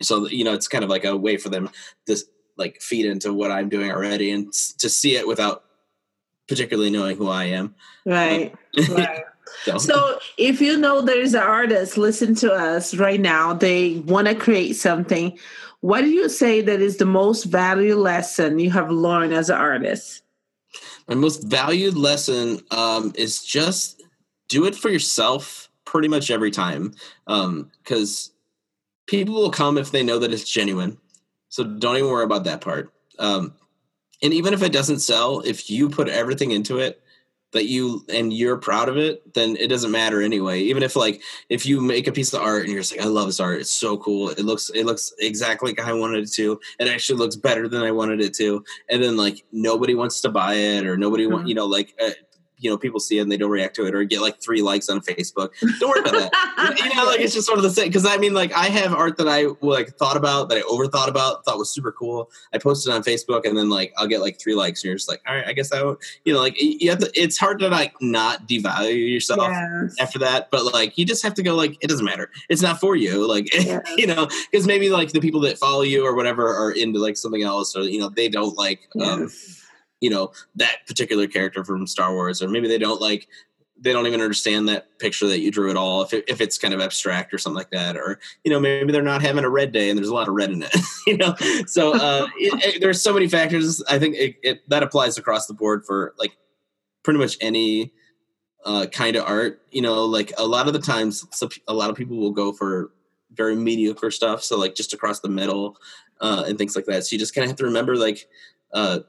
so 0.01 0.27
you 0.27 0.43
know, 0.43 0.53
it's 0.53 0.67
kind 0.67 0.83
of 0.83 0.89
like 0.89 1.03
a 1.03 1.17
way 1.17 1.37
for 1.37 1.49
them 1.49 1.69
to 2.05 2.17
like 2.57 2.79
feed 2.81 3.05
into 3.05 3.33
what 3.33 3.49
I'm 3.51 3.69
doing 3.69 3.91
already 3.91 4.31
and 4.31 4.53
to 4.53 4.87
see 4.87 5.15
it 5.15 5.27
without 5.27 5.63
particularly 6.47 6.91
knowing 6.91 7.17
who 7.17 7.27
I 7.29 7.45
am. 7.45 7.75
Right. 8.05 8.53
Right. 8.89 9.23
So, 9.65 9.77
So 9.77 10.19
if 10.37 10.61
you 10.61 10.77
know 10.77 11.01
there's 11.01 11.33
an 11.33 11.41
artist 11.41 11.97
listen 11.97 12.35
to 12.35 12.51
us 12.51 12.95
right 12.95 13.19
now, 13.19 13.53
they 13.53 13.99
want 13.99 14.27
to 14.27 14.35
create 14.35 14.73
something. 14.73 15.37
What 15.81 16.01
do 16.01 16.09
you 16.09 16.29
say 16.29 16.61
that 16.61 16.81
is 16.81 16.97
the 16.97 17.05
most 17.05 17.45
valuable 17.45 18.01
lesson 18.01 18.59
you 18.59 18.71
have 18.71 18.91
learned 18.91 19.33
as 19.33 19.49
an 19.49 19.57
artist? 19.57 20.21
my 21.07 21.15
most 21.15 21.43
valued 21.43 21.97
lesson 21.97 22.59
um, 22.71 23.11
is 23.15 23.43
just 23.43 24.01
do 24.47 24.65
it 24.65 24.75
for 24.75 24.89
yourself 24.89 25.69
pretty 25.85 26.07
much 26.07 26.31
every 26.31 26.51
time 26.51 26.93
because 27.25 28.31
people 29.07 29.35
will 29.35 29.51
come 29.51 29.77
if 29.77 29.91
they 29.91 30.03
know 30.03 30.19
that 30.19 30.33
it's 30.33 30.49
genuine 30.49 30.97
so 31.49 31.63
don't 31.63 31.97
even 31.97 32.09
worry 32.09 32.23
about 32.23 32.45
that 32.45 32.61
part 32.61 32.93
um, 33.19 33.53
and 34.23 34.33
even 34.33 34.53
if 34.53 34.63
it 34.63 34.71
doesn't 34.71 34.99
sell 34.99 35.41
if 35.41 35.69
you 35.69 35.89
put 35.89 36.07
everything 36.07 36.51
into 36.51 36.79
it 36.79 37.00
that 37.53 37.65
you 37.65 38.05
and 38.09 38.31
you're 38.33 38.57
proud 38.57 38.87
of 38.89 38.97
it 38.97 39.33
then 39.33 39.55
it 39.57 39.67
doesn't 39.67 39.91
matter 39.91 40.21
anyway. 40.21 40.59
Even 40.61 40.83
if 40.83 40.95
like 40.95 41.21
if 41.49 41.65
you 41.65 41.81
make 41.81 42.07
a 42.07 42.11
piece 42.11 42.33
of 42.33 42.41
art 42.41 42.63
and 42.63 42.71
you're 42.71 42.81
just 42.81 42.95
like 42.95 43.05
i 43.05 43.09
love 43.09 43.27
this 43.27 43.39
art. 43.39 43.59
It's 43.61 43.71
so 43.71 43.97
cool. 43.97 44.29
It 44.29 44.39
looks 44.39 44.69
it 44.73 44.85
looks 44.85 45.13
exactly 45.19 45.71
like 45.71 45.79
i 45.87 45.93
wanted 45.93 46.23
it 46.23 46.31
to. 46.33 46.59
It 46.79 46.87
actually 46.87 47.19
looks 47.19 47.35
better 47.35 47.67
than 47.67 47.83
i 47.83 47.91
wanted 47.91 48.21
it 48.21 48.33
to. 48.35 48.63
And 48.89 49.03
then 49.03 49.17
like 49.17 49.43
nobody 49.51 49.95
wants 49.95 50.21
to 50.21 50.29
buy 50.29 50.53
it 50.55 50.85
or 50.85 50.97
nobody 50.97 51.27
want 51.27 51.45
Mhm. 51.45 51.49
you 51.49 51.55
know 51.55 51.65
like 51.65 51.93
uh, 52.03 52.11
you 52.61 52.69
know 52.69 52.77
people 52.77 52.99
see 52.99 53.17
it 53.17 53.21
and 53.21 53.31
they 53.31 53.35
don't 53.37 53.51
react 53.51 53.75
to 53.75 53.85
it 53.85 53.93
or 53.93 54.03
get 54.05 54.21
like 54.21 54.39
three 54.41 54.61
likes 54.61 54.87
on 54.89 55.01
facebook 55.01 55.49
don't 55.79 55.89
worry 55.89 55.99
about 55.99 56.13
that 56.31 56.79
you 56.83 56.95
know 56.95 57.03
like 57.05 57.19
it's 57.19 57.33
just 57.33 57.45
sort 57.47 57.57
of 57.57 57.63
the 57.63 57.69
same 57.69 57.87
because 57.87 58.05
i 58.05 58.15
mean 58.17 58.33
like 58.33 58.53
i 58.53 58.67
have 58.67 58.93
art 58.93 59.17
that 59.17 59.27
i 59.27 59.45
like 59.61 59.89
thought 59.97 60.15
about 60.15 60.47
that 60.47 60.57
i 60.59 60.61
overthought 60.61 61.07
about 61.09 61.43
thought 61.43 61.57
was 61.57 61.69
super 61.73 61.91
cool 61.91 62.29
i 62.53 62.57
posted 62.57 62.91
it 62.93 62.95
on 62.95 63.01
facebook 63.03 63.45
and 63.45 63.57
then 63.57 63.69
like 63.69 63.91
i'll 63.97 64.07
get 64.07 64.21
like 64.21 64.39
three 64.39 64.53
likes 64.55 64.81
and 64.83 64.89
you're 64.89 64.95
just 64.95 65.09
like 65.09 65.21
all 65.27 65.35
right 65.35 65.47
i 65.47 65.53
guess 65.53 65.73
i 65.73 65.83
would 65.83 65.97
you 66.23 66.33
know 66.33 66.39
like 66.39 66.55
you 66.59 66.89
have 66.89 66.99
to 66.99 67.11
it's 67.19 67.37
hard 67.37 67.59
to 67.59 67.67
like 67.67 67.93
not 68.01 68.47
devalue 68.47 69.11
yourself 69.11 69.39
Yes. 69.41 69.95
after 69.99 70.19
that 70.19 70.49
but 70.51 70.71
like 70.73 70.97
you 70.97 71.05
just 71.05 71.23
have 71.23 71.33
to 71.33 71.43
go 71.43 71.55
like 71.55 71.77
it 71.81 71.87
doesn't 71.87 72.05
matter 72.05 72.29
it's 72.49 72.61
not 72.61 72.79
for 72.79 72.95
you 72.95 73.27
like 73.27 73.51
Yeah. 73.65 73.79
you 73.97 74.05
know 74.07 74.27
because 74.51 74.67
maybe 74.67 74.89
like 74.89 75.11
the 75.11 75.19
people 75.19 75.39
that 75.41 75.57
follow 75.57 75.81
you 75.81 76.05
or 76.05 76.15
whatever 76.15 76.47
are 76.47 76.71
into 76.71 76.99
like 76.99 77.17
something 77.17 77.41
else 77.41 77.75
or 77.75 77.81
you 77.81 77.99
know 77.99 78.09
they 78.09 78.29
don't 78.29 78.55
like 78.57 78.87
um 79.01 79.21
Yes. 79.21 79.57
You 80.01 80.09
know 80.09 80.31
that 80.55 80.85
particular 80.87 81.27
character 81.27 81.63
from 81.63 81.87
star 81.87 82.13
wars 82.13 82.41
or 82.41 82.49
maybe 82.49 82.67
they 82.67 82.77
don't 82.77 83.01
like 83.01 83.27
they 83.79 83.93
don't 83.93 84.05
even 84.05 84.21
understand 84.21 84.67
that 84.69 84.99
picture 84.99 85.27
that 85.27 85.39
you 85.39 85.49
drew 85.49 85.69
at 85.71 85.75
all 85.75 86.03
if, 86.03 86.13
it, 86.13 86.23
if 86.27 86.39
it's 86.39 86.57
kind 86.59 86.71
of 86.73 86.79
abstract 86.81 87.33
or 87.33 87.37
something 87.39 87.57
like 87.57 87.71
that 87.71 87.95
or 87.95 88.19
you 88.43 88.51
know 88.51 88.59
maybe 88.59 88.91
they're 88.91 89.01
not 89.01 89.21
having 89.21 89.43
a 89.43 89.49
red 89.49 89.71
day 89.71 89.89
and 89.89 89.97
there's 89.97 90.09
a 90.09 90.13
lot 90.13 90.27
of 90.27 90.33
red 90.33 90.51
in 90.51 90.61
it 90.63 90.75
you 91.07 91.17
know 91.17 91.33
so 91.65 91.93
uh 91.95 92.27
it, 92.37 92.75
it- 92.75 92.81
there's 92.81 93.01
so 93.01 93.13
many 93.13 93.27
factors 93.27 93.81
i 93.89 93.97
think 93.97 94.15
it, 94.15 94.35
it 94.43 94.69
that 94.69 94.83
applies 94.83 95.17
across 95.17 95.47
the 95.47 95.53
board 95.53 95.85
for 95.85 96.13
like 96.19 96.33
pretty 97.03 97.19
much 97.19 97.37
any 97.41 97.93
uh 98.65 98.85
kind 98.91 99.15
of 99.15 99.25
art 99.25 99.61
you 99.71 99.81
know 99.81 100.05
like 100.05 100.33
a 100.37 100.45
lot 100.45 100.67
of 100.67 100.73
the 100.73 100.79
times 100.79 101.25
a 101.67 101.73
lot 101.73 101.89
of 101.89 101.95
people 101.95 102.17
will 102.17 102.31
go 102.31 102.51
for 102.51 102.91
very 103.33 103.55
mediocre 103.55 104.11
stuff. 104.11 104.43
So 104.43 104.57
like 104.57 104.75
just 104.75 104.93
across 104.93 105.19
the 105.19 105.29
middle 105.29 105.77
uh, 106.19 106.43
and 106.47 106.57
things 106.57 106.75
like 106.75 106.85
that. 106.85 107.05
So 107.05 107.13
you 107.15 107.19
just 107.19 107.33
kind 107.33 107.43
of 107.45 107.49
have 107.49 107.57
to 107.57 107.65
remember 107.65 107.95
like 107.95 108.27
uh, 108.73 108.99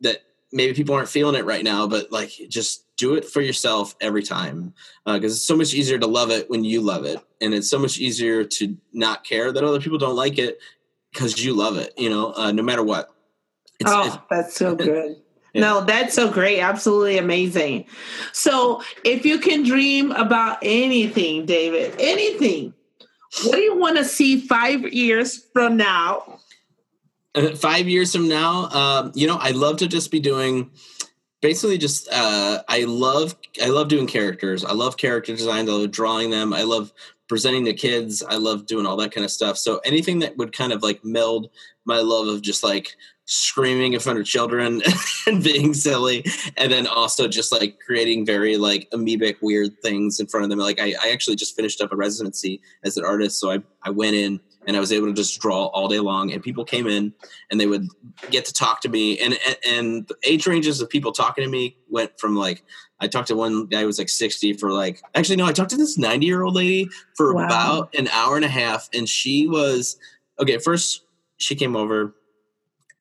that 0.00 0.18
maybe 0.52 0.72
people 0.72 0.94
aren't 0.94 1.08
feeling 1.08 1.34
it 1.34 1.44
right 1.44 1.64
now, 1.64 1.86
but 1.86 2.10
like 2.12 2.30
just 2.48 2.84
do 2.96 3.14
it 3.14 3.24
for 3.24 3.40
yourself 3.40 3.96
every 4.00 4.22
time 4.22 4.72
because 5.04 5.32
uh, 5.32 5.34
it's 5.34 5.44
so 5.44 5.56
much 5.56 5.74
easier 5.74 5.98
to 5.98 6.06
love 6.06 6.30
it 6.30 6.48
when 6.48 6.64
you 6.64 6.80
love 6.80 7.04
it, 7.04 7.20
and 7.40 7.52
it's 7.52 7.68
so 7.68 7.78
much 7.78 7.98
easier 7.98 8.44
to 8.44 8.76
not 8.92 9.24
care 9.24 9.52
that 9.52 9.64
other 9.64 9.80
people 9.80 9.98
don't 9.98 10.16
like 10.16 10.38
it 10.38 10.58
because 11.12 11.44
you 11.44 11.54
love 11.54 11.76
it. 11.76 11.92
You 11.96 12.10
know, 12.10 12.32
uh, 12.34 12.52
no 12.52 12.62
matter 12.62 12.82
what. 12.82 13.10
It's, 13.80 13.90
oh, 13.90 14.06
it's, 14.06 14.16
that's 14.30 14.54
so 14.54 14.74
good. 14.76 15.16
Yeah. 15.52 15.60
No, 15.60 15.84
that's 15.84 16.14
so 16.14 16.30
great. 16.30 16.60
Absolutely 16.60 17.18
amazing. 17.18 17.86
So, 18.32 18.82
if 19.04 19.24
you 19.24 19.38
can 19.38 19.62
dream 19.62 20.10
about 20.12 20.58
anything, 20.62 21.46
David, 21.46 21.94
anything, 21.98 22.74
what 23.44 23.56
do 23.56 23.60
you 23.60 23.76
want 23.76 23.96
to 23.96 24.04
see 24.04 24.40
five 24.40 24.92
years 24.92 25.46
from 25.52 25.76
now? 25.76 26.33
Uh, 27.34 27.54
five 27.56 27.88
years 27.88 28.14
from 28.14 28.28
now, 28.28 28.68
um, 28.70 29.12
you 29.14 29.26
know, 29.26 29.36
I 29.36 29.50
love 29.50 29.78
to 29.78 29.88
just 29.88 30.10
be 30.10 30.20
doing 30.20 30.70
basically 31.42 31.76
just 31.76 32.08
uh, 32.10 32.62
I 32.68 32.84
love 32.84 33.36
I 33.62 33.68
love 33.68 33.88
doing 33.88 34.06
characters. 34.06 34.64
I 34.64 34.72
love 34.72 34.96
character 34.96 35.36
design. 35.36 35.68
I 35.68 35.72
love 35.72 35.90
drawing 35.90 36.30
them. 36.30 36.52
I 36.52 36.62
love 36.62 36.92
presenting 37.28 37.64
to 37.66 37.74
kids. 37.74 38.22
I 38.22 38.36
love 38.36 38.66
doing 38.66 38.86
all 38.86 38.96
that 38.96 39.12
kind 39.12 39.24
of 39.24 39.30
stuff. 39.30 39.58
So 39.58 39.78
anything 39.84 40.20
that 40.20 40.36
would 40.36 40.56
kind 40.56 40.72
of 40.72 40.82
like 40.82 41.04
meld 41.04 41.50
my 41.84 41.98
love 41.98 42.28
of 42.28 42.40
just 42.40 42.62
like 42.62 42.94
screaming 43.26 43.94
in 43.94 44.00
front 44.00 44.18
of 44.18 44.26
children 44.26 44.82
and 45.26 45.42
being 45.42 45.74
silly 45.74 46.24
and 46.56 46.70
then 46.70 46.86
also 46.86 47.26
just 47.26 47.52
like 47.52 47.78
creating 47.84 48.24
very 48.24 48.56
like 48.56 48.88
amoebic 48.90 49.36
weird 49.40 49.70
things 49.82 50.20
in 50.20 50.26
front 50.26 50.44
of 50.44 50.50
them 50.50 50.58
like 50.58 50.78
I, 50.78 50.94
I 51.02 51.10
actually 51.10 51.36
just 51.36 51.56
finished 51.56 51.80
up 51.80 51.90
a 51.90 51.96
residency 51.96 52.60
as 52.84 52.98
an 52.98 53.04
artist 53.04 53.40
so 53.40 53.50
I, 53.50 53.62
I 53.82 53.88
went 53.88 54.14
in 54.14 54.40
and 54.66 54.76
I 54.76 54.80
was 54.80 54.92
able 54.92 55.06
to 55.06 55.12
just 55.12 55.40
draw 55.40 55.66
all 55.66 55.88
day 55.88 56.00
long. 56.00 56.32
And 56.32 56.42
people 56.42 56.64
came 56.64 56.86
in 56.86 57.12
and 57.50 57.60
they 57.60 57.66
would 57.66 57.88
get 58.30 58.44
to 58.46 58.52
talk 58.52 58.80
to 58.82 58.88
me. 58.88 59.18
And 59.18 59.38
and, 59.46 59.56
and 59.68 60.08
the 60.08 60.16
age 60.24 60.46
ranges 60.46 60.80
of 60.80 60.88
people 60.88 61.12
talking 61.12 61.44
to 61.44 61.50
me 61.50 61.76
went 61.88 62.18
from 62.18 62.36
like 62.36 62.62
I 63.00 63.08
talked 63.08 63.28
to 63.28 63.36
one 63.36 63.66
guy 63.66 63.80
who 63.80 63.86
was 63.86 63.98
like 63.98 64.08
60 64.08 64.54
for 64.54 64.72
like 64.72 65.02
actually 65.14 65.36
no, 65.36 65.46
I 65.46 65.52
talked 65.52 65.70
to 65.70 65.76
this 65.76 65.98
90 65.98 66.26
year 66.26 66.42
old 66.42 66.54
lady 66.54 66.88
for 67.16 67.34
wow. 67.34 67.44
about 67.44 67.94
an 67.96 68.08
hour 68.08 68.36
and 68.36 68.44
a 68.44 68.48
half, 68.48 68.88
and 68.94 69.08
she 69.08 69.46
was 69.46 69.98
okay. 70.38 70.58
First, 70.58 71.02
she 71.36 71.54
came 71.54 71.76
over 71.76 72.14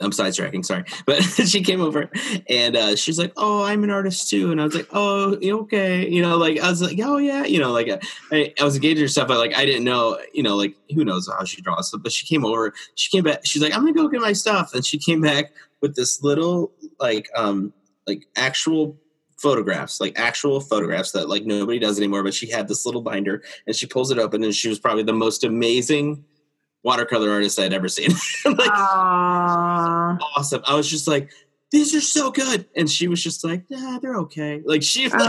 I'm 0.01 0.12
sidetracking, 0.12 0.65
sorry. 0.65 0.84
But 1.06 1.21
she 1.23 1.62
came 1.62 1.82
over 1.82 2.10
and 2.49 2.75
uh, 2.75 2.95
she's 2.95 3.19
like, 3.19 3.34
"Oh, 3.38 3.63
I'm 3.63 3.84
an 3.84 3.89
artist 3.89 4.29
too," 4.29 4.51
and 4.51 4.60
I 4.62 4.65
was 4.65 4.75
like, 4.75 4.88
"Oh, 4.91 5.38
okay," 5.41 6.10
you 6.10 6.21
know, 6.21 6.38
like 6.38 6.60
I 6.60 6.69
was 6.69 6.82
like, 6.82 6.99
"Oh 7.01 7.17
yeah," 7.17 7.45
you 7.45 7.60
know, 7.60 7.71
like 7.71 7.89
I, 8.32 8.53
I 8.60 8.63
was 8.63 8.75
engaged 8.75 9.01
in 9.01 9.08
stuff, 9.08 9.27
but 9.27 9.38
like 9.38 9.56
I 9.56 9.65
didn't 9.65 9.84
know, 9.84 10.19
you 10.34 10.43
know, 10.43 10.56
like 10.56 10.75
who 10.93 11.03
knows 11.06 11.29
how 11.29 11.43
she 11.45 11.62
draws 11.62 11.88
stuff. 11.89 12.01
But 12.03 12.12
she 12.12 12.25
came 12.25 12.45
over, 12.45 12.73
she 12.95 13.10
came 13.10 13.23
back, 13.23 13.45
she's 13.45 13.62
like, 13.62 13.73
"I'm 13.73 13.82
gonna 13.82 13.93
go 13.93 14.08
get 14.08 14.21
my 14.21 14.34
stuff," 14.34 14.73
and 14.73 14.86
she 14.86 14.97
came 14.97 15.21
back 15.21 15.51
with 15.82 15.95
this 15.95 16.23
little 16.23 16.71
like 16.99 17.29
um 17.36 17.73
like 18.08 18.25
actual 18.36 18.97
photographs, 19.38 19.99
like 19.99 20.17
actual 20.17 20.62
photographs 20.62 21.12
that 21.12 21.27
like 21.27 21.43
nobody 21.43 21.79
does 21.79 21.97
anymore. 21.97 22.23
But 22.23 22.34
she 22.34 22.49
had 22.49 22.67
this 22.67 22.86
little 22.86 23.01
binder 23.01 23.43
and 23.67 23.75
she 23.75 23.86
pulls 23.86 24.10
it 24.10 24.17
open 24.17 24.43
and 24.43 24.56
she 24.56 24.69
was 24.69 24.79
probably 24.79 25.03
the 25.03 25.13
most 25.13 25.43
amazing 25.43 26.23
watercolor 26.84 27.32
artist 27.32 27.60
I'd 27.60 27.74
ever 27.74 27.88
seen. 27.88 28.12
like, 28.46 28.72
awesome. 28.72 30.62
I 30.65 30.76
was 30.76 30.89
just 30.89 31.08
like, 31.08 31.32
these 31.74 31.96
are 31.96 32.02
so 32.02 32.30
good. 32.30 32.67
And 32.76 32.89
she 32.89 33.08
was 33.08 33.22
just 33.22 33.43
like, 33.43 33.63
yeah, 33.67 33.98
they're 34.02 34.17
okay. 34.17 34.62
Like 34.63 34.84
she 34.84 35.10
like, 35.10 35.22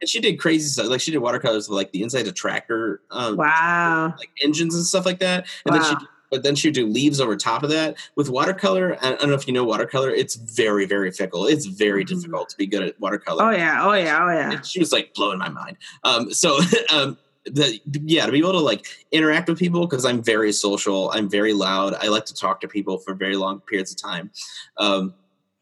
and 0.00 0.08
she 0.08 0.20
did 0.20 0.38
crazy 0.38 0.68
stuff. 0.68 0.88
Like 0.88 1.00
she 1.00 1.10
did 1.10 1.18
watercolors 1.18 1.66
of 1.66 1.74
like 1.74 1.92
the 1.92 2.02
inside 2.02 2.26
of 2.26 2.34
tractor 2.34 3.00
um 3.10 3.38
wow 3.38 4.14
like 4.18 4.28
engines 4.44 4.74
and 4.74 4.84
stuff 4.84 5.06
like 5.06 5.18
that. 5.20 5.46
And 5.64 5.74
wow. 5.74 5.82
then 5.82 5.98
she 5.98 6.06
but 6.30 6.42
then 6.42 6.54
she 6.54 6.68
would 6.68 6.74
do 6.74 6.86
leaves 6.86 7.20
over 7.20 7.36
top 7.36 7.62
of 7.62 7.70
that. 7.70 7.96
With 8.16 8.30
watercolor, 8.30 8.96
I 9.02 9.10
don't 9.12 9.28
know 9.28 9.34
if 9.34 9.46
you 9.46 9.52
know 9.52 9.64
watercolor, 9.64 10.10
it's 10.10 10.36
very, 10.36 10.86
very 10.86 11.10
fickle. 11.10 11.46
It's 11.46 11.66
very 11.66 12.04
mm-hmm. 12.04 12.14
difficult 12.14 12.50
to 12.50 12.56
be 12.56 12.66
good 12.66 12.82
at 12.82 13.00
watercolor. 13.00 13.44
Oh 13.44 13.50
yeah, 13.50 13.84
oh 13.84 13.94
yeah, 13.94 14.24
oh 14.24 14.30
yeah. 14.30 14.52
And 14.52 14.66
she 14.66 14.78
was 14.78 14.92
like 14.92 15.12
blowing 15.14 15.38
my 15.38 15.48
mind. 15.48 15.76
Um 16.04 16.32
so 16.32 16.58
um 16.92 17.18
the 17.44 17.80
yeah 18.04 18.26
to 18.26 18.32
be 18.32 18.38
able 18.38 18.52
to 18.52 18.58
like 18.58 18.86
interact 19.12 19.48
with 19.48 19.58
people 19.58 19.86
because 19.86 20.04
i'm 20.04 20.22
very 20.22 20.52
social 20.52 21.10
i'm 21.12 21.28
very 21.28 21.52
loud 21.52 21.94
i 22.00 22.08
like 22.08 22.24
to 22.24 22.34
talk 22.34 22.60
to 22.60 22.68
people 22.68 22.98
for 22.98 23.14
very 23.14 23.36
long 23.36 23.60
periods 23.60 23.90
of 23.90 23.96
time 23.96 24.30
um 24.76 25.14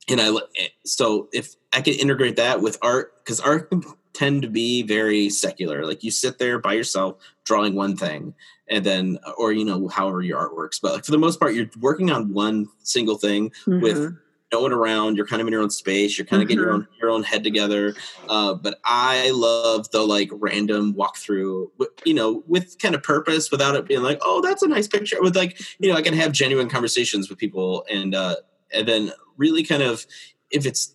and 0.08 0.20
i 0.20 0.28
eh, 0.58 0.68
so 0.84 1.28
if 1.32 1.54
i 1.72 1.80
can 1.80 1.94
integrate 1.94 2.36
that 2.36 2.60
with 2.60 2.78
art 2.82 3.16
because 3.18 3.40
art 3.40 3.70
can 3.70 3.82
tend 4.12 4.42
to 4.42 4.48
be 4.48 4.82
very 4.82 5.30
secular 5.30 5.86
like 5.86 6.02
you 6.02 6.10
sit 6.10 6.38
there 6.38 6.58
by 6.58 6.72
yourself 6.72 7.16
drawing 7.44 7.74
one 7.74 7.96
thing 7.96 8.34
and 8.68 8.84
then 8.84 9.18
or 9.36 9.52
you 9.52 9.64
know 9.64 9.86
however 9.86 10.20
your 10.20 10.38
art 10.38 10.56
works 10.56 10.80
but 10.80 10.92
like 10.92 11.04
for 11.04 11.12
the 11.12 11.18
most 11.18 11.38
part 11.38 11.54
you're 11.54 11.70
working 11.78 12.10
on 12.10 12.32
one 12.32 12.66
single 12.82 13.16
thing 13.16 13.50
mm-hmm. 13.66 13.80
with 13.80 14.16
no 14.52 14.60
one 14.60 14.72
around. 14.72 15.16
You're 15.16 15.26
kind 15.26 15.42
of 15.42 15.48
in 15.48 15.52
your 15.52 15.62
own 15.62 15.70
space. 15.70 16.18
You're 16.18 16.26
kind 16.26 16.42
of 16.42 16.48
mm-hmm. 16.48 16.56
getting 16.56 16.64
your 16.64 16.72
own 16.72 16.88
your 17.00 17.10
own 17.10 17.22
head 17.22 17.44
together. 17.44 17.94
Uh, 18.28 18.54
but 18.54 18.78
I 18.84 19.30
love 19.30 19.90
the 19.90 20.00
like 20.00 20.30
random 20.32 20.94
walkthrough, 20.94 21.70
you 22.04 22.14
know, 22.14 22.42
with 22.46 22.78
kind 22.78 22.94
of 22.94 23.02
purpose, 23.02 23.50
without 23.50 23.74
it 23.74 23.86
being 23.86 24.02
like, 24.02 24.18
oh, 24.22 24.40
that's 24.40 24.62
a 24.62 24.68
nice 24.68 24.88
picture. 24.88 25.20
With 25.20 25.36
like, 25.36 25.60
you 25.78 25.90
know, 25.90 25.96
I 25.96 26.02
can 26.02 26.14
have 26.14 26.32
genuine 26.32 26.68
conversations 26.68 27.28
with 27.28 27.38
people, 27.38 27.84
and 27.90 28.14
uh, 28.14 28.36
and 28.72 28.88
then 28.88 29.12
really 29.36 29.62
kind 29.62 29.82
of 29.82 30.06
if 30.50 30.66
it's 30.66 30.94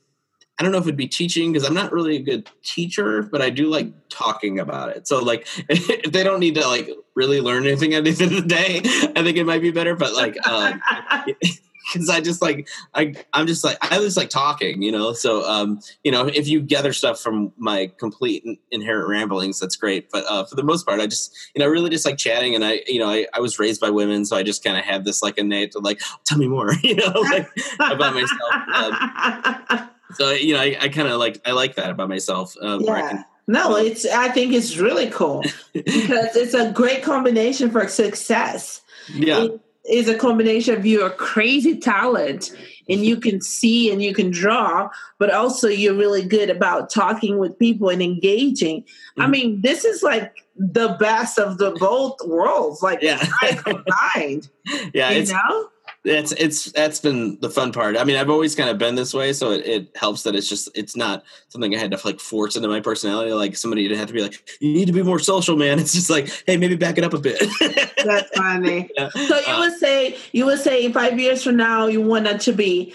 I 0.59 0.63
don't 0.63 0.71
know 0.71 0.77
if 0.77 0.83
it'd 0.83 0.95
be 0.95 1.07
teaching 1.07 1.51
because 1.51 1.67
I'm 1.67 1.73
not 1.73 1.91
really 1.91 2.15
a 2.15 2.21
good 2.21 2.49
teacher, 2.63 3.23
but 3.23 3.41
I 3.41 3.49
do 3.49 3.67
like 3.67 3.91
talking 4.09 4.59
about 4.59 4.89
it. 4.89 5.07
So 5.07 5.19
like 5.19 5.47
if 5.69 6.11
they 6.11 6.23
don't 6.23 6.39
need 6.39 6.55
to 6.55 6.67
like 6.67 6.89
really 7.15 7.41
learn 7.41 7.65
anything 7.65 7.93
at 7.93 8.03
the 8.03 8.11
end 8.11 8.21
of 8.21 8.43
the 8.43 8.47
day, 8.47 8.81
I 9.15 9.23
think 9.23 9.37
it 9.37 9.45
might 9.45 9.61
be 9.61 9.71
better. 9.71 9.95
But 9.95 10.13
like 10.13 10.35
um, 10.47 10.81
because 11.91 12.10
I 12.10 12.22
just 12.22 12.41
like 12.41 12.67
I 12.93 13.15
I'm 13.34 13.48
just 13.48 13.63
like 13.63 13.78
I 13.82 14.00
was 14.00 14.17
like 14.17 14.30
talking, 14.30 14.82
you 14.82 14.91
know. 14.91 15.13
So 15.13 15.48
um, 15.48 15.80
you 16.04 16.12
know, 16.12 16.28
if 16.28 16.48
you 16.48 16.62
gather 16.62 16.93
stuff 16.93 17.19
from 17.19 17.52
my 17.58 17.91
complete 17.98 18.43
inherent 18.72 19.08
ramblings, 19.08 19.60
that's 19.60 19.76
great. 19.76 20.10
But 20.12 20.26
uh, 20.30 20.46
for 20.46 20.56
the 20.56 20.63
most 20.63 20.86
part, 20.86 21.00
I 21.00 21.08
just 21.08 21.36
you 21.56 21.60
know 21.60 21.65
I 21.65 21.69
really 21.69 21.89
just 21.89 22.06
like 22.06 22.17
chatting, 22.17 22.56
and 22.56 22.63
I 22.63 22.82
you 22.88 23.00
know 23.00 23.10
I, 23.10 23.28
I 23.34 23.39
was 23.39 23.60
raised 23.60 23.82
by 23.82 23.89
women, 23.89 24.26
so 24.26 24.36
I 24.36 24.43
just 24.43 24.63
kind 24.63 24.78
of 24.78 24.84
have 24.84 25.06
this 25.06 25.22
like 25.22 25.38
innate 25.38 25.72
to 25.74 25.80
like 25.80 26.02
tell 26.26 26.38
me 26.38 26.48
more, 26.48 26.74
you 26.84 26.96
know, 26.96 27.12
like 27.32 27.50
about 27.80 28.13
myself. 28.13 28.54
Um, 28.74 29.89
so 30.13 30.32
you 30.32 30.54
know, 30.54 30.62
I, 30.62 30.78
I 30.82 30.89
kind 30.89 31.08
of 31.08 31.19
like 31.19 31.41
I 31.46 31.52
like 31.52 31.76
that 31.76 31.89
about 31.89 32.10
myself. 32.10 32.56
Um, 32.62 32.82
yeah. 32.82 33.24
No, 33.46 33.76
it's 33.76 34.06
I 34.06 34.30
think 34.30 34.54
it's 34.54 34.78
really 34.78 35.10
cool 35.10 35.41
because 35.74 36.36
it's 36.36 36.54
a 36.54 36.72
great 36.72 37.04
combination 37.04 37.72
for 37.72 37.88
success. 37.88 38.82
Yeah. 39.13 39.43
It, 39.43 39.62
is 39.89 40.08
a 40.08 40.17
combination 40.17 40.76
of 40.76 40.86
your 40.86 41.10
crazy 41.10 41.78
talent 41.78 42.52
and 42.89 43.06
you 43.06 43.17
can 43.17 43.41
see 43.41 43.91
and 43.91 44.02
you 44.02 44.13
can 44.13 44.32
draw, 44.32 44.89
but 45.19 45.32
also 45.32 45.67
you're 45.67 45.93
really 45.93 46.26
good 46.26 46.50
about 46.50 46.89
talking 46.89 47.38
with 47.38 47.58
people 47.60 47.89
and 47.89 48.02
engaging. 48.02 48.82
Mm-hmm. 48.82 49.22
I 49.22 49.28
mean, 49.28 49.62
this 49.62 49.86
is 49.86 50.04
like 50.04 50.34
the 50.56 50.96
best 51.00 51.39
of 51.39 51.58
the 51.58 51.72
both 51.72 52.17
worlds, 52.26 52.82
like 52.82 53.02
yeah. 53.02 53.26
combined. 53.63 54.50
yeah, 54.93 55.12
you 55.12 55.26
know 55.26 55.69
it's 56.05 56.33
it's 56.33 56.71
that's 56.71 56.99
been 56.99 57.39
the 57.39 57.49
fun 57.49 57.71
part. 57.71 57.95
I 57.97 58.03
mean, 58.03 58.17
I've 58.17 58.29
always 58.29 58.55
kind 58.55 58.69
of 58.69 58.77
been 58.77 58.95
this 58.95 59.13
way, 59.13 59.31
so 59.31 59.51
it, 59.51 59.65
it 59.65 59.97
helps 59.97 60.23
that 60.23 60.35
it's 60.35 60.49
just 60.49 60.69
it's 60.75 60.95
not 60.95 61.23
something 61.47 61.73
I 61.73 61.77
had 61.77 61.91
to 61.91 61.99
like 62.03 62.19
force 62.19 62.55
into 62.55 62.67
my 62.67 62.81
personality. 62.81 63.31
Like 63.31 63.55
somebody 63.55 63.83
didn't 63.83 63.99
have 63.99 64.07
to 64.07 64.13
be 64.13 64.21
like, 64.21 64.43
you 64.59 64.73
need 64.73 64.87
to 64.87 64.93
be 64.93 65.03
more 65.03 65.19
social, 65.19 65.55
man. 65.55 65.79
It's 65.83 65.93
just 65.93 66.09
like, 66.09 66.29
hey, 66.47 66.55
maybe 66.55 66.75
back 66.75 66.97
it 66.97 67.03
up 67.03 67.13
a 67.13 67.19
bit. 67.19 67.39
that's 68.05 68.29
funny. 68.37 68.89
Yeah. 68.95 69.09
So 69.09 69.39
you 69.39 69.53
uh, 69.53 69.59
would 69.59 69.77
say 69.77 70.17
you 70.31 70.45
would 70.45 70.59
say 70.59 70.91
five 70.91 71.19
years 71.19 71.43
from 71.43 71.57
now 71.57 71.87
you 71.87 72.01
want 72.01 72.27
it 72.27 72.39
to 72.41 72.53
be 72.53 72.93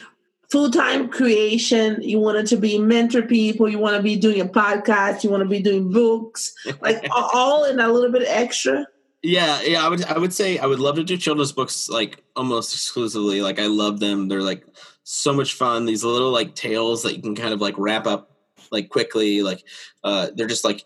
full 0.51 0.71
time 0.71 1.09
creation. 1.09 2.01
You 2.03 2.19
want 2.19 2.39
it 2.39 2.47
to 2.49 2.57
be 2.57 2.79
mentor 2.79 3.23
people. 3.23 3.69
You 3.69 3.79
want 3.79 3.97
to 3.97 4.03
be 4.03 4.17
doing 4.17 4.41
a 4.41 4.47
podcast. 4.47 5.25
You 5.25 5.31
want 5.31 5.43
to 5.43 5.49
be 5.49 5.61
doing 5.61 5.91
books, 5.91 6.55
like 6.81 7.07
all 7.13 7.65
in 7.65 7.81
a 7.81 7.89
little 7.89 8.13
bit 8.13 8.25
extra. 8.27 8.87
Yeah, 9.23 9.61
yeah, 9.63 9.85
I 9.85 9.89
would 9.89 10.05
I 10.05 10.17
would 10.17 10.33
say 10.33 10.59
I 10.59 10.67
would 10.67 10.79
love 10.79 10.97
to 10.97 11.05
do 11.05 11.17
children's 11.17 11.51
books 11.51 11.89
like 11.89 12.23
almost 12.37 12.73
exclusively. 12.73 13.43
Like 13.43 13.59
I 13.59 13.67
love 13.67 13.99
them. 13.99 14.29
They're 14.29 14.43
like 14.43 14.65
so 15.03 15.33
much 15.33 15.55
fun. 15.55 15.87
These 15.87 16.05
little 16.05 16.31
like 16.31 16.55
tales 16.55 17.03
that 17.03 17.17
you 17.17 17.23
can 17.23 17.35
kind 17.35 17.53
of 17.53 17.61
like 17.61 17.75
wrap 17.77 18.07
up 18.07 18.37
like 18.71 18.91
quickly. 18.91 19.43
Like 19.43 19.65
uh 20.05 20.29
they're 20.35 20.47
just 20.47 20.65
like 20.65 20.85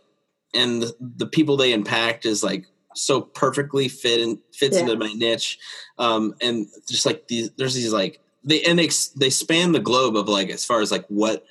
and 0.54 0.82
the, 0.82 0.94
the 1.00 1.26
people 1.26 1.56
they 1.56 1.74
impact 1.74 2.24
is 2.24 2.42
like 2.42 2.66
so 2.94 3.20
perfectly 3.20 3.88
fit 3.88 4.20
and 4.20 4.38
fits 4.52 4.76
yeah. 4.76 4.82
into 4.82 4.96
my 4.96 5.12
niche. 5.12 5.58
Um 5.98 6.34
and 6.40 6.66
just 6.88 7.04
like 7.04 7.28
these 7.28 7.50
there's 7.58 7.74
these 7.74 7.92
like 7.92 8.18
they 8.44 8.62
and 8.62 8.78
they 8.78 8.88
they 9.16 9.28
span 9.30 9.72
the 9.72 9.80
globe 9.80 10.16
of 10.16 10.26
like 10.26 10.48
as 10.48 10.64
far 10.64 10.80
as 10.80 10.90
like 10.90 11.04
what 11.08 11.44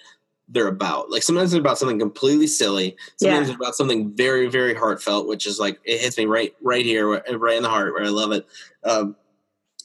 they're 0.52 0.68
about. 0.68 1.10
Like 1.10 1.24
sometimes 1.24 1.54
it's 1.54 1.60
about 1.60 1.78
something 1.78 2.00
completely 2.00 2.48
silly. 2.48 2.96
Sometimes 3.16 3.48
yeah. 3.48 3.54
it's 3.54 3.62
about 3.62 3.76
something 3.76 4.12
very, 4.12 4.48
very 4.48 4.74
heartfelt, 4.74 5.28
which 5.28 5.48
is 5.48 5.60
like 5.60 5.80
it 5.86 6.02
hits 6.02 6.18
me 6.18 6.26
right, 6.26 6.54
right 6.62 6.86
here, 6.86 7.10
right 7.10 7.58
in 7.58 7.64
the 7.64 7.70
heart, 7.70 7.94
where 7.94 8.04
I 8.04 8.10
love 8.10 8.32
it. 8.32 8.46
Um, 8.84 9.16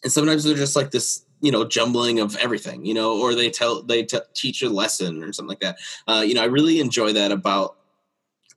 and 0.02 0.12
sometimes 0.12 0.44
they're 0.44 0.56
just 0.56 0.76
like 0.76 0.90
this, 0.90 1.24
you 1.40 1.52
know, 1.52 1.64
jumbling 1.64 2.18
of 2.18 2.36
everything, 2.36 2.84
you 2.84 2.94
know, 2.94 3.20
or 3.20 3.34
they 3.34 3.50
tell 3.50 3.82
they 3.82 4.02
t- 4.02 4.18
teach 4.34 4.62
a 4.62 4.68
lesson 4.68 5.22
or 5.22 5.32
something 5.32 5.50
like 5.50 5.60
that. 5.60 5.78
Uh, 6.08 6.24
you 6.26 6.34
know, 6.34 6.42
I 6.42 6.46
really 6.46 6.80
enjoy 6.80 7.12
that 7.12 7.30
about 7.30 7.76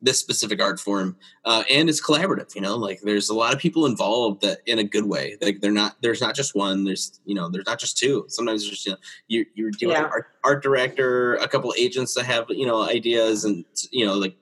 this 0.02 0.18
specific 0.20 0.62
art 0.62 0.80
form 0.80 1.16
uh, 1.46 1.64
and 1.70 1.90
it's 1.90 2.02
collaborative 2.02 2.56
you 2.56 2.62
know 2.62 2.76
like 2.76 3.00
there's 3.02 3.30
a 3.30 3.34
lot 3.34 3.54
of 3.54 3.60
people 3.60 3.86
involved 3.86 4.42
that 4.42 4.60
in 4.66 4.80
a 4.80 4.84
good 4.84 5.06
way 5.06 5.36
like 5.42 5.60
they're 5.62 5.72
not 5.72 5.96
there's 6.02 6.22
not 6.22 6.36
just 6.36 6.56
one 6.56 6.86
there's 6.86 7.20
you 7.26 7.36
know 7.36 7.50
there's 7.50 7.66
not 7.66 7.80
just 7.80 7.98
two 7.98 8.26
sometimes 8.30 8.66
there's 8.66 8.86
you 8.86 8.92
know 8.94 8.98
you, 9.28 9.46
you're 9.56 9.72
dealing 9.72 9.96
Yeah. 9.96 10.04
with 10.04 10.12
art, 10.12 10.28
art 10.44 10.64
director 10.64 11.36
a 11.36 11.48
couple 11.48 11.74
agents 11.78 12.14
that 12.16 12.26
have 12.26 12.46
you 12.50 12.66
know 12.66 12.82
ideas 12.84 13.44
and 13.44 13.66
you 13.92 14.06
know 14.06 14.14
like 14.14 14.36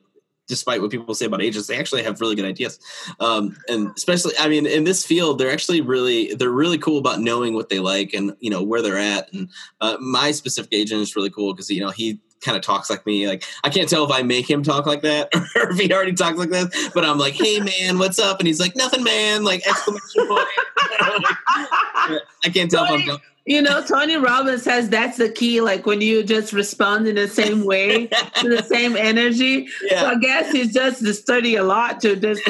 despite 0.47 0.81
what 0.81 0.89
people 0.91 1.13
say 1.13 1.25
about 1.25 1.41
agents 1.41 1.67
they 1.67 1.77
actually 1.77 2.03
have 2.03 2.21
really 2.21 2.35
good 2.35 2.45
ideas 2.45 2.79
um, 3.19 3.57
and 3.67 3.91
especially 3.97 4.33
i 4.39 4.47
mean 4.47 4.65
in 4.65 4.83
this 4.85 5.05
field 5.05 5.39
they're 5.39 5.51
actually 5.51 5.81
really 5.81 6.33
they're 6.35 6.51
really 6.51 6.77
cool 6.77 6.97
about 6.99 7.19
knowing 7.19 7.53
what 7.53 7.67
they 7.69 7.79
like 7.79 8.13
and 8.13 8.33
you 8.39 8.49
know 8.49 8.63
where 8.63 8.81
they're 8.81 8.97
at 8.97 9.31
and 9.33 9.49
uh, 9.81 9.97
my 9.99 10.31
specific 10.31 10.71
agent 10.73 11.01
is 11.01 11.15
really 11.15 11.29
cool 11.29 11.53
because 11.53 11.69
you 11.69 11.81
know 11.81 11.89
he 11.89 12.19
kind 12.41 12.55
of 12.55 12.63
talks 12.63 12.89
like 12.89 13.05
me 13.05 13.27
like 13.27 13.43
i 13.63 13.69
can't 13.69 13.89
tell 13.89 14.03
if 14.03 14.11
i 14.11 14.21
make 14.21 14.49
him 14.49 14.63
talk 14.63 14.85
like 14.85 15.01
that 15.01 15.29
or 15.55 15.71
if 15.71 15.79
he 15.79 15.91
already 15.91 16.13
talks 16.13 16.37
like 16.37 16.49
this 16.49 16.89
but 16.93 17.03
i'm 17.03 17.17
like 17.17 17.33
hey 17.33 17.59
man 17.59 17.97
what's 17.97 18.19
up? 18.19 18.39
And 18.39 18.47
he's 18.47 18.59
like 18.59 18.75
nothing 18.75 19.03
man 19.03 19.43
like 19.43 19.65
exclamation 19.67 20.27
point. 20.27 20.47
I 20.77 22.19
can't 22.53 22.69
tell 22.69 22.85
if 22.85 22.91
i'm 22.91 23.19
You 23.47 23.61
know, 23.61 23.81
Tony 23.81 24.17
Robbins 24.17 24.63
says 24.63 24.89
that's 24.89 25.17
the 25.17 25.29
key. 25.29 25.61
Like 25.61 25.85
when 25.85 26.01
you 26.01 26.21
just 26.21 26.51
respond 26.51 27.07
in 27.07 27.15
the 27.15 27.29
same 27.29 27.63
way, 27.63 28.07
to 28.07 28.49
the 28.49 28.61
same 28.67 28.97
energy. 28.97 29.67
So 29.89 30.05
I 30.05 30.15
guess 30.15 30.53
it's 30.53 30.73
just 30.73 31.01
to 31.05 31.13
study 31.13 31.55
a 31.55 31.63
lot 31.63 32.01
to 32.01 32.17
just 32.17 32.41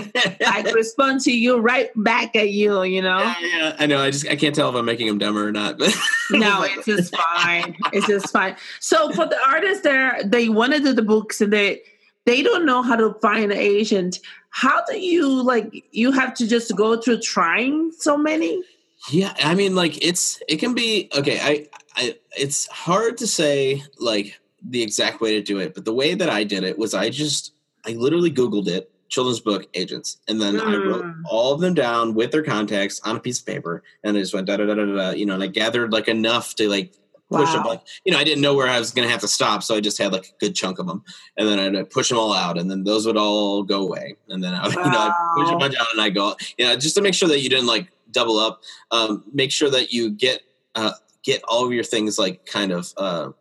like 0.41 0.65
respond 0.73 1.21
to 1.21 1.31
you 1.31 1.59
right 1.59 1.91
back 1.95 2.35
at 2.35 2.49
you. 2.49 2.81
You 2.81 3.03
know. 3.03 3.19
yeah, 3.19 3.35
yeah, 3.41 3.75
I 3.77 3.85
know. 3.85 4.01
I 4.01 4.09
just 4.09 4.27
I 4.27 4.35
can't 4.35 4.55
tell 4.55 4.69
if 4.69 4.75
I'm 4.75 4.85
making 4.85 5.05
him 5.05 5.19
dumber 5.19 5.47
or 5.47 5.51
not. 5.51 5.77
But 5.77 5.95
No, 6.31 6.63
it's 6.63 6.87
just 6.87 7.15
fine. 7.15 7.77
It's 7.93 8.07
just 8.07 8.33
fine. 8.33 8.55
So 8.79 9.11
for 9.11 9.27
the 9.27 9.37
artists 9.47 9.83
there, 9.83 10.19
they 10.25 10.49
want 10.49 10.73
to 10.73 10.79
do 10.79 10.93
the 10.93 11.03
books 11.03 11.41
and 11.41 11.53
they 11.53 11.83
they 12.25 12.41
don't 12.41 12.65
know 12.65 12.81
how 12.81 12.95
to 12.95 13.13
find 13.21 13.51
an 13.51 13.57
agent. 13.59 14.19
How 14.49 14.83
do 14.85 14.97
you 14.97 15.43
like? 15.43 15.85
You 15.91 16.11
have 16.11 16.33
to 16.33 16.47
just 16.47 16.75
go 16.75 16.99
through 16.99 17.21
trying 17.21 17.91
so 17.91 18.17
many. 18.17 18.63
Yeah, 19.09 19.33
I 19.43 19.55
mean, 19.55 19.75
like 19.75 20.03
it's 20.05 20.41
it 20.47 20.57
can 20.57 20.73
be 20.73 21.09
okay. 21.15 21.39
I, 21.41 21.67
I 21.95 22.15
it's 22.37 22.67
hard 22.67 23.17
to 23.19 23.27
say 23.27 23.83
like 23.99 24.39
the 24.61 24.81
exact 24.81 25.21
way 25.21 25.33
to 25.33 25.41
do 25.41 25.59
it, 25.59 25.73
but 25.73 25.85
the 25.85 25.93
way 25.93 26.13
that 26.13 26.29
I 26.29 26.43
did 26.43 26.63
it 26.63 26.77
was 26.77 26.93
I 26.93 27.09
just 27.09 27.53
I 27.85 27.91
literally 27.91 28.31
Googled 28.31 28.67
it, 28.67 28.91
children's 29.09 29.39
book 29.39 29.67
agents, 29.73 30.17
and 30.27 30.41
then 30.41 30.59
I 30.59 30.75
wrote 30.75 31.05
Mm. 31.05 31.21
all 31.29 31.53
of 31.53 31.61
them 31.61 31.73
down 31.73 32.15
with 32.15 32.31
their 32.31 32.43
contacts 32.43 32.99
on 33.05 33.15
a 33.15 33.19
piece 33.19 33.39
of 33.39 33.45
paper, 33.45 33.83
and 34.03 34.17
I 34.17 34.19
just 34.19 34.33
went 34.33 34.47
da 34.47 34.57
da 34.57 34.65
da 34.65 34.73
da, 34.73 34.85
da, 34.85 35.09
you 35.11 35.25
know, 35.25 35.35
and 35.35 35.43
I 35.43 35.47
gathered 35.47 35.93
like 35.93 36.07
enough 36.07 36.55
to 36.55 36.67
like 36.67 36.93
push 37.29 37.51
them 37.51 37.63
Wow. 37.63 37.69
bunch. 37.69 37.81
You 38.05 38.11
know, 38.13 38.19
I 38.19 38.23
didn't 38.23 38.41
know 38.41 38.53
where 38.53 38.67
I 38.67 38.79
was 38.79 38.91
going 38.91 39.07
to 39.07 39.11
have 39.11 39.21
to 39.21 39.27
stop, 39.27 39.63
so 39.63 39.75
I 39.75 39.79
just 39.79 39.97
had 39.97 40.11
like 40.13 40.25
a 40.25 40.39
good 40.39 40.55
chunk 40.55 40.79
of 40.79 40.87
them, 40.87 41.03
and 41.37 41.47
then 41.47 41.75
I'd 41.75 41.89
push 41.89 42.09
them 42.09 42.17
all 42.17 42.33
out, 42.33 42.57
and 42.57 42.69
then 42.69 42.83
those 42.83 43.05
would 43.05 43.17
all 43.17 43.63
go 43.63 43.81
away, 43.81 44.15
and 44.29 44.43
then 44.43 44.53
I 44.53 44.67
would, 44.67 44.75
you 44.85 44.91
know, 44.91 44.99
I'd 44.99 45.33
push 45.35 45.53
a 45.53 45.57
bunch 45.57 45.75
out, 45.75 45.87
and 45.91 46.01
I 46.01 46.09
go, 46.09 46.35
you 46.57 46.65
know, 46.65 46.75
just 46.75 46.95
to 46.95 47.01
make 47.01 47.13
sure 47.13 47.29
that 47.29 47.41
you 47.41 47.49
didn't 47.49 47.67
like 47.67 47.91
double 48.11 48.37
up. 48.37 48.61
Um, 48.91 49.23
make 49.33 49.51
sure 49.51 49.69
that 49.69 49.91
you 49.91 50.09
get 50.09 50.41
uh, 50.75 50.93
get 51.23 51.41
all 51.47 51.65
of 51.65 51.73
your 51.73 51.83
things 51.83 52.17
like 52.17 52.45
kind 52.45 52.71
of 52.71 52.93
uh, 52.97 53.31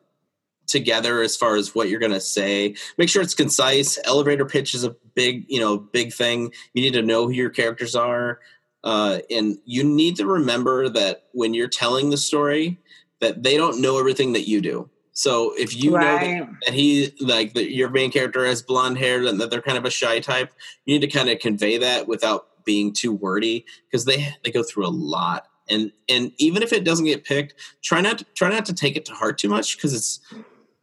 together 0.66 1.22
as 1.22 1.36
far 1.36 1.56
as 1.56 1.74
what 1.74 1.88
you're 1.88 2.00
going 2.00 2.12
to 2.12 2.20
say. 2.20 2.74
Make 2.98 3.08
sure 3.08 3.22
it's 3.22 3.34
concise. 3.34 3.98
Elevator 4.04 4.44
pitch 4.44 4.74
is 4.74 4.84
a 4.84 4.96
big, 5.14 5.46
you 5.48 5.60
know, 5.60 5.78
big 5.78 6.12
thing. 6.12 6.52
You 6.74 6.82
need 6.82 6.94
to 6.94 7.02
know 7.02 7.26
who 7.26 7.32
your 7.32 7.50
characters 7.50 7.94
are. 7.94 8.40
Uh, 8.84 9.18
and 9.30 9.58
you 9.64 9.82
need 9.82 10.16
to 10.16 10.26
remember 10.26 10.88
that 10.88 11.24
when 11.32 11.54
you're 11.54 11.68
telling 11.68 12.10
the 12.10 12.16
story, 12.16 12.78
that 13.20 13.42
they 13.42 13.56
don't 13.56 13.80
know 13.80 13.98
everything 13.98 14.32
that 14.34 14.48
you 14.48 14.60
do. 14.60 14.90
So 15.12 15.54
if 15.56 15.74
you 15.74 15.92
know 15.92 15.98
that 16.18 16.48
that 16.66 16.74
he 16.74 17.14
like 17.20 17.54
that 17.54 17.72
your 17.72 17.88
main 17.88 18.10
character 18.10 18.44
has 18.44 18.60
blonde 18.60 18.98
hair 18.98 19.24
and 19.24 19.40
that 19.40 19.50
they're 19.50 19.62
kind 19.62 19.78
of 19.78 19.86
a 19.86 19.90
shy 19.90 20.20
type 20.20 20.52
you 20.84 20.94
need 20.94 21.10
to 21.10 21.18
kind 21.18 21.30
of 21.30 21.38
convey 21.38 21.78
that 21.78 22.06
without 22.06 22.48
being 22.64 22.92
too 22.92 23.12
wordy 23.12 23.64
because 23.90 24.04
they 24.04 24.28
they 24.44 24.50
go 24.50 24.62
through 24.62 24.86
a 24.86 24.88
lot 24.88 25.46
and 25.70 25.90
and 26.08 26.32
even 26.38 26.62
if 26.62 26.72
it 26.72 26.84
doesn't 26.84 27.06
get 27.06 27.24
picked 27.24 27.54
try 27.82 28.00
not 28.02 28.18
to, 28.18 28.26
try 28.34 28.50
not 28.50 28.66
to 28.66 28.74
take 28.74 28.96
it 28.96 29.06
to 29.06 29.12
heart 29.12 29.38
too 29.38 29.48
much 29.48 29.76
because 29.76 29.94
it's 29.94 30.20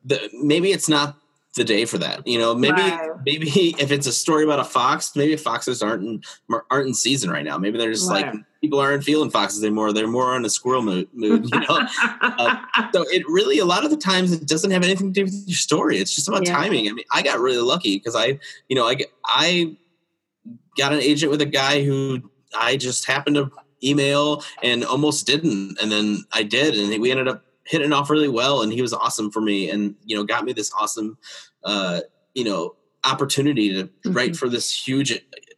the 0.03 0.29
maybe 0.41 0.71
it's 0.71 0.89
not 0.89 1.17
the 1.55 1.63
day 1.63 1.85
for 1.85 1.99
that 1.99 2.25
you 2.25 2.39
know 2.39 2.55
maybe 2.55 2.81
Right. 2.81 3.11
maybe 3.25 3.49
if 3.79 3.91
it's 3.91 4.07
a 4.07 4.13
story 4.13 4.43
about 4.43 4.59
a 4.59 4.63
fox 4.63 5.15
maybe 5.15 5.35
foxes 5.35 5.83
aren't 5.83 6.03
in 6.03 6.21
aren't 6.71 6.87
in 6.87 6.93
season 6.95 7.29
right 7.29 7.45
now 7.45 7.57
maybe 7.59 7.77
they're 7.77 7.91
just 7.93 8.09
like 8.09 8.25
Right. 8.25 8.35
People 8.63 8.79
aren't 8.79 9.03
feeling 9.03 9.29
foxes 9.29 9.61
anymore. 9.61 9.91
They're 9.91 10.07
more 10.07 10.33
on 10.33 10.45
a 10.45 10.49
squirrel 10.49 10.81
mood, 10.81 11.09
mood 11.13 11.49
you 11.51 11.59
know? 11.59 11.85
So 12.93 13.03
it 13.09 13.23
really 13.27 13.59
a 13.59 13.65
lot 13.65 13.83
of 13.83 13.91
the 13.91 13.97
times 13.97 14.31
it 14.31 14.47
doesn't 14.47 14.71
have 14.71 14.83
anything 14.83 15.11
to 15.11 15.19
do 15.19 15.25
with 15.25 15.43
your 15.45 15.57
story. 15.57 15.97
It's 15.97 16.15
just 16.15 16.29
about 16.29 16.47
Yeah. 16.47 16.55
timing. 16.55 16.87
I 16.87 16.93
mean 16.93 17.03
i 17.11 17.21
got 17.21 17.39
really 17.39 17.61
lucky 17.61 17.97
because 17.97 18.15
i 18.15 18.39
you 18.69 18.75
know 18.77 18.87
i 18.87 18.95
i 19.25 19.75
got 20.77 20.93
an 20.93 20.99
agent 21.01 21.29
with 21.31 21.41
a 21.41 21.45
guy 21.45 21.83
who 21.83 22.21
i 22.57 22.77
just 22.77 23.05
happened 23.05 23.35
to 23.35 23.51
email 23.83 24.41
and 24.63 24.85
almost 24.85 25.27
didn't. 25.27 25.77
And 25.81 25.91
then 25.91 26.23
i 26.31 26.41
did 26.43 26.75
and 26.79 27.01
we 27.01 27.11
ended 27.11 27.27
up 27.27 27.43
hitting 27.65 27.91
off 27.91 28.09
really 28.09 28.29
well 28.29 28.61
and 28.61 28.71
he 28.71 28.81
was 28.81 28.93
awesome 28.93 29.29
for 29.29 29.41
me 29.41 29.69
and 29.69 29.95
you 30.05 30.15
know 30.15 30.23
got 30.23 30.45
me 30.45 30.53
this 30.53 30.71
awesome 30.79 31.17
uh 31.65 31.99
you 32.33 32.43
know 32.45 32.75
opportunity 33.05 33.73
to 33.73 33.89
write 34.11 34.31
Mhm. 34.31 34.37
for 34.37 34.47
this 34.47 34.71
huge 34.87 35.11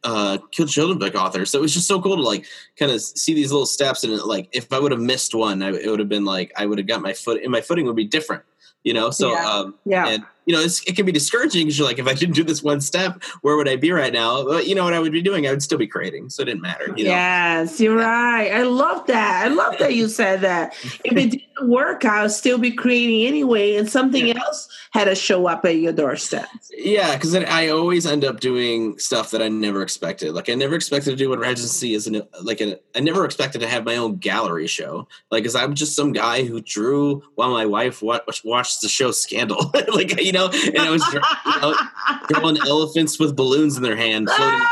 uh 0.06 0.38
kill 0.52 0.66
children 0.66 0.98
book 0.98 1.14
author 1.16 1.44
so 1.44 1.58
it 1.58 1.62
was 1.62 1.74
just 1.74 1.88
so 1.88 2.00
cool 2.00 2.16
to 2.16 2.22
like 2.22 2.46
kind 2.78 2.92
of 2.92 3.00
see 3.02 3.34
these 3.34 3.50
little 3.50 3.66
steps 3.66 4.04
and 4.04 4.16
like 4.22 4.48
if 4.52 4.72
i 4.72 4.78
would 4.78 4.92
have 4.92 5.00
missed 5.00 5.34
one 5.34 5.62
I, 5.62 5.70
it 5.70 5.90
would 5.90 5.98
have 5.98 6.08
been 6.08 6.24
like 6.24 6.52
i 6.56 6.64
would 6.64 6.78
have 6.78 6.86
got 6.86 7.02
my 7.02 7.12
foot 7.12 7.42
and 7.42 7.50
my 7.50 7.60
footing 7.60 7.86
would 7.86 7.96
be 7.96 8.04
different 8.06 8.44
you 8.84 8.94
know 8.94 9.10
so 9.10 9.32
Yeah. 9.32 9.50
um 9.50 9.74
yeah. 9.84 10.06
and 10.08 10.24
you 10.46 10.54
know 10.54 10.60
it's, 10.60 10.82
it 10.84 10.96
can 10.96 11.04
be 11.04 11.12
discouraging 11.12 11.66
because 11.66 11.78
you're 11.78 11.86
like 11.86 11.98
if 11.98 12.06
i 12.06 12.14
didn't 12.14 12.34
do 12.34 12.44
this 12.44 12.62
one 12.62 12.80
step 12.80 13.22
where 13.42 13.56
would 13.56 13.68
i 13.68 13.76
be 13.76 13.92
right 13.92 14.12
now 14.12 14.44
but 14.44 14.66
you 14.66 14.74
know 14.74 14.84
what 14.84 14.94
i 14.94 14.98
would 14.98 15.12
be 15.12 15.22
doing 15.22 15.46
i 15.46 15.50
would 15.50 15.62
still 15.62 15.78
be 15.78 15.86
creating 15.86 16.30
so 16.30 16.42
it 16.42 16.46
didn't 16.46 16.62
matter 16.62 16.92
you 16.96 17.04
know 17.04 17.10
Yes, 17.10 17.80
you're 17.80 17.96
right. 17.96 18.50
I 18.52 18.62
love 18.62 19.06
that. 19.06 19.44
I 19.44 19.48
love 19.48 19.78
that 19.78 19.94
you 19.94 20.08
said 20.08 20.42
that. 20.42 20.74
If 21.04 21.16
it 21.16 21.30
didn't 21.30 21.70
work, 21.70 22.04
I 22.04 22.22
would 22.22 22.30
still 22.30 22.58
be 22.58 22.70
creating 22.70 23.26
anyway, 23.26 23.76
and 23.76 23.88
something 23.88 24.36
else 24.36 24.68
had 24.92 25.04
to 25.04 25.14
show 25.14 25.46
up 25.46 25.64
at 25.64 25.76
your 25.76 25.92
doorstep. 25.92 26.46
Yeah, 26.76 27.14
because 27.14 27.34
I 27.34 27.68
always 27.68 28.06
end 28.06 28.24
up 28.24 28.40
doing 28.40 28.98
stuff 28.98 29.30
that 29.30 29.42
I 29.42 29.48
never 29.48 29.82
expected. 29.82 30.34
Like 30.34 30.50
I 30.50 30.54
never 30.54 30.74
expected 30.74 31.10
to 31.10 31.16
do 31.16 31.30
what 31.30 31.38
Regency 31.38 31.94
is. 31.94 32.06
An, 32.06 32.22
like 32.42 32.60
an, 32.60 32.76
I 32.94 33.00
never 33.00 33.24
expected 33.24 33.60
to 33.62 33.68
have 33.68 33.84
my 33.84 33.96
own 33.96 34.16
gallery 34.16 34.66
show. 34.66 35.08
Like, 35.30 35.42
because 35.42 35.56
I'm 35.56 35.74
just 35.74 35.96
some 35.96 36.12
guy 36.12 36.44
who 36.44 36.60
drew 36.60 37.22
while 37.36 37.50
my 37.50 37.64
wife 37.64 38.02
watched 38.02 38.82
the 38.82 38.88
show 38.88 39.10
Scandal. 39.10 39.72
like 39.94 40.20
you 40.20 40.32
know, 40.32 40.35
and 40.44 40.78
I 40.78 40.90
was 40.90 41.04
you 41.12 41.20
know, 41.60 41.74
drawing 42.28 42.58
elephants 42.66 43.18
with 43.18 43.36
balloons 43.36 43.76
in 43.76 43.82
their 43.82 43.96
hand. 43.96 44.28
Floating. 44.30 44.66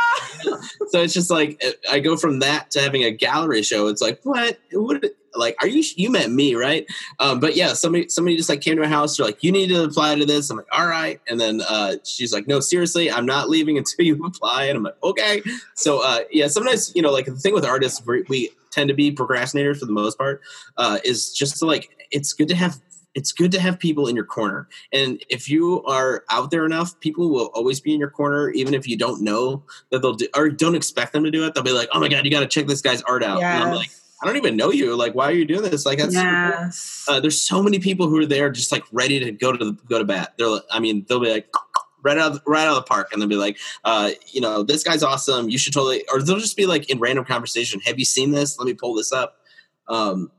so 0.89 1.03
it's 1.03 1.15
just 1.15 1.31
like 1.31 1.62
I 1.91 2.01
go 2.01 2.17
from 2.17 2.41
that 2.41 2.71
to 2.73 2.81
having 2.81 3.05
a 3.05 3.11
gallery 3.11 3.62
show. 3.62 3.89
It's 3.89 4.03
like 4.03 4.21
what? 4.23 4.59
What? 4.73 5.05
Like, 5.37 5.57
are 5.61 5.67
you? 5.67 5.83
You 5.97 6.11
met 6.11 6.31
me, 6.31 6.55
right? 6.55 6.87
Um, 7.19 7.41
but 7.41 7.57
yeah, 7.57 7.73
somebody 7.73 8.09
somebody 8.09 8.37
just 8.37 8.49
like 8.49 8.61
came 8.61 8.77
to 8.77 8.83
my 8.83 8.89
house. 8.89 9.17
They're 9.17 9.27
like, 9.27 9.43
you 9.43 9.51
need 9.51 9.69
to 9.69 9.83
apply 9.83 10.15
to 10.15 10.25
this. 10.25 10.49
I'm 10.51 10.57
like, 10.57 10.67
all 10.71 10.87
right. 10.87 11.21
And 11.29 11.41
then 11.41 11.61
uh, 11.69 11.97
she's 12.05 12.33
like, 12.33 12.47
no, 12.47 12.61
seriously, 12.61 13.11
I'm 13.11 13.27
not 13.27 13.49
leaving 13.49 13.77
until 13.77 14.05
you 14.05 14.25
apply. 14.25 14.65
And 14.67 14.77
I'm 14.77 14.83
like, 14.85 15.03
okay. 15.03 15.43
So 15.75 16.05
uh, 16.05 16.21
yeah, 16.31 16.47
sometimes 16.47 16.95
you 16.95 17.03
know, 17.03 17.11
like 17.11 17.27
the 17.27 17.35
thing 17.35 17.53
with 17.55 17.65
artists, 17.65 18.05
we, 18.07 18.23
we 18.29 18.51
tend 18.71 18.89
to 18.89 18.95
be 18.95 19.12
procrastinators 19.12 19.79
for 19.79 19.87
the 19.87 19.93
most 19.93 20.19
part. 20.19 20.41
Uh, 20.77 20.99
is 21.05 21.33
just 21.33 21.59
to, 21.59 21.67
like 21.67 21.91
it's 22.11 22.33
good 22.33 22.49
to 22.49 22.55
have 22.55 22.81
it's 23.15 23.33
good 23.33 23.53
to 23.53 23.61
have 23.61 23.79
people 23.79 24.09
in 24.09 24.17
your 24.17 24.25
corner. 24.25 24.69
And 24.93 25.23
if 25.29 25.49
you 25.49 25.83
are 25.85 26.25
out 26.31 26.51
there 26.51 26.67
enough, 26.67 26.99
people 27.01 27.31
will 27.31 27.47
always 27.55 27.81
be 27.81 27.95
in 27.95 28.01
your 28.01 28.11
corner, 28.11 28.51
even 28.51 28.75
if 28.75 28.89
you 28.89 28.97
don't 28.97 29.23
know 29.23 29.62
that 29.91 30.03
they'll 30.03 30.15
do 30.15 30.27
or 30.37 30.49
don't 30.49 30.75
expect 30.75 31.12
them 31.12 31.23
to 31.25 31.31
do 31.31 31.45
it. 31.47 31.55
They'll 31.55 31.62
be 31.62 31.73
like, 31.73 31.89
"Oh 31.93 32.01
my 32.01 32.09
god, 32.09 32.25
you 32.25 32.31
got 32.31 32.41
to 32.41 32.47
check 32.49 32.67
this 32.67 32.81
guy's 32.83 33.03
art 33.03 33.23
out." 33.23 33.41
And 33.57 33.65
I'm 33.65 33.75
like, 33.77 33.91
I 34.23 34.27
don't 34.27 34.37
even 34.37 34.57
know 34.57 34.71
you. 34.73 34.97
Like, 34.97 35.15
why 35.15 35.27
are 35.27 35.33
you 35.33 35.45
doing 35.45 35.62
this? 35.62 35.85
Like, 35.85 35.99
that's 35.99 36.15
super 36.15 36.25
cool. 37.07 37.15
Uh, 37.17 37.21
there's 37.21 37.39
so 37.41 37.62
many 37.62 37.79
people 37.79 38.09
who 38.09 38.19
are 38.19 38.27
there 38.27 38.49
just 38.51 38.73
like 38.73 38.85
ready 38.91 39.21
to 39.21 39.31
go 39.33 39.53
to 39.53 39.62
the, 39.65 39.73
go 39.89 39.99
to 39.99 40.05
bat. 40.05 40.35
They're, 40.39 40.49
like- 40.49 40.62
I 40.71 40.81
mean, 40.81 41.05
they'll 41.09 41.21
be 41.21 41.31
like 41.31 41.47
right 42.03 42.17
out 42.19 42.33
of, 42.33 42.43
right 42.47 42.62
out 42.67 42.71
of 42.71 42.75
the 42.77 42.83
park, 42.89 43.12
and 43.12 43.21
they'll 43.21 43.29
be 43.29 43.37
like, 43.37 43.59
uh, 43.85 44.11
you 44.33 44.41
know, 44.41 44.62
this 44.62 44.83
guy's 44.83 45.03
awesome. 45.03 45.51
You 45.51 45.59
should 45.59 45.73
totally, 45.75 46.05
or 46.12 46.23
they'll 46.23 46.39
just 46.39 46.57
be 46.57 46.65
like 46.67 46.89
in 46.91 46.99
random 47.01 47.25
conversation. 47.27 47.81
Have 47.81 47.99
you 47.99 48.05
seen 48.05 48.31
this? 48.31 48.59
Let 48.59 48.67
me 48.67 48.73
pull 48.75 48.95
this 48.95 49.12
up. 49.12 49.37
Um, 49.89 50.31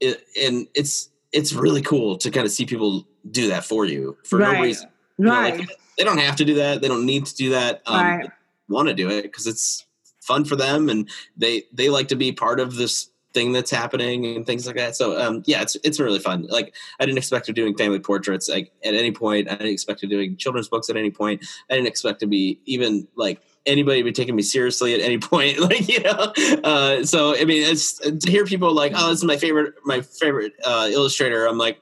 it, 0.00 0.24
and 0.42 0.66
it's 0.74 1.08
it's 1.32 1.52
really 1.52 1.82
cool 1.82 2.16
to 2.18 2.30
kind 2.30 2.44
of 2.46 2.52
see 2.52 2.66
people 2.66 3.06
do 3.30 3.48
that 3.48 3.64
for 3.64 3.84
you 3.84 4.16
for 4.24 4.38
Right. 4.38 4.54
no 4.54 4.62
reason. 4.62 4.88
You 5.18 5.24
know, 5.26 5.30
right. 5.32 5.58
like, 5.58 5.68
they 5.98 6.04
don't 6.04 6.18
have 6.18 6.36
to 6.36 6.44
do 6.44 6.54
that. 6.54 6.80
They 6.82 6.88
don't 6.88 7.06
need 7.06 7.26
to 7.26 7.34
do 7.34 7.50
that. 7.50 7.82
Um, 7.86 8.06
Right. 8.06 8.30
Want 8.68 8.88
to 8.88 8.94
do 8.94 9.10
it 9.10 9.22
because 9.22 9.46
it's 9.46 9.84
fun 10.20 10.44
for 10.44 10.56
them, 10.56 10.88
and 10.88 11.08
they 11.36 11.64
they 11.72 11.90
like 11.90 12.08
to 12.08 12.16
be 12.16 12.32
part 12.32 12.60
of 12.60 12.76
this 12.76 13.10
thing 13.34 13.52
that's 13.52 13.70
happening 13.70 14.24
and 14.36 14.46
things 14.46 14.66
like 14.66 14.76
that. 14.76 14.94
So 14.96 15.20
um, 15.20 15.42
yeah, 15.46 15.62
it's 15.62 15.76
it's 15.84 15.98
really 16.00 16.18
fun. 16.18 16.46
Like 16.48 16.74
I 17.00 17.04
didn't 17.06 17.18
expect 17.18 17.46
to 17.46 17.52
doing 17.52 17.76
family 17.76 17.98
portraits 17.98 18.48
like 18.48 18.72
at 18.84 18.94
any 18.94 19.10
point. 19.10 19.48
I 19.48 19.56
didn't 19.56 19.72
expect 19.72 20.00
to 20.00 20.06
doing 20.06 20.36
children's 20.36 20.68
books 20.68 20.88
at 20.88 20.96
any 20.96 21.10
point. 21.10 21.44
I 21.70 21.74
didn't 21.74 21.88
expect 21.88 22.20
to 22.20 22.26
be 22.26 22.60
even 22.64 23.06
like 23.16 23.40
anybody 23.66 24.02
be 24.02 24.12
taking 24.12 24.36
me 24.36 24.42
seriously 24.42 24.94
at 24.94 25.00
any 25.00 25.18
point. 25.30 25.58
Like 25.60 25.88
you 25.88 26.00
know, 26.00 26.32
uh, 26.64 27.04
so 27.04 27.36
I 27.36 27.44
mean, 27.44 27.62
it's 27.70 27.98
to 27.98 28.30
hear 28.30 28.44
people 28.44 28.74
like, 28.74 28.92
oh, 28.94 29.10
this 29.10 29.18
is 29.18 29.24
my 29.24 29.36
favorite 29.36 29.74
my 29.84 30.00
favorite 30.00 30.52
uh, 30.64 30.88
illustrator. 30.92 31.46
I'm 31.46 31.58
like. 31.58 31.80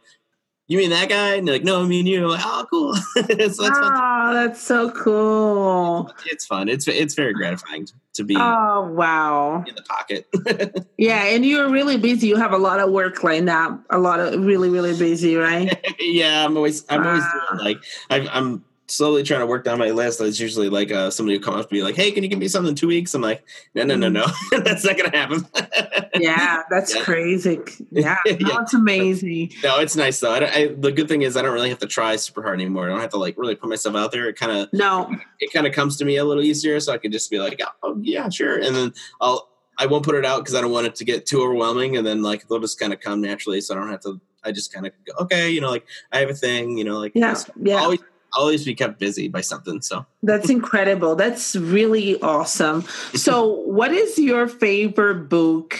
you 0.70 0.78
mean 0.78 0.90
that 0.90 1.08
guy? 1.08 1.34
And 1.34 1.48
they're 1.48 1.56
like, 1.56 1.64
no, 1.64 1.82
I 1.82 1.86
mean 1.86 2.06
you. 2.06 2.22
I'm 2.22 2.30
like, 2.30 2.44
oh, 2.44 2.64
cool. 2.70 2.94
so 3.14 3.22
that's 3.22 3.58
fun. 3.58 3.72
Oh, 3.74 4.32
that's 4.32 4.62
so 4.62 4.88
cool. 4.92 6.12
It's 6.26 6.46
fun. 6.46 6.68
It's 6.68 6.86
it's 6.86 7.14
very 7.14 7.32
gratifying 7.32 7.88
to 8.14 8.22
be 8.22 8.36
Oh, 8.38 8.88
wow. 8.94 9.64
in 9.66 9.74
the 9.74 9.82
pocket. 9.82 10.28
Yeah, 10.96 11.24
and 11.24 11.44
you're 11.46 11.70
really 11.70 11.96
busy. 11.96 12.26
You 12.28 12.36
have 12.36 12.52
a 12.52 12.58
lot 12.58 12.78
of 12.78 12.92
work 12.92 13.24
lined 13.24 13.48
up. 13.48 13.80
A 13.88 13.98
lot 13.98 14.20
of 14.20 14.44
really, 14.44 14.68
really 14.68 14.94
busy, 14.96 15.34
right? 15.34 15.74
yeah, 15.98 16.44
I'm 16.44 16.56
always 16.56 16.84
I'm 16.90 17.04
always 17.06 17.24
doing 17.24 17.64
like 17.64 17.78
I, 18.10 18.28
I'm 18.28 18.62
slowly 18.90 19.22
trying 19.22 19.40
to 19.40 19.46
work 19.46 19.64
down 19.64 19.78
my 19.78 19.90
list. 19.90 20.20
It's 20.20 20.40
usually 20.40 20.68
like 20.68 20.90
uh, 20.92 21.10
somebody 21.10 21.38
who 21.38 21.42
comes 21.44 21.58
up 21.64 21.68
to 21.70 21.74
me 21.74 21.82
like, 21.82 21.94
"Hey, 21.94 22.10
can 22.10 22.22
you 22.22 22.28
give 22.28 22.38
me 22.38 22.48
something 22.48 22.70
in 22.70 22.74
two 22.74 22.88
weeks?" 22.88 23.14
I'm 23.14 23.22
like, 23.22 23.42
"No, 23.74 23.84
no, 23.84 23.94
no, 23.96 24.08
no, 24.08 24.26
that's 24.64 24.84
not 24.84 24.96
gonna 24.96 25.16
happen." 25.16 25.46
Yeah, 26.20 26.62
that's 26.68 26.94
Yeah. 26.94 27.02
crazy. 27.02 27.58
Yeah, 27.92 28.16
Yeah. 28.26 28.36
that's 28.56 28.74
amazing. 28.74 29.52
no, 29.62 29.78
it's 29.80 29.96
nice 29.96 30.18
though. 30.20 30.32
I, 30.34 30.52
I, 30.54 30.66
the 30.76 30.92
good 30.92 31.08
thing 31.08 31.22
is 31.22 31.36
I 31.36 31.42
don't 31.42 31.54
really 31.54 31.68
have 31.70 31.78
to 31.78 31.86
try 31.86 32.16
super 32.16 32.42
hard 32.42 32.56
anymore. 32.60 32.86
I 32.86 32.88
don't 32.90 33.00
have 33.00 33.10
to 33.10 33.16
like 33.16 33.38
really 33.38 33.54
put 33.54 33.68
myself 33.70 33.94
out 33.96 34.12
there. 34.12 34.28
It 34.28 34.36
kind 34.36 34.52
of 34.52 34.68
No, 34.72 35.14
it 35.38 35.52
kind 35.52 35.66
of 35.66 35.72
comes 35.72 35.96
to 35.98 36.04
me 36.04 36.16
a 36.16 36.24
little 36.24 36.42
easier, 36.42 36.78
so 36.80 36.92
I 36.92 36.98
can 36.98 37.10
just 37.12 37.30
be 37.30 37.38
like, 37.38 37.60
"Oh 37.82 37.96
yeah, 38.02 38.28
sure," 38.28 38.56
and 38.58 38.74
then 38.74 38.92
I'll 39.20 39.48
I 39.78 39.86
won't 39.86 40.04
put 40.04 40.14
it 40.14 40.26
out 40.26 40.40
because 40.40 40.54
I 40.54 40.60
don't 40.60 40.72
want 40.72 40.88
it 40.88 40.94
to 40.96 41.04
get 41.04 41.24
too 41.26 41.40
overwhelming, 41.42 41.96
and 41.96 42.06
then 42.06 42.22
like 42.22 42.46
they'll 42.48 42.58
just 42.60 42.78
kind 42.78 42.92
of 42.92 43.00
come 43.00 43.20
naturally, 43.22 43.60
so 43.62 43.74
I 43.74 43.78
don't 43.78 43.88
have 43.88 44.00
to. 44.00 44.20
I 44.44 44.52
just 44.52 44.72
kind 44.72 44.86
of 44.86 44.92
go, 45.06 45.12
okay, 45.24 45.50
you 45.50 45.60
know, 45.60 45.70
like 45.70 45.86
I 46.12 46.18
have 46.18 46.28
a 46.30 46.34
thing, 46.34 46.76
you 46.76 46.84
know, 46.84 46.98
like 46.98 47.12
yeah, 47.14 47.36
yeah. 47.62 47.76
always 47.76 48.00
always 48.36 48.64
be 48.64 48.74
kept 48.74 48.98
busy 48.98 49.28
by 49.28 49.40
something. 49.40 49.80
So 49.82 50.04
That's 50.22 50.50
incredible. 50.58 51.16
That's 51.16 51.56
really 51.56 52.20
awesome. 52.22 52.82
So, 53.14 53.46
what 53.66 53.92
is 53.92 54.18
your 54.18 54.46
favorite 54.48 55.28
book? 55.28 55.78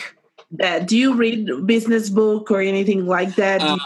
That 0.53 0.89
do 0.89 0.99
you 0.99 1.15
read 1.15 1.65
business 1.65 2.11
book 2.11 2.51
or 2.51 2.61
anything 2.61 3.07
like 3.07 3.37
that? 3.37 3.63
uh, 3.63 3.79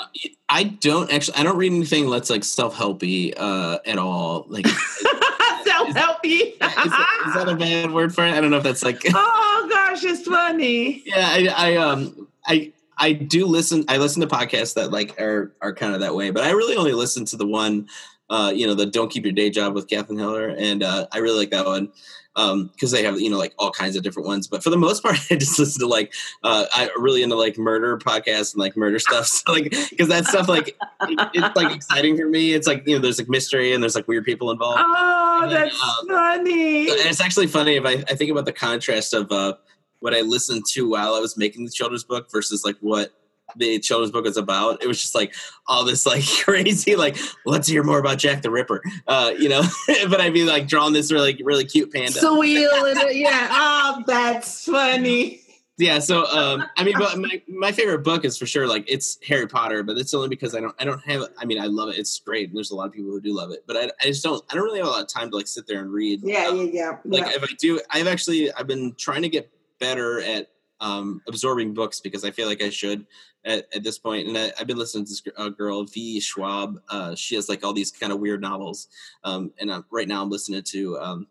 I 0.48 0.64
don't 0.64 1.12
actually. 1.12 1.36
I 1.36 1.42
don't 1.42 1.58
read 1.58 1.72
anything 1.72 2.08
that's 2.08 2.30
like 2.30 2.42
self 2.42 2.74
helpy 2.74 3.34
uh, 3.36 3.80
at 3.84 3.98
all. 3.98 4.46
Like, 4.48 4.66
Self 5.64 5.96
help 5.96 6.18
Is, 6.24 6.58
that, 6.60 7.24
is 7.26 7.34
that 7.34 7.48
a 7.48 7.56
bad 7.56 7.90
word 7.90 8.14
for 8.14 8.24
it? 8.24 8.32
I 8.32 8.40
don't 8.40 8.50
know 8.50 8.58
if 8.58 8.62
that's 8.62 8.84
like. 8.84 9.02
oh 9.14 9.66
gosh, 9.70 10.04
it's 10.04 10.26
funny. 10.26 11.02
yeah, 11.06 11.28
I, 11.30 11.48
I 11.56 11.76
um 11.76 12.28
I 12.46 12.72
I 12.98 13.12
do 13.12 13.46
listen. 13.46 13.84
I 13.88 13.96
listen 13.96 14.20
to 14.20 14.26
podcasts 14.26 14.74
that 14.74 14.90
like 14.90 15.20
are 15.20 15.52
are 15.60 15.74
kind 15.74 15.94
of 15.94 16.00
that 16.00 16.14
way, 16.14 16.30
but 16.30 16.44
I 16.44 16.50
really 16.50 16.76
only 16.76 16.92
listen 16.92 17.24
to 17.26 17.36
the 17.36 17.46
one. 17.46 17.88
Uh, 18.30 18.50
you 18.54 18.66
know, 18.66 18.74
the 18.74 18.86
"Don't 18.86 19.10
Keep 19.10 19.24
Your 19.24 19.32
Day 19.34 19.50
Job" 19.50 19.74
with 19.74 19.86
Kathleen 19.88 20.18
Heller, 20.18 20.48
and 20.48 20.82
uh, 20.82 21.06
I 21.12 21.18
really 21.18 21.38
like 21.38 21.50
that 21.50 21.66
one 21.66 21.92
um 22.36 22.66
because 22.74 22.90
they 22.90 23.04
have 23.04 23.20
you 23.20 23.30
know 23.30 23.38
like 23.38 23.54
all 23.60 23.70
kinds 23.70 23.94
of 23.94 24.02
different 24.02 24.26
ones 24.26 24.48
but 24.48 24.60
for 24.60 24.68
the 24.70 24.76
most 24.76 25.02
part 25.04 25.16
i 25.30 25.36
just 25.36 25.56
listen 25.56 25.78
to 25.78 25.86
like 25.86 26.12
uh 26.42 26.66
i 26.74 26.90
really 26.98 27.22
into 27.22 27.36
like 27.36 27.56
murder 27.56 27.96
podcasts 27.96 28.52
and 28.54 28.60
like 28.60 28.76
murder 28.76 28.98
stuff 28.98 29.24
so 29.28 29.52
like 29.52 29.72
because 29.88 30.08
that 30.08 30.24
stuff 30.26 30.48
like 30.48 30.70
it- 31.02 31.28
it's 31.32 31.54
like 31.54 31.72
exciting 31.72 32.16
for 32.16 32.26
me 32.26 32.52
it's 32.52 32.66
like 32.66 32.82
you 32.88 32.96
know 32.96 33.00
there's 33.00 33.18
like 33.20 33.28
mystery 33.28 33.72
and 33.72 33.80
there's 33.84 33.94
like 33.94 34.08
weird 34.08 34.24
people 34.24 34.50
involved 34.50 34.80
Oh, 34.82 35.40
And 35.44 35.52
then, 35.52 35.60
that's 35.68 35.80
um, 35.80 36.08
funny. 36.08 36.90
and 36.90 36.98
it's 37.08 37.20
actually 37.20 37.46
funny 37.46 37.76
if 37.76 37.84
I, 37.86 38.02
I 38.10 38.16
think 38.16 38.32
about 38.32 38.46
the 38.46 38.52
contrast 38.52 39.14
of 39.14 39.30
uh, 39.30 39.54
what 40.00 40.12
I 40.12 40.22
listened 40.22 40.64
to 40.72 40.88
while 40.88 41.14
I 41.14 41.20
was 41.20 41.36
making 41.36 41.66
the 41.66 41.70
children's 41.70 42.02
book 42.02 42.32
versus 42.32 42.64
like 42.64 42.74
what 42.80 43.12
the 43.56 43.78
children's 43.78 44.12
book 44.12 44.24
was 44.24 44.36
about. 44.36 44.82
It 44.82 44.86
was 44.86 45.00
just 45.00 45.14
like 45.14 45.34
all 45.66 45.84
this 45.84 46.06
like 46.06 46.24
crazy 46.44 46.96
like 46.96 47.16
let's 47.46 47.68
hear 47.68 47.82
more 47.82 47.98
about 47.98 48.18
Jack 48.18 48.42
the 48.42 48.50
Ripper, 48.50 48.82
uh, 49.06 49.32
you 49.38 49.48
know. 49.48 49.62
but 50.08 50.20
I'd 50.20 50.34
be 50.34 50.44
like 50.44 50.68
drawing 50.68 50.92
this 50.92 51.12
really 51.12 51.40
really 51.42 51.64
cute 51.64 51.92
panda. 51.92 52.12
Sweet 52.12 52.68
little, 52.68 53.10
yeah. 53.10 53.48
Oh, 53.50 54.02
that's 54.06 54.64
funny. 54.66 55.40
yeah, 55.76 55.98
so 55.98 56.26
um, 56.26 56.64
I 56.76 56.84
mean, 56.84 56.94
but 56.98 57.18
my 57.18 57.42
my 57.48 57.72
favorite 57.72 58.04
book 58.04 58.24
is 58.24 58.38
for 58.38 58.46
sure 58.46 58.66
like 58.66 58.84
it's 58.86 59.18
Harry 59.26 59.46
Potter, 59.46 59.82
but 59.82 59.96
it's 59.98 60.14
only 60.14 60.28
because 60.28 60.54
I 60.54 60.60
don't 60.60 60.74
I 60.78 60.84
don't 60.84 61.02
have 61.04 61.22
I 61.38 61.44
mean 61.44 61.60
I 61.60 61.66
love 61.66 61.88
it. 61.88 61.98
It's 61.98 62.18
great. 62.20 62.48
And 62.48 62.56
there's 62.56 62.70
a 62.70 62.76
lot 62.76 62.86
of 62.86 62.92
people 62.92 63.10
who 63.10 63.20
do 63.20 63.34
love 63.34 63.50
it, 63.50 63.64
but 63.66 63.76
I, 63.76 63.90
I 64.00 64.06
just 64.06 64.22
don't 64.22 64.42
I 64.50 64.54
don't 64.54 64.64
really 64.64 64.78
have 64.78 64.86
a 64.86 64.90
lot 64.90 65.02
of 65.02 65.08
time 65.08 65.30
to 65.30 65.36
like 65.36 65.48
sit 65.48 65.66
there 65.66 65.80
and 65.80 65.92
read. 65.92 66.20
Yeah, 66.22 66.46
um, 66.46 66.58
yeah, 66.58 66.64
yeah. 66.72 66.96
like 67.04 67.26
yeah. 67.26 67.36
if 67.36 67.42
I 67.42 67.48
do, 67.58 67.80
I've 67.90 68.06
actually 68.06 68.52
I've 68.52 68.66
been 68.66 68.94
trying 68.96 69.22
to 69.22 69.28
get 69.28 69.50
better 69.80 70.20
at 70.20 70.48
um, 70.80 71.20
absorbing 71.28 71.74
books 71.74 72.00
because 72.00 72.24
I 72.24 72.30
feel 72.30 72.48
like 72.48 72.62
I 72.62 72.70
should 72.70 73.06
at, 73.44 73.66
at 73.74 73.82
this 73.82 73.98
point. 73.98 74.28
And 74.28 74.36
I, 74.36 74.52
I've 74.58 74.66
been 74.66 74.76
listening 74.76 75.04
to 75.06 75.10
this 75.10 75.22
uh, 75.36 75.48
girl 75.48 75.84
V 75.84 76.20
Schwab. 76.20 76.80
Uh, 76.88 77.14
she 77.14 77.34
has 77.36 77.48
like 77.48 77.64
all 77.64 77.72
these 77.72 77.90
kind 77.90 78.12
of 78.12 78.20
weird 78.20 78.40
novels, 78.40 78.88
um, 79.24 79.52
and 79.60 79.72
I'm, 79.72 79.84
right 79.90 80.08
now 80.08 80.22
I'm 80.22 80.30
listening 80.30 80.62
to 80.62 80.98
um, 80.98 81.26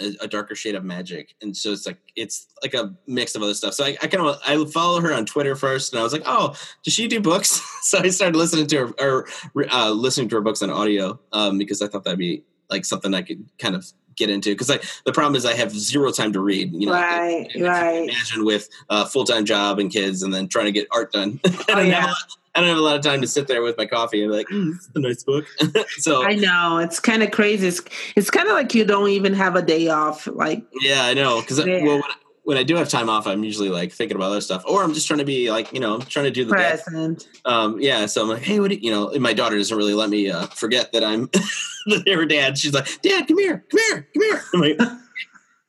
a, 0.00 0.14
a 0.22 0.28
darker 0.28 0.54
shade 0.54 0.74
of 0.74 0.84
magic, 0.84 1.34
and 1.42 1.56
so 1.56 1.72
it's 1.72 1.86
like 1.86 1.98
it's 2.16 2.48
like 2.62 2.74
a 2.74 2.94
mix 3.06 3.34
of 3.34 3.42
other 3.42 3.54
stuff. 3.54 3.74
So 3.74 3.84
I, 3.84 3.96
I 4.02 4.06
kind 4.06 4.26
of 4.26 4.38
I 4.46 4.64
follow 4.70 5.00
her 5.00 5.12
on 5.12 5.26
Twitter 5.26 5.56
first, 5.56 5.92
and 5.92 6.00
I 6.00 6.02
was 6.02 6.12
like, 6.12 6.24
oh, 6.26 6.54
does 6.84 6.94
she 6.94 7.08
do 7.08 7.20
books? 7.20 7.60
so 7.82 7.98
I 7.98 8.08
started 8.08 8.36
listening 8.36 8.66
to 8.68 8.86
her 8.86 8.94
or 8.98 9.28
uh, 9.70 9.90
listening 9.90 10.28
to 10.30 10.36
her 10.36 10.42
books 10.42 10.62
on 10.62 10.70
audio 10.70 11.18
um, 11.32 11.58
because 11.58 11.82
I 11.82 11.88
thought 11.88 12.04
that'd 12.04 12.18
be 12.18 12.44
like 12.70 12.84
something 12.84 13.14
I 13.14 13.22
could 13.22 13.48
kind 13.58 13.74
of 13.74 13.86
get 14.18 14.30
into 14.30 14.50
because 14.50 14.70
I 14.70 14.78
the 15.04 15.12
problem 15.12 15.34
is 15.36 15.46
I 15.46 15.54
have 15.54 15.70
zero 15.72 16.10
time 16.10 16.32
to 16.32 16.40
read. 16.40 16.72
You 16.72 16.86
know, 16.86 16.92
Right, 16.92 17.48
you 17.54 17.66
right. 17.66 18.04
Imagine 18.04 18.44
with 18.44 18.68
a 18.90 19.06
full 19.06 19.24
time 19.24 19.44
job 19.44 19.78
and 19.78 19.90
kids, 19.90 20.22
and 20.22 20.32
then 20.34 20.48
trying 20.48 20.66
to 20.66 20.72
get 20.72 20.86
art 20.90 21.12
done. 21.12 21.40
I, 21.46 21.48
Oh, 21.48 21.74
don't 21.74 21.78
have 21.78 21.86
yeah. 21.86 22.04
a 22.04 22.08
lot, 22.08 22.16
I 22.54 22.60
don't 22.60 22.68
have 22.70 22.78
a 22.78 22.80
lot 22.80 22.96
of 22.96 23.02
time 23.02 23.20
to 23.20 23.26
sit 23.26 23.46
there 23.46 23.62
with 23.62 23.76
my 23.78 23.86
coffee 23.86 24.22
and 24.22 24.30
be 24.32 24.36
like, 24.36 24.46
mm, 24.48 24.72
this 24.72 24.82
is 24.82 24.90
a 24.94 24.98
nice 25.00 25.22
book. 25.22 25.46
so 25.98 26.24
I 26.24 26.34
know 26.34 26.78
it's 26.78 26.98
kind 26.98 27.22
of 27.22 27.30
crazy. 27.30 27.68
It's, 27.68 27.80
it's 28.16 28.30
kind 28.30 28.48
of 28.48 28.54
like 28.54 28.74
you 28.74 28.84
don't 28.84 29.10
even 29.10 29.32
have 29.34 29.54
a 29.54 29.62
day 29.62 29.88
off. 29.88 30.26
Like, 30.26 30.64
yeah, 30.80 31.04
I 31.04 31.14
know 31.14 31.40
because 31.40 31.64
well. 31.64 31.66
When 31.82 32.02
I, 32.02 32.14
when 32.48 32.56
I 32.56 32.62
do 32.62 32.76
have 32.76 32.88
time 32.88 33.10
off, 33.10 33.26
I'm 33.26 33.44
usually 33.44 33.68
like 33.68 33.92
thinking 33.92 34.16
about 34.16 34.30
other 34.30 34.40
stuff, 34.40 34.64
or 34.66 34.82
I'm 34.82 34.94
just 34.94 35.06
trying 35.06 35.18
to 35.18 35.24
be 35.26 35.50
like, 35.50 35.70
you 35.74 35.80
know, 35.80 35.96
I'm 35.96 36.00
trying 36.00 36.24
to 36.24 36.30
do 36.30 36.46
the 36.46 36.54
best. 36.54 36.86
present. 36.86 37.28
Um, 37.44 37.78
yeah, 37.78 38.06
so 38.06 38.22
I'm 38.22 38.28
like, 38.30 38.40
hey, 38.40 38.58
what 38.58 38.70
do 38.70 38.76
you, 38.76 38.80
you 38.84 38.90
know? 38.90 39.12
My 39.20 39.34
daughter 39.34 39.58
doesn't 39.58 39.76
really 39.76 39.92
let 39.92 40.08
me 40.08 40.30
uh, 40.30 40.46
forget 40.46 40.90
that 40.92 41.04
I'm 41.04 41.28
her 42.06 42.24
dad. 42.24 42.56
She's 42.56 42.72
like, 42.72 42.86
Dad, 43.02 43.28
come 43.28 43.38
here, 43.38 43.66
come 43.70 43.80
here, 43.90 44.08
come 44.14 44.22
here. 44.22 44.42
I'm 44.54 44.60
like, 44.62 44.78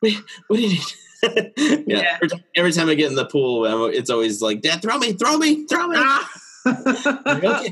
Wait, 0.02 0.18
what 0.48 0.56
do 0.56 0.64
you 0.64 0.70
need? 0.70 0.84
yeah. 1.86 2.18
Yeah. 2.22 2.28
Every, 2.56 2.72
time, 2.72 2.88
I 2.88 2.96
get 2.96 3.10
in 3.10 3.16
the 3.16 3.26
pool, 3.26 3.66
I'm- 3.66 3.92
it's 3.94 4.10
always 4.10 4.42
like, 4.42 4.62
Dad, 4.62 4.82
throw 4.82 4.98
me, 5.00 5.12
throw 5.12 5.38
me, 5.38 5.66
throw 5.66 5.90
me. 5.90 5.98
Like, 6.66 7.44
okay, 7.44 7.72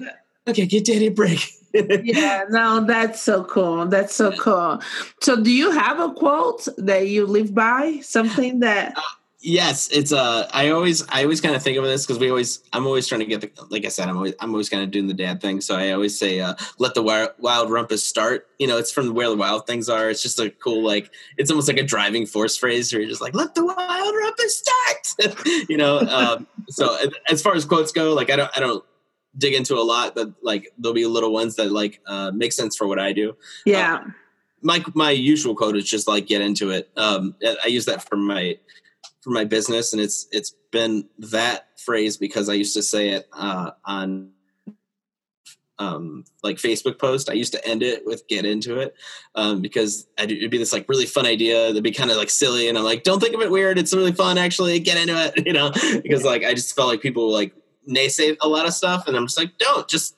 okay, 0.50 0.66
get 0.66 0.84
Daddy 0.86 1.08
a 1.08 1.12
break. 1.12 1.50
Yeah, 1.74 2.44
no, 2.50 2.84
that's 2.86 3.22
so 3.22 3.44
cool. 3.44 3.86
That's 3.86 4.16
so 4.16 4.32
cool. 4.34 4.82
So, 5.22 5.42
do 5.42 5.52
you 5.52 5.72
have 5.72 6.00
a 6.00 6.12
quote 6.12 6.68
that 6.78 7.08
you 7.08 7.26
live 7.26 7.54
by? 7.54 8.00
Something 8.02 8.60
that, 8.62 8.96
Yes, 9.40 9.88
it's 9.90 10.12
uh 10.12 10.50
I 10.52 10.70
always 10.70 11.08
I 11.10 11.22
always 11.22 11.42
kind 11.42 11.56
of 11.56 11.62
think 11.62 11.78
of 11.78 11.84
this 11.84 12.06
because 12.06 12.20
we 12.20 12.30
always 12.30 12.64
I'm 12.74 12.88
always 12.88 13.08
trying 13.08 13.20
to 13.20 13.26
get 13.26 13.42
the 13.42 13.52
like 13.70 13.86
I 13.86 13.90
said 13.90 14.10
I'm 14.10 14.18
always 14.18 14.34
I'm 14.40 14.50
always 14.50 14.68
kind 14.68 14.82
of 14.82 14.90
doing 14.90 15.08
the 15.08 15.14
dad 15.14 15.42
thing 15.42 15.62
so 15.62 15.76
I 15.76 15.92
always 15.92 16.18
say 16.18 16.40
uh 16.40 16.56
let 16.80 16.96
the 16.96 17.04
wild, 17.04 17.30
wild 17.38 17.70
rumpus 17.70 18.04
start 18.04 18.48
you 18.58 18.66
know 18.66 18.78
it's 18.78 18.92
from 18.92 19.14
where 19.14 19.30
the 19.30 19.36
wild 19.36 19.68
things 19.68 19.90
are 19.90 20.10
it's 20.10 20.24
just 20.24 20.40
a 20.40 20.50
cool 20.50 20.84
like 20.84 21.12
it's 21.38 21.52
almost 21.52 21.68
like 21.68 21.78
a 21.78 21.84
driving 21.84 22.26
force 22.26 22.58
phrase 22.58 22.92
where 22.92 23.00
you're 23.00 23.10
just 23.10 23.22
like 23.22 23.36
let 23.36 23.54
the 23.54 23.64
wild 23.64 24.16
rumpus 24.16 24.58
start 24.58 25.38
you 25.70 25.78
know 25.78 26.00
um 26.00 26.48
so 26.68 26.98
as 27.30 27.40
far 27.40 27.54
as 27.54 27.64
quotes 27.64 27.92
go 27.92 28.14
like 28.14 28.32
I 28.32 28.38
don't 28.38 28.52
I 28.58 28.60
don't 28.60 28.84
dig 29.38 29.54
into 29.54 29.76
a 29.76 29.84
lot 29.84 30.16
but 30.16 30.32
like 30.42 30.72
there'll 30.78 30.94
be 30.94 31.06
little 31.06 31.32
ones 31.32 31.56
that 31.56 31.72
like 31.72 32.02
uh 32.08 32.32
make 32.32 32.52
sense 32.52 32.76
for 32.76 32.88
what 32.88 33.00
I 33.00 33.14
do 33.14 33.36
yeah, 33.66 34.04
my 34.62 34.84
my 34.94 35.12
usual 35.12 35.56
quote 35.56 35.76
is 35.76 35.90
just 35.90 36.08
like 36.08 36.28
get 36.28 36.42
into 36.42 36.72
it. 36.72 36.90
Um, 36.98 37.36
I 37.64 37.68
use 37.68 37.86
that 37.86 38.08
for 38.08 38.18
my 38.18 38.58
for 39.22 39.30
my 39.30 39.46
business, 39.46 39.94
and 39.94 40.02
it's 40.02 40.28
it's 40.32 40.54
been 40.72 41.08
that 41.20 41.80
phrase 41.80 42.18
because 42.18 42.50
I 42.50 42.54
used 42.54 42.76
to 42.76 42.84
say 42.84 43.10
it 43.10 43.28
uh, 43.34 43.72
on 43.86 44.32
um, 45.80 46.26
like 46.44 46.58
Facebook 46.58 46.98
post. 46.98 47.30
I 47.30 47.34
used 47.34 47.54
to 47.54 47.68
end 47.68 47.84
it 47.84 48.06
with 48.06 48.28
"get 48.28 48.46
into 48.46 48.80
it" 48.80 48.96
um, 49.36 49.62
because 49.62 50.08
I'd, 50.18 50.32
it'd 50.32 50.52
be 50.52 50.58
this 50.58 50.74
like 50.74 50.90
really 50.90 51.06
fun 51.06 51.26
idea 51.26 51.68
that'd 51.68 51.84
be 51.84 51.92
kind 51.92 52.10
of 52.10 52.18
like 52.18 52.30
silly, 52.30 52.68
and 52.68 52.78
I'm 52.78 52.84
like, 52.84 53.04
don't 53.04 53.20
think 53.20 53.36
of 53.36 53.42
it 53.42 53.52
weird. 53.52 53.78
It's 53.78 53.94
really 53.94 54.14
fun, 54.14 54.38
actually. 54.38 54.80
Get 54.80 54.98
into 54.98 55.16
it, 55.16 55.46
you 55.46 55.54
know, 55.54 55.72
because 56.02 56.24
like 56.24 56.44
I 56.44 56.54
just 56.54 56.76
felt 56.76 56.90
like 56.90 57.02
people 57.02 57.32
like 57.32 57.54
naysay 57.88 58.38
a 58.42 58.48
lot 58.48 58.66
of 58.66 58.74
stuff, 58.74 59.08
and 59.08 59.16
I'm 59.16 59.26
just 59.26 59.38
like, 59.38 59.58
don't 59.58 59.88
just 59.88 60.18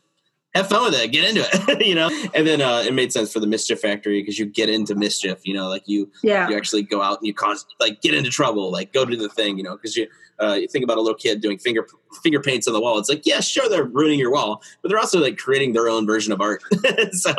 have 0.55 0.67
fun 0.67 0.86
with 0.86 0.99
it, 0.99 1.11
get 1.11 1.30
into 1.30 1.45
it, 1.45 1.86
you 1.86 1.95
know. 1.95 2.09
And 2.34 2.47
then 2.47 2.61
uh, 2.61 2.84
it 2.86 2.93
made 2.93 3.13
sense 3.13 3.32
for 3.32 3.39
the 3.39 3.47
Mischief 3.47 3.80
Factory 3.82 4.22
because 4.22 4.39
you 4.39 4.45
get 4.45 4.70
into 4.70 4.95
mischief, 4.95 5.39
you 5.43 5.53
know, 5.53 5.67
like 5.67 5.84
you 5.86 6.09
yeah, 6.24 6.49
you 6.49 6.57
actually 6.57 6.84
go 6.84 7.01
out 7.01 7.20
and 7.20 7.28
you 7.28 7.34
cause 7.34 7.65
like 7.80 8.01
get 8.01 8.13
into 8.13 8.30
trouble, 8.30 8.72
like 8.72 8.93
go 8.93 9.05
do 9.05 9.15
the 9.15 9.30
thing, 9.30 9.57
you 9.57 9.63
know, 9.63 9.76
because 9.76 9.95
you 9.95 10.07
uh, 10.41 10.53
you 10.53 10.67
think 10.67 10.84
about 10.84 10.97
a 10.97 11.01
little 11.01 11.17
kid 11.17 11.41
doing 11.41 11.57
finger 11.57 11.86
finger 12.24 12.39
paints 12.39 12.67
on 12.67 12.74
the 12.74 12.82
wall. 12.82 12.97
It's 12.97 13.09
like, 13.09 13.26
yeah, 13.26 13.39
sure, 13.41 13.70
they're 13.70 13.84
ruining 13.84 14.20
your 14.20 14.32
wall, 14.32 14.61
but 14.82 14.89
they're 14.89 14.99
also 14.99 15.20
like 15.20 15.38
creating 15.38 15.74
their 15.74 15.88
own 15.88 16.07
version 16.07 16.34
of 16.34 16.41
art. 16.41 16.63
so, 17.11 17.34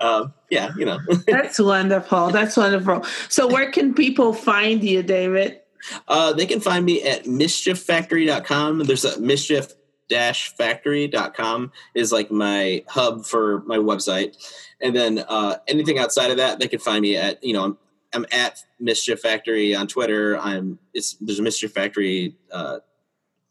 um, 0.00 0.32
yeah, 0.50 0.70
you 0.76 0.84
know, 0.84 0.98
that's 1.26 1.58
wonderful. 1.58 2.30
That's 2.30 2.56
wonderful. 2.56 3.04
So, 3.28 3.46
where 3.46 3.70
can 3.70 3.94
people 3.94 4.32
find 4.32 4.82
you, 4.82 5.02
David? 5.02 5.60
Uh, 6.08 6.32
they 6.32 6.46
can 6.46 6.60
find 6.60 6.84
me 6.84 7.02
at 7.02 7.24
mischieffactory.com. 7.24 8.80
There's 8.80 9.04
a 9.04 9.20
mischief 9.20 9.74
dash 10.08 10.54
factory.com 10.56 11.72
is 11.94 12.12
like 12.12 12.30
my 12.30 12.84
hub 12.88 13.24
for 13.24 13.62
my 13.62 13.78
website. 13.78 14.36
And 14.80 14.94
then 14.94 15.24
uh, 15.26 15.58
anything 15.68 15.98
outside 15.98 16.30
of 16.30 16.36
that, 16.38 16.58
they 16.58 16.68
can 16.68 16.80
find 16.80 17.02
me 17.02 17.16
at, 17.16 17.42
you 17.42 17.52
know, 17.54 17.64
I'm, 17.64 17.78
I'm 18.12 18.26
at 18.32 18.64
Mischief 18.80 19.20
Factory 19.20 19.74
on 19.74 19.86
Twitter. 19.86 20.36
I'm 20.38 20.80
it's 20.92 21.14
there's 21.20 21.38
a 21.38 21.42
Mischief 21.42 21.72
Factory 21.72 22.34
uh, 22.50 22.80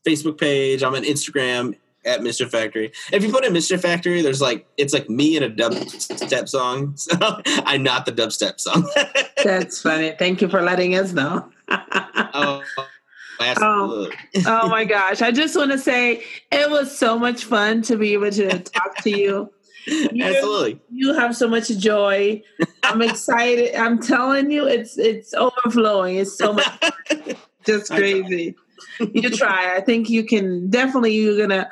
Facebook 0.06 0.38
page. 0.38 0.84
I'm 0.84 0.94
on 0.96 1.04
Instagram. 1.04 1.76
at 2.06 2.24
Mischief 2.24 2.50
Factory. 2.50 2.92
If 3.12 3.24
you 3.24 3.32
put 3.32 3.46
in 3.46 3.54
Mischief 3.54 3.82
Factory, 3.82 4.22
there's 4.22 4.42
like 4.42 4.68
it's 4.78 4.94
like 4.94 5.10
me 5.10 5.38
in 5.38 5.44
a 5.44 5.50
dubstep 5.50 6.50
song. 6.50 6.96
So 6.98 7.16
I'm 7.66 7.84
not 7.84 8.06
the 8.06 8.12
dubstep 8.12 8.60
song. 8.60 8.90
That's 9.44 9.82
funny. 9.82 10.14
Thank 10.18 10.42
you 10.42 10.50
for 10.50 10.62
letting 10.62 10.96
us 10.96 11.14
know. 11.14 11.50
Oh. 11.70 12.64
Oh, 13.42 14.12
oh 14.46 14.68
my 14.68 14.84
gosh. 14.84 15.22
I 15.22 15.32
just 15.32 15.56
want 15.56 15.72
to 15.72 15.78
say 15.78 16.24
it 16.52 16.70
was 16.70 16.98
so 16.98 17.18
much 17.18 17.46
fun 17.46 17.82
to 17.84 17.96
be 17.96 18.14
able 18.14 18.32
to 18.32 18.60
talk 18.60 18.98
to 19.04 19.10
you. 19.10 19.50
You, 19.88 20.24
absolutely. 20.24 20.82
You 20.94 21.14
have 21.14 21.36
so 21.36 21.48
much 21.48 21.70
joy. 21.70 22.42
I'm 22.84 23.02
excited. 23.02 23.76
I'm 23.76 24.00
telling 24.00 24.52
you, 24.52 24.68
it's 24.68 24.98
it's 24.98 25.34
overflowing. 25.34 26.18
It's 26.18 26.38
so 26.38 26.54
much 26.54 26.68
just 27.66 27.92
crazy. 27.92 28.56
you 29.00 29.30
try. 29.30 29.74
I 29.76 29.82
think 29.82 30.10
you 30.10 30.26
can 30.26 30.70
definitely 30.70 31.16
you're 31.16 31.38
gonna 31.38 31.70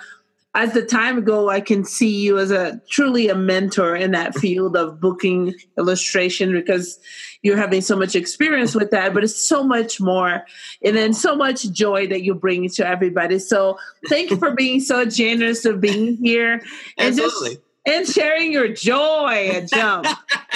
as 0.57 0.73
the 0.73 0.81
time 0.81 1.23
go, 1.23 1.49
I 1.49 1.61
can 1.61 1.85
see 1.85 2.09
you 2.09 2.39
as 2.39 2.49
a 2.49 2.81
truly 2.89 3.29
a 3.29 3.35
mentor 3.35 3.95
in 3.95 4.09
that 4.11 4.33
field 4.35 4.75
of 4.75 4.99
booking 4.99 5.53
illustration 5.77 6.51
because 6.51 6.99
you're 7.43 7.55
having 7.55 7.81
so 7.81 7.95
much 7.95 8.15
experience 8.15 8.73
with 8.73 8.89
that, 8.89 9.13
but 9.13 9.23
it's 9.23 9.39
so 9.39 9.63
much 9.63 10.01
more 10.01 10.43
and 10.83 10.97
then 10.97 11.13
so 11.13 11.35
much 11.35 11.69
joy 11.71 12.07
that 12.07 12.23
you 12.23 12.33
bring 12.33 12.67
to 12.69 12.87
everybody. 12.87 13.37
So 13.37 13.77
thank 14.09 14.31
you 14.31 14.37
for 14.37 14.49
being 14.55 14.79
so 14.79 15.05
generous 15.05 15.63
of 15.63 15.79
being 15.79 16.17
here 16.17 16.53
and 16.97 17.19
Absolutely. 17.19 17.49
just 17.49 17.61
and 17.85 18.07
sharing 18.07 18.51
your 18.51 18.67
joy 18.67 19.51
at 19.53 19.69
Jump. 19.69 20.07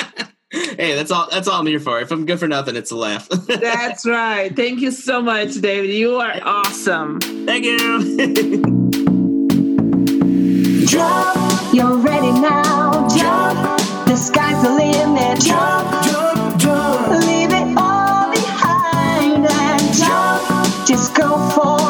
hey, 0.51 0.95
that's 0.95 1.11
all 1.11 1.29
that's 1.29 1.47
all 1.47 1.59
I'm 1.59 1.67
here 1.67 1.79
for. 1.79 2.01
If 2.01 2.09
I'm 2.09 2.25
good 2.25 2.39
for 2.39 2.47
nothing, 2.47 2.75
it's 2.75 2.89
a 2.89 2.95
laugh. 2.95 3.29
that's 3.29 4.03
right. 4.07 4.53
Thank 4.53 4.79
you 4.81 4.89
so 4.89 5.21
much, 5.21 5.53
David. 5.61 5.91
You 5.91 6.15
are 6.15 6.39
awesome. 6.41 7.19
Thank 7.21 7.65
you. 7.65 8.65
Jump, 10.91 11.73
you're 11.73 11.95
ready 11.99 12.33
now. 12.33 13.07
Jump, 13.07 13.79
the 14.07 14.17
sky's 14.17 14.61
the 14.61 14.71
limit. 14.71 15.39
Jump, 15.39 15.89
jump, 16.03 16.59
jump. 16.59 17.25
Leave 17.27 17.53
it 17.53 17.77
all 17.77 18.29
behind 18.29 19.47
and 19.47 19.95
jump. 19.95 20.85
Just 20.85 21.15
go 21.15 21.37
for 21.51 21.77
it. 21.77 21.80